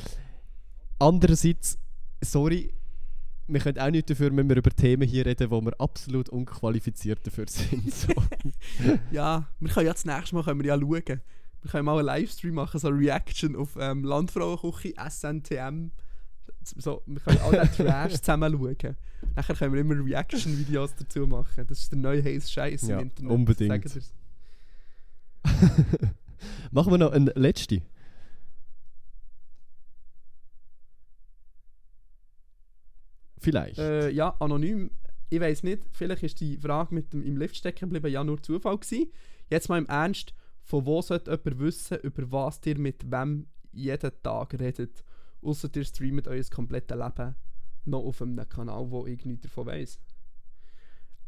Andererseits, 1.00 1.78
sorry, 2.22 2.72
wir 3.48 3.60
können 3.60 3.78
auch 3.78 3.90
nicht 3.90 4.08
dafür, 4.08 4.34
wenn 4.34 4.48
wir 4.48 4.56
über 4.56 4.70
Themen 4.70 5.06
hier 5.08 5.26
reden, 5.26 5.50
wo 5.50 5.60
wir 5.60 5.78
absolut 5.80 6.28
unqualifiziert 6.28 7.26
dafür 7.26 7.46
sind. 7.48 7.92
So. 7.92 8.08
Ja, 9.10 9.48
wir 9.60 9.68
können 9.70 9.86
ja 9.86 9.92
das 9.92 10.04
nächste 10.04 10.34
Mal 10.34 10.44
können 10.44 10.60
wir 10.62 10.68
ja 10.68 10.78
schauen. 10.78 11.20
Wir 11.62 11.70
können 11.70 11.84
mal 11.84 11.96
einen 11.98 12.06
Livestream 12.06 12.54
machen, 12.54 12.80
so 12.80 12.88
eine 12.88 12.98
Reaction 12.98 13.54
auf 13.56 13.76
ähm, 13.78 14.02
Landfrauenküche, 14.04 14.94
SNTM. 15.08 15.90
So, 16.76 17.02
wir 17.06 17.20
können 17.20 17.38
all 17.38 17.52
den 17.52 17.72
Trash 17.72 18.14
zusammen 18.20 18.52
schauen. 18.52 18.96
Nachher 19.36 19.54
können 19.54 19.74
wir 19.74 19.80
immer 19.80 19.94
Reaction-Videos 20.04 20.94
dazu 20.96 21.26
machen. 21.26 21.66
Das 21.68 21.78
ist 21.80 21.92
der 21.92 21.98
neue 21.98 22.22
heiße 22.22 22.50
Scheiß 22.50 22.82
Ja, 22.88 22.96
im 22.98 23.02
Internet. 23.08 23.32
unbedingt. 23.32 23.84
Machen 26.72 26.90
wir 26.92 26.98
noch 26.98 27.12
eine 27.12 27.32
letzte. 27.36 27.82
Vielleicht. 33.42 33.78
Äh, 33.78 34.10
ja, 34.10 34.34
anonym. 34.38 34.90
Ich 35.28 35.40
weiß 35.40 35.62
nicht, 35.62 35.82
vielleicht 35.90 36.22
ist 36.22 36.40
die 36.40 36.58
Frage 36.58 36.94
mit 36.94 37.12
dem 37.12 37.22
im 37.22 37.36
Lift 37.36 37.56
stecken 37.56 37.88
geblieben 37.88 38.12
ja 38.12 38.22
nur 38.22 38.42
Zufall 38.42 38.78
gewesen. 38.78 39.10
Jetzt 39.50 39.68
mal 39.68 39.78
im 39.78 39.86
Ernst, 39.86 40.34
von 40.62 40.86
wo 40.86 41.02
sollte 41.02 41.30
jemand 41.30 41.58
wissen, 41.58 41.98
über 42.02 42.30
was 42.30 42.60
ihr 42.64 42.78
mit 42.78 43.10
wem 43.10 43.46
jeden 43.72 44.12
Tag 44.22 44.54
redet? 44.54 45.02
Außer 45.40 45.68
ihr 45.74 45.84
streamt 45.84 46.28
euer 46.28 46.44
komplettes 46.44 46.96
Leben 46.96 47.34
noch 47.84 48.04
auf 48.04 48.22
einem 48.22 48.48
Kanal, 48.48 48.90
wo 48.90 49.06
ich 49.06 49.24
nichts 49.24 49.42
davon 49.42 49.66
weiss. 49.66 49.98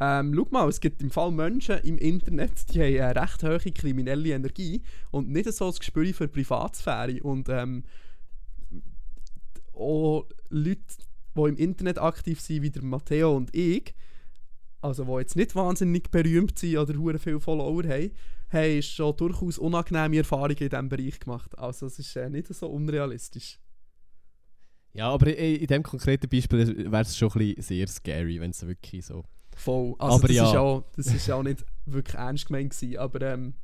Ähm, 0.01 0.35
schau 0.35 0.49
mal, 0.51 0.69
es 0.69 0.81
gibt 0.81 1.03
im 1.03 1.11
Fall 1.11 1.31
Menschen 1.31 1.79
im 1.79 1.99
Internet, 1.99 2.75
die 2.75 2.83
haben 2.83 3.17
eine 3.17 3.23
recht 3.23 3.43
hohe 3.43 3.73
kriminelle 3.73 4.31
Energie 4.31 4.83
und 5.11 5.31
nicht 5.31 5.53
so 5.53 5.67
das 5.67 5.79
Gespür 5.79 6.13
für 6.13 6.29
Privatsphäre. 6.29 7.23
Und 7.23 7.49
ähm, 7.49 7.85
auch 9.73 10.27
Leute, 10.49 10.83
die 11.37 11.41
im 11.41 11.57
Internet 11.57 11.99
aktiv 11.99 12.41
sind, 12.41 12.63
wie 12.63 12.71
der 12.71 12.83
Matteo 12.83 13.37
und 13.37 13.55
ich, 13.55 13.95
also 14.81 15.05
die 15.05 15.13
jetzt 15.13 15.37
nicht 15.37 15.55
wahnsinnig 15.55 16.11
berühmt 16.11 16.59
sind 16.59 16.77
oder 16.77 16.97
hure 16.99 17.19
viele 17.19 17.41
Follower 17.41 17.85
haben, 17.85 18.11
haben 18.51 18.83
schon 18.83 19.17
durchaus 19.17 19.59
unangenehme 19.59 20.19
Erfahrungen 20.19 20.57
in 20.59 20.69
diesem 20.69 20.89
Bereich 20.89 21.19
gemacht. 21.21 21.59
Also 21.59 21.87
es 21.87 21.99
ist 21.99 22.15
äh, 22.17 22.29
nicht 22.31 22.49
so 22.49 22.69
unrealistisch. 22.69 23.59
ja, 24.93 25.09
aber 25.09 25.37
in, 25.37 25.67
dem 25.67 25.83
konkreten 25.83 26.29
Beispiel 26.29 26.91
wäre 26.91 27.03
es 27.03 27.17
schon 27.17 27.31
ein 27.33 27.39
bisschen 27.39 27.63
sehr 27.63 27.89
scary, 27.89 28.41
wenn 28.41 28.51
es 28.51 28.67
wirklich 28.67 29.07
so. 29.07 29.25
Voll. 29.57 29.95
Also 29.99 30.17
Aber 30.17 30.29
das, 30.29 30.37
ja. 30.37 30.51
ist 30.51 30.57
auch, 30.57 30.85
das 30.97 31.07
ist 31.07 31.31
auch 31.31 31.43
nicht 31.43 31.65
wirklich 31.87 32.17
ernst 32.17 32.47
gemeint 32.47 32.71
gewesen, 32.73 32.99
aber 32.99 33.23
ähm, 33.23 33.55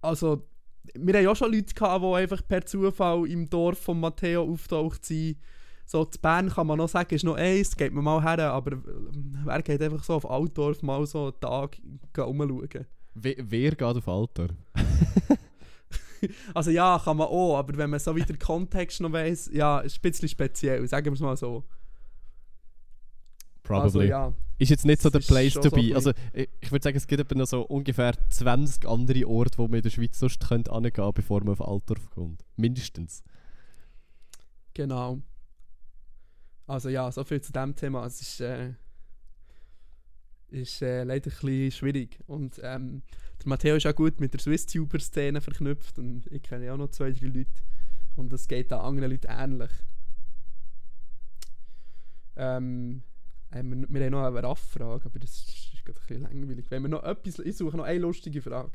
also 0.00 0.46
wir 0.94 1.14
haben 1.14 1.24
ja 1.24 1.34
schon 1.34 1.52
Leute 1.52 1.74
gehabt, 1.74 2.04
die 2.04 2.14
einfach 2.14 2.46
per 2.46 2.66
Zufall 2.66 3.26
im 3.26 3.48
Dorf 3.48 3.78
von 3.78 4.00
Matteo 4.00 4.42
auftaucht 4.42 5.04
sind. 5.04 5.38
So, 5.86 6.04
zu 6.04 6.18
Bern 6.18 6.48
kann 6.48 6.66
man 6.66 6.78
noch 6.78 6.88
sagen, 6.88 7.14
ist 7.14 7.24
noch 7.24 7.36
eins, 7.36 7.76
geht 7.76 7.92
man 7.92 8.04
mal 8.04 8.22
her, 8.22 8.52
aber 8.52 8.72
äh, 8.72 8.80
wer 9.44 9.62
geht 9.62 9.82
einfach 9.82 10.02
so 10.02 10.14
auf 10.14 10.28
Altdorf 10.30 10.82
mal 10.82 11.06
so 11.06 11.24
einen 11.24 11.40
Tag 11.40 11.78
rumschauen? 12.16 12.86
We 13.14 13.36
wer 13.38 13.70
geht 13.70 13.82
auf 13.82 14.08
Alter? 14.08 14.48
Also 16.54 16.70
ja, 16.70 16.98
kann 17.04 17.18
man 17.18 17.26
auch, 17.26 17.58
aber 17.58 17.76
wenn 17.76 17.90
man 17.90 18.00
so 18.00 18.16
wieder 18.16 18.34
Kontext 18.38 18.98
noch 19.00 19.12
weiss, 19.12 19.50
ja, 19.52 19.80
ist 19.80 19.98
ein 19.98 20.00
bisschen 20.00 20.26
speziell, 20.26 20.88
sagen 20.88 21.04
wir 21.04 21.12
es 21.12 21.20
mal 21.20 21.36
so. 21.36 21.64
Probably. 23.62 23.82
Also 23.82 24.02
ja, 24.02 24.32
Ist 24.58 24.70
jetzt 24.70 24.84
nicht 24.84 25.02
so 25.02 25.10
der 25.10 25.20
Place 25.20 25.54
to 25.54 25.62
so 25.62 25.70
be. 25.70 25.94
Also, 25.94 26.12
ich, 26.32 26.48
ich 26.60 26.70
würde 26.70 26.82
sagen, 26.82 26.96
es 26.96 27.06
gibt 27.06 27.34
noch 27.34 27.46
so 27.46 27.62
ungefähr 27.62 28.14
20 28.28 28.86
andere 28.86 29.26
Orte, 29.26 29.58
wo 29.58 29.68
man 29.68 29.76
in 29.76 29.82
der 29.82 29.90
Schweiz 29.90 30.18
sonst 30.18 30.46
könnte 30.48 30.72
hingehen 30.72 31.12
bevor 31.14 31.40
man 31.40 31.52
auf 31.52 31.66
Altdorf 31.66 32.10
kommt. 32.10 32.44
Mindestens. 32.56 33.22
genau. 34.74 35.20
Also 36.66 36.88
ja, 36.88 37.10
so 37.12 37.24
viel 37.24 37.40
zu 37.40 37.52
dem 37.52 37.74
Thema. 37.76 38.06
Es 38.06 38.20
ist, 38.20 38.40
äh, 38.40 38.72
ist 40.50 40.82
äh, 40.82 41.04
leider 41.04 41.30
ein 41.30 41.34
bisschen 41.34 41.70
schwierig. 41.70 42.18
Und 42.26 42.60
ähm, 42.62 43.02
der 43.40 43.48
Matteo 43.48 43.76
ist 43.76 43.86
auch 43.86 43.94
gut 43.94 44.20
mit 44.20 44.32
der 44.32 44.40
Swiss-Tuber-Szene 44.40 45.40
verknüpft 45.40 45.98
und 45.98 46.26
ich 46.30 46.42
kenne 46.42 46.66
ja 46.66 46.74
auch 46.74 46.78
noch 46.78 46.90
zwei, 46.90 47.12
drei 47.12 47.26
Leute. 47.26 47.62
Und 48.16 48.32
das 48.32 48.48
geht 48.48 48.72
auch 48.72 48.84
anderen 48.84 49.10
Leuten 49.10 49.26
ähnlich. 49.28 49.70
Ähm, 52.36 53.02
haben 53.50 53.88
wir, 53.88 54.04
haben 54.04 54.12
noch 54.12 54.24
eine 54.24 54.42
Raff-Frage, 54.42 55.04
aber 55.04 55.18
das 55.18 55.30
ist 55.30 55.84
gerade 55.84 56.00
ein 56.00 56.06
bisschen 56.06 56.22
langweilig. 56.22 56.70
Wenn 56.70 56.82
wir 56.82 56.88
noch 56.88 57.04
etwas, 57.04 57.38
ich 57.38 57.56
suche 57.56 57.76
noch 57.76 57.84
eine 57.84 57.98
lustige 57.98 58.40
Frage. 58.42 58.72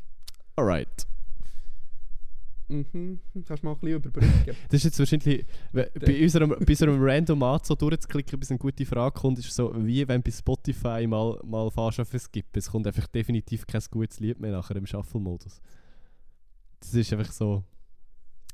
Alright. 0.55 1.07
Mhm, 2.69 3.19
kannst 3.47 3.63
du 3.63 3.67
mal 3.67 3.73
ein 3.73 3.79
bisschen 3.79 3.95
überbrücken. 3.97 4.55
Das 4.69 4.75
ist 4.75 4.83
jetzt 4.83 4.99
wahrscheinlich, 4.99 5.45
bei 5.73 6.21
unserem, 6.21 6.49
bei 6.49 6.65
unserem 6.67 6.97
Random 7.01 7.41
Art 7.41 7.65
so 7.65 7.73
durchzuklicken, 7.73 8.39
bis 8.39 8.51
eine 8.51 8.59
gute 8.59 8.85
Frage 8.85 9.19
kommt, 9.19 9.39
ist 9.39 9.51
so 9.51 9.73
wie 9.75 10.07
wenn 10.07 10.21
bei 10.21 10.29
Spotify 10.29 11.07
mal, 11.07 11.39
mal 11.43 11.71
fast 11.71 11.99
auf 11.99 12.09
Skip. 12.15 12.45
Es 12.55 12.69
kommt 12.69 12.85
einfach 12.85 13.07
definitiv 13.07 13.65
kein 13.65 13.81
gutes 13.89 14.19
Lied 14.19 14.39
mehr 14.39 14.51
nachher 14.51 14.75
im 14.75 14.85
Shuffle-Modus. 14.85 15.61
Das 16.79 16.93
ist 16.93 17.11
einfach 17.11 17.31
so 17.31 17.63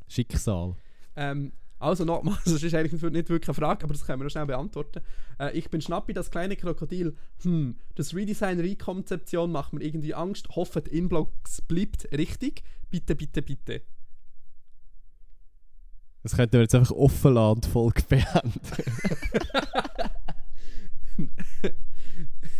Schicksal. 0.08 0.76
Ähm, 1.18 1.52
also 1.78 2.06
nochmal, 2.06 2.38
das 2.46 2.64
ist 2.64 2.74
eigentlich 2.74 2.94
nicht 2.94 3.30
wirklich 3.30 3.50
eine 3.50 3.54
Frage, 3.54 3.84
aber 3.84 3.94
das 3.94 4.06
können 4.06 4.22
wir 4.22 4.24
noch 4.24 4.32
schnell 4.32 4.46
beantworten. 4.46 5.02
Äh, 5.40 5.58
ich 5.58 5.70
bin 5.70 5.82
Schnappi, 5.82 6.14
das 6.14 6.32
kleine 6.32 6.56
Krokodil. 6.56 7.18
Hm, 7.44 7.76
das 7.96 8.16
Redesign 8.16 8.62
Rekonzeption 8.62 9.52
macht 9.52 9.74
mir 9.74 9.84
irgendwie 9.84 10.14
Angst. 10.14 10.48
Hoffe, 10.56 10.82
die 10.82 10.98
Inblocks 10.98 11.62
bleibt 11.62 12.08
richtig. 12.14 12.64
Bitte, 12.90 13.14
bitte, 13.16 13.42
bitte. 13.42 13.82
Das 16.26 16.36
könnten 16.36 16.54
wir 16.54 16.62
jetzt 16.62 16.74
einfach 16.74 16.96
offen 16.96 17.36
lassen 17.36 17.58
und 17.58 17.68
Folge 17.68 18.02
beenden. 18.10 18.60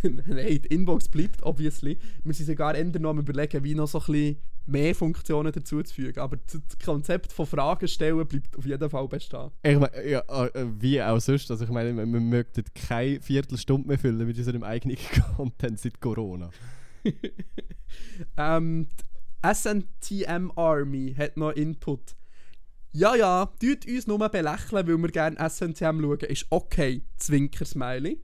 Nein, 0.28 0.62
die 0.62 0.68
Inbox 0.68 1.08
bleibt, 1.08 1.42
obviously. 1.42 1.98
Wir 2.22 2.32
sind 2.32 2.46
sogar 2.46 2.76
ändern 2.76 3.02
noch 3.02 3.10
am 3.10 3.18
überlegen, 3.18 3.64
wie 3.64 3.74
noch 3.74 3.88
so 3.88 3.98
ein 3.98 4.04
bisschen 4.06 4.36
mehr 4.66 4.94
Funktionen 4.94 5.50
dazuzufügen. 5.50 6.22
Aber 6.22 6.36
das 6.36 6.60
Konzept 6.84 7.32
von 7.32 7.44
Fragen 7.44 7.88
stellen 7.88 8.24
bleibt 8.24 8.56
auf 8.56 8.64
jeden 8.64 8.88
Fall 8.88 9.08
bestehen. 9.08 9.50
Ich 9.64 9.76
meine, 9.80 10.08
ja, 10.08 10.20
äh, 10.28 10.66
wie 10.78 11.02
auch 11.02 11.18
sonst. 11.18 11.50
Also 11.50 11.64
ich 11.64 11.70
meine, 11.70 11.92
wir, 11.92 12.06
wir 12.06 12.20
möchten 12.20 12.62
keine 12.72 13.20
Viertelstunde 13.20 13.88
mehr 13.88 13.98
füllen 13.98 14.28
mit 14.28 14.38
unserem 14.38 14.62
eigenen 14.62 14.96
Content 15.36 15.80
seit 15.80 16.00
Corona. 16.00 16.50
Ähm, 18.36 18.88
die 19.44 19.54
SNTM 19.54 20.52
Army 20.54 21.14
hat 21.16 21.36
noch 21.36 21.50
Input. 21.52 22.14
Ja, 22.92 23.14
ja, 23.14 23.46
tut 23.60 23.86
uns 23.86 24.06
nur 24.06 24.18
belächeln, 24.28 24.86
weil 24.86 24.98
wir 24.98 25.08
gerne 25.08 25.36
SNTM 25.50 26.00
schauen. 26.00 26.20
Ist 26.20 26.46
okay, 26.50 27.02
Zwinker-Smiley. 27.18 28.22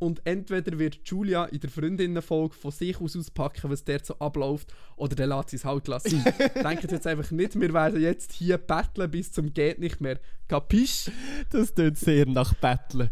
Und 0.00 0.22
entweder 0.24 0.78
wird 0.78 1.00
Julia 1.04 1.44
in 1.44 1.60
der 1.60 1.68
Freundinnenfolge 1.68 2.54
von 2.54 2.70
sich 2.70 2.98
aus 3.02 3.16
auspacken, 3.16 3.70
was 3.70 3.84
dort 3.84 4.06
so 4.06 4.18
abläuft, 4.18 4.72
oder 4.96 5.14
der 5.14 5.26
lässt 5.26 5.50
sie 5.50 5.56
es 5.56 5.64
halt 5.66 5.88
lassen. 5.88 6.24
Denkt 6.54 6.90
jetzt 6.90 7.06
einfach 7.06 7.30
nicht, 7.30 7.60
wir 7.60 7.74
werden 7.74 8.00
jetzt 8.00 8.32
hier 8.32 8.56
battlen 8.56 9.10
bis 9.10 9.30
zum 9.30 9.52
geht 9.52 9.78
nicht 9.78 10.00
mehr. 10.00 10.18
Kapisch? 10.48 11.10
Das 11.50 11.74
klingt 11.74 11.98
sehr 11.98 12.24
nach 12.24 12.54
Betteln. 12.54 13.10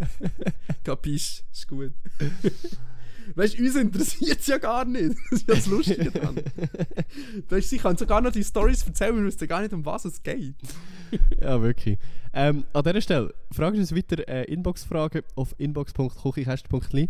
Kapisch, 0.84 1.44
ist 1.52 1.68
gut. 1.68 1.92
Weißt 3.34 3.58
du, 3.58 3.64
uns 3.64 3.76
interessiert 3.76 4.40
es 4.40 4.46
ja 4.46 4.58
gar 4.58 4.84
nicht. 4.84 5.16
Das 5.30 5.40
ist 5.40 5.48
ja 5.48 5.54
das 5.54 5.66
Lustige 5.66 6.10
dran. 6.10 6.36
Weißt 7.48 7.50
du, 7.50 7.60
sie 7.62 7.78
kann 7.78 7.96
sogar 7.96 8.20
noch 8.20 8.32
die 8.32 8.44
Stories 8.44 8.86
erzählen, 8.86 9.16
wir 9.16 9.24
wissen 9.24 9.46
gar 9.46 9.60
nicht, 9.60 9.72
um 9.72 9.84
was 9.84 10.04
es 10.04 10.22
geht. 10.22 10.54
ja, 11.40 11.60
wirklich. 11.60 11.98
Ähm, 12.32 12.64
an 12.72 12.84
dieser 12.84 13.00
Stelle, 13.00 13.34
fragt 13.50 13.76
uns 13.76 13.94
weiter 13.94 14.26
äh, 14.28 14.44
Inbox-Fragen 14.44 15.22
auf 15.34 15.54
inbox.kuchikast.li. 15.58 17.08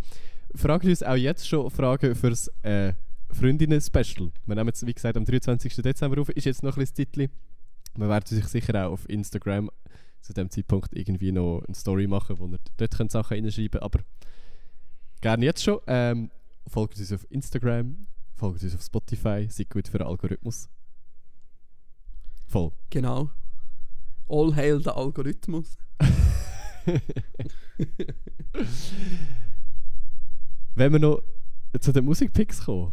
Fragt 0.54 0.84
uns 0.84 1.02
auch 1.02 1.16
jetzt 1.16 1.48
schon 1.48 1.70
Fragen 1.70 2.14
fürs 2.14 2.48
äh, 2.62 2.94
Freundinnen-Special. 3.32 4.32
Wir 4.46 4.54
nehmen 4.54 4.68
jetzt, 4.68 4.86
wie 4.86 4.94
gesagt, 4.94 5.16
am 5.16 5.24
23. 5.24 5.76
Dezember 5.76 6.20
auf. 6.20 6.30
Ist 6.30 6.44
jetzt 6.44 6.62
noch 6.62 6.76
ein 6.76 6.80
bisschen 6.80 6.96
Titel. 6.96 7.28
Wir 7.96 8.08
werden 8.08 8.26
sich 8.26 8.44
sicher 8.46 8.86
auch 8.86 8.92
auf 8.92 9.08
Instagram 9.08 9.70
zu 10.20 10.32
dem 10.32 10.50
Zeitpunkt 10.50 10.90
irgendwie 10.92 11.32
noch 11.32 11.62
eine 11.66 11.74
Story 11.74 12.06
machen, 12.06 12.38
wo 12.38 12.46
ihr 12.46 12.58
dort 12.76 13.10
Sachen 13.10 13.34
reinschreiben 13.34 13.80
könnt. 13.80 13.82
Aber 13.82 14.00
gerne 15.20 15.44
jetzt 15.44 15.62
schon. 15.62 15.80
Ähm, 15.86 16.30
folgt 16.66 16.98
uns 16.98 17.12
auf 17.12 17.26
Instagram, 17.30 18.06
folgt 18.34 18.62
uns 18.62 18.74
auf 18.74 18.82
Spotify, 18.82 19.46
seid 19.50 19.70
gut 19.70 19.88
für 19.88 19.98
den 19.98 20.06
Algorithmus. 20.06 20.68
Voll. 22.46 22.72
Genau. 22.90 23.30
All 24.28 24.54
hail 24.54 24.80
der 24.82 24.96
Algorithmus. 24.96 25.76
Wenn 30.74 30.92
wir 30.92 30.98
noch 30.98 31.22
zu 31.78 31.92
den 31.92 32.04
Musikpicks 32.04 32.64
kommen. 32.64 32.92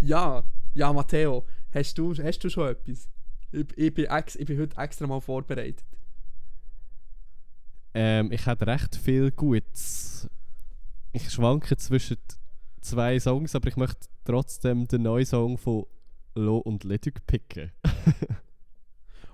Ja, 0.00 0.44
ja, 0.74 0.92
Matteo, 0.92 1.46
hast 1.72 1.96
du, 1.98 2.14
hast 2.14 2.38
du 2.40 2.48
schon 2.48 2.68
etwas? 2.68 3.08
Ich, 3.52 3.66
ich, 3.76 3.94
bin 3.94 4.06
ex, 4.06 4.36
ich 4.36 4.46
bin 4.46 4.58
heute 4.58 4.76
extra 4.76 5.06
mal 5.06 5.20
vorbereitet. 5.20 5.84
Ähm, 7.94 8.32
ich 8.32 8.46
habe 8.46 8.66
recht 8.66 8.96
viel 8.96 9.30
Gutes. 9.30 10.28
Ich 11.12 11.30
schwanke 11.30 11.76
zwischen 11.76 12.16
zwei 12.80 13.18
Songs, 13.20 13.54
aber 13.54 13.68
ich 13.68 13.76
möchte 13.76 14.08
trotzdem 14.24 14.88
den 14.88 15.02
neuen 15.02 15.26
Song 15.26 15.58
von 15.58 15.84
Lo 16.34 16.56
und 16.58 16.84
Leduc 16.84 17.26
picken. 17.26 17.70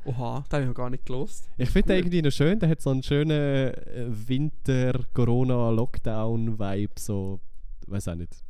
Oha, 0.05 0.41
den 0.41 0.53
habe 0.53 0.63
ich 0.63 0.69
noch 0.69 0.75
gar 0.75 0.91
nicht 0.91 1.07
gelost. 1.07 1.49
Ich 1.59 1.71
finde 1.71 1.89
den 1.89 1.99
irgendwie 1.99 2.23
noch 2.23 2.31
schön. 2.33 2.59
Der 2.59 2.69
hat 2.71 2.81
so 2.81 2.91
einen 2.91 3.03
schönen 3.03 3.31
äh, 3.75 4.07
Winter-Corona-Lockdown-Vibe. 4.09 6.93
So, 6.99 7.41
weiß 7.87 8.09
auch 8.09 8.15
nicht. 8.15 8.43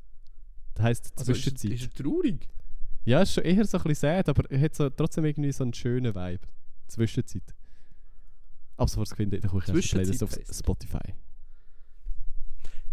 Das 0.75 0.85
heisst 0.85 1.13
Also 1.19 1.33
ist, 1.33 1.43
Zwischenzeit. 1.43 1.71
er- 1.71 1.75
ist 1.77 1.99
er 1.99 2.05
traurig? 2.05 2.49
Ja, 3.05 3.23
ist 3.23 3.33
schon 3.35 3.45
eher 3.45 3.65
so 3.65 3.79
ein 3.79 3.85
bisschen 3.85 4.01
sad, 4.17 4.29
aber 4.29 4.49
er 4.51 4.61
hat 4.61 4.75
so, 4.75 4.89
trotzdem 4.91 5.25
irgendwie 5.25 5.53
so 5.53 5.65
einen 5.65 5.75
schönen 5.75 6.15
Vibe. 6.15 6.47
Zwischenzeit. 6.87 7.55
Ab 8.77 8.89
sofort 8.89 9.09
findet 9.17 9.43
ihr 9.45 9.51
Playlist 9.51 10.23
auf. 10.23 10.39
Spotify. 10.53 11.15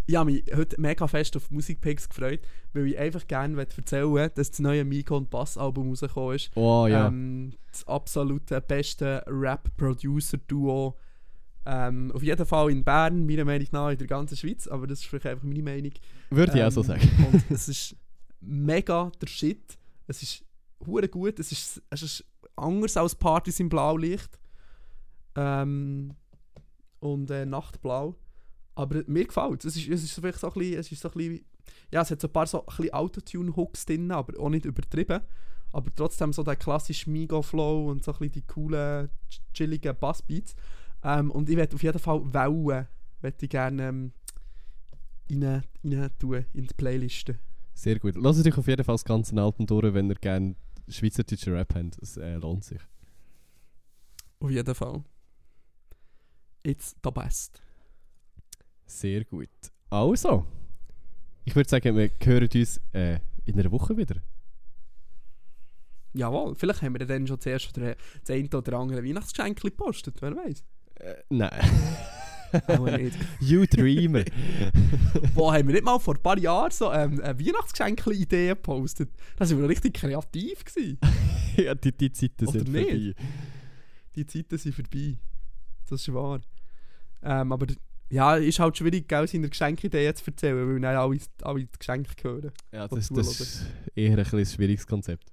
Ich 0.06 0.14
habe 0.14 0.30
mich 0.30 0.44
heute 0.54 0.80
mega 0.80 1.06
fest 1.08 1.36
auf 1.36 1.50
Musikpicks 1.50 2.08
gefreut, 2.08 2.40
weil 2.72 2.86
ich 2.86 2.98
einfach 2.98 3.26
gerne 3.26 3.60
erzählen 3.60 4.12
will, 4.12 4.28
dass 4.34 4.50
das 4.50 4.60
neue 4.60 4.84
Miko 4.84 5.16
und 5.16 5.30
Bass-Album 5.30 5.88
rausgekommen 5.88 6.36
ist. 6.36 6.50
Oh 6.54 6.86
ja. 6.86 7.08
Ähm, 7.08 7.52
das 7.72 7.86
absolute 7.88 8.60
beste 8.60 9.24
Rap-Producer-Duo. 9.26 10.96
Ähm, 11.68 12.12
auf 12.12 12.22
jeden 12.22 12.46
Fall 12.46 12.70
in 12.70 12.84
Bern, 12.84 13.26
meiner 13.26 13.44
Meinung 13.44 13.66
nach 13.72 13.90
in 13.90 13.98
der 13.98 14.06
ganzen 14.06 14.36
Schweiz, 14.36 14.68
aber 14.68 14.86
das 14.86 15.00
ist 15.00 15.06
vielleicht 15.06 15.26
einfach 15.26 15.44
meine 15.44 15.62
Meinung. 15.62 15.92
Würde 16.30 16.56
ich 16.56 16.62
auch 16.62 16.70
so 16.70 16.82
Ähm, 16.82 16.86
sagen. 16.86 17.10
Und 17.32 17.50
es 17.50 17.68
ist 17.68 17.96
mega 18.40 19.10
der 19.20 19.26
Shit. 19.26 19.76
Es 20.06 20.22
ist 20.22 20.44
hure 20.86 21.08
gut. 21.08 21.40
Es 21.40 21.50
ist, 21.50 21.82
es 21.90 22.02
ist 22.02 22.24
anders 22.54 22.96
als 22.96 23.16
Partys 23.16 23.58
im 23.58 23.68
Blaulicht. 23.68 24.38
Ähm, 25.34 26.14
und 27.00 27.30
äh, 27.30 27.44
Nachtblau. 27.44 28.14
Aber 28.76 29.02
mir 29.08 29.24
gefällt 29.26 29.64
es. 29.64 29.74
Es 29.74 29.82
ist, 29.82 29.88
es 29.88 30.04
ist 30.04 30.12
vielleicht 30.12 30.38
so 30.38 30.46
ein 30.46 30.52
bisschen, 30.52 30.78
es 30.78 30.92
ist 30.92 31.00
so 31.02 31.08
ein 31.08 31.14
bisschen, 31.14 31.44
ja, 31.90 32.02
es 32.02 32.10
hat 32.12 32.20
so 32.20 32.28
ein 32.28 32.32
paar 32.32 32.46
so 32.46 32.64
ein 32.64 32.90
Autotune-Hooks 32.92 33.86
drin, 33.86 34.10
aber 34.12 34.38
auch 34.38 34.48
nicht 34.50 34.64
übertrieben. 34.64 35.20
Aber 35.72 35.92
trotzdem 35.94 36.32
so 36.32 36.42
der 36.44 36.56
klassische 36.56 37.10
Migo-Flow 37.10 37.90
und 37.90 38.04
so 38.04 38.12
ein 38.12 38.18
bisschen 38.18 38.32
die 38.32 38.42
coolen, 38.46 39.08
ch- 39.30 39.40
chilligen 39.52 39.96
Bassbeats. 39.98 40.54
Ähm, 41.02 41.30
und 41.32 41.48
ich 41.50 41.56
werde 41.56 41.74
auf 41.74 41.82
jeden 41.82 41.98
Fall 41.98 42.22
Wellen, 42.32 42.86
möchte 43.22 43.46
ich 43.46 43.50
gerne 43.50 43.88
ähm, 43.88 44.12
rein, 45.30 45.64
rein 45.84 46.10
tun 46.18 46.44
in 46.52 46.66
die 46.66 46.74
Playlisten. 46.74 47.38
Sehr 47.74 47.98
gut. 47.98 48.16
Lasst 48.16 48.46
euch 48.46 48.56
auf 48.56 48.66
jeden 48.68 48.84
Fall 48.84 48.94
das 48.94 49.04
ganze 49.04 49.36
Album 49.40 49.66
durch, 49.66 49.92
wenn 49.92 50.08
ihr 50.08 50.14
gerne 50.16 50.54
schweizerdeutsche 50.88 51.52
Rap 51.52 51.74
habt. 51.74 51.98
Es 52.00 52.16
äh, 52.16 52.36
lohnt 52.36 52.64
sich. 52.64 52.80
Auf 54.38 54.50
jeden 54.50 54.74
Fall. 54.74 55.02
It's 56.62 56.94
the 57.02 57.10
best. 57.10 57.62
Sehr 58.86 59.24
gut. 59.24 59.48
Also, 59.90 60.46
ich 61.44 61.54
würde 61.54 61.68
sagen, 61.68 61.96
wir 61.96 62.10
hören 62.22 62.48
uns 62.52 62.80
äh, 62.92 63.18
in 63.44 63.58
einer 63.58 63.70
Woche 63.70 63.96
wieder. 63.96 64.16
Jawohl, 66.12 66.54
vielleicht 66.54 66.82
haben 66.82 66.98
wir 66.98 67.06
dann 67.06 67.26
schon 67.26 67.40
zuerst 67.40 67.76
das 67.76 68.30
eine 68.30 68.48
oder 68.48 68.78
andere 68.78 69.04
Weihnachtsgeschenk 69.04 69.60
gepostet, 69.60 70.16
wer 70.20 70.34
weiß. 70.34 70.64
Äh, 70.94 71.14
nein. 71.28 71.60
Auch 72.68 72.86
nicht. 72.86 73.16
you 73.40 73.66
Dreamer. 73.66 74.24
Boah, 75.34 75.54
haben 75.54 75.68
wir 75.68 75.74
nicht 75.74 75.84
mal 75.84 75.98
vor 75.98 76.14
ein 76.14 76.22
paar 76.22 76.38
Jahren 76.38 76.70
so 76.70 76.90
ähm, 76.92 77.20
eine 77.20 77.38
Weihnachtsgeschenk-Idee 77.38 78.48
gepostet? 78.48 79.10
Da 79.36 79.48
waren 79.48 79.60
wir 79.60 79.68
richtig 79.68 79.94
kreativ. 79.94 80.64
Gewesen. 80.64 80.98
ja, 81.56 81.74
die, 81.74 81.92
die 81.92 82.12
Zeiten 82.12 82.46
Oder 82.46 82.58
sind 82.60 82.72
nicht? 82.72 82.88
vorbei. 82.88 83.14
Die 84.14 84.26
Zeiten 84.26 84.58
sind 84.58 84.74
vorbei. 84.74 85.18
Das 85.88 86.00
ist 86.00 86.14
wahr. 86.14 86.40
Ähm, 87.22 87.52
aber 87.52 87.66
ja, 88.08 88.36
ist 88.36 88.58
halt 88.58 88.76
schwierig, 88.76 89.08
gell, 89.08 89.26
seine 89.26 89.48
Geschenkideen 89.48 90.14
zu 90.14 90.24
erzählen, 90.26 90.68
weil 90.68 90.80
dann 90.80 90.96
alle, 90.96 91.18
alle 91.42 91.60
die 91.60 91.68
Geschenke 91.78 92.10
hören. 92.22 92.52
Ja, 92.72 92.86
das, 92.88 93.08
das 93.08 93.40
ist 93.40 93.66
eher 93.94 94.16
ein, 94.16 94.24
ein 94.24 94.46
schwieriges 94.46 94.86
Konzept. 94.86 95.32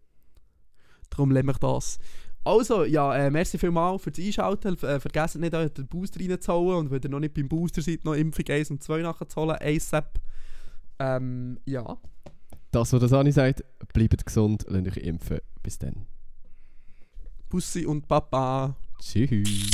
Darum 1.09 1.31
lernen 1.31 1.49
wir 1.49 1.53
das. 1.53 1.99
Also, 2.45 2.83
ja, 2.83 3.15
äh, 3.15 3.29
merci 3.29 3.57
vielmals 3.57 4.01
fürs 4.01 4.19
Einschalten. 4.19 4.77
Äh, 4.83 4.99
vergesst 4.99 5.37
nicht, 5.37 5.53
euch 5.53 5.71
den 5.71 5.87
Booster 5.87 6.19
reinzuholen. 6.19 6.79
Und 6.79 6.91
wenn 6.91 7.01
ihr 7.01 7.09
noch 7.09 7.19
nicht 7.19 7.33
beim 7.33 7.47
Booster 7.47 7.81
seid, 7.81 8.03
noch 8.03 8.15
Impfung 8.15 8.45
1 8.49 8.71
und 8.71 8.83
2 8.83 9.01
nachzuholen. 9.01 9.57
ASAP. 9.61 10.19
Ähm, 10.99 11.59
ja. 11.65 11.97
Das, 12.71 12.91
was 12.91 12.99
das 12.99 13.13
Ani 13.13 13.31
sagt, 13.31 13.63
bleibt 13.93 14.25
gesund, 14.25 14.65
lasst 14.67 14.87
euch 14.87 14.97
impfen. 14.97 15.39
Bis 15.61 15.77
dann. 15.77 16.05
Bussi 17.49 17.85
und 17.85 18.07
Papa. 18.07 18.75
Tschüss. 18.99 19.69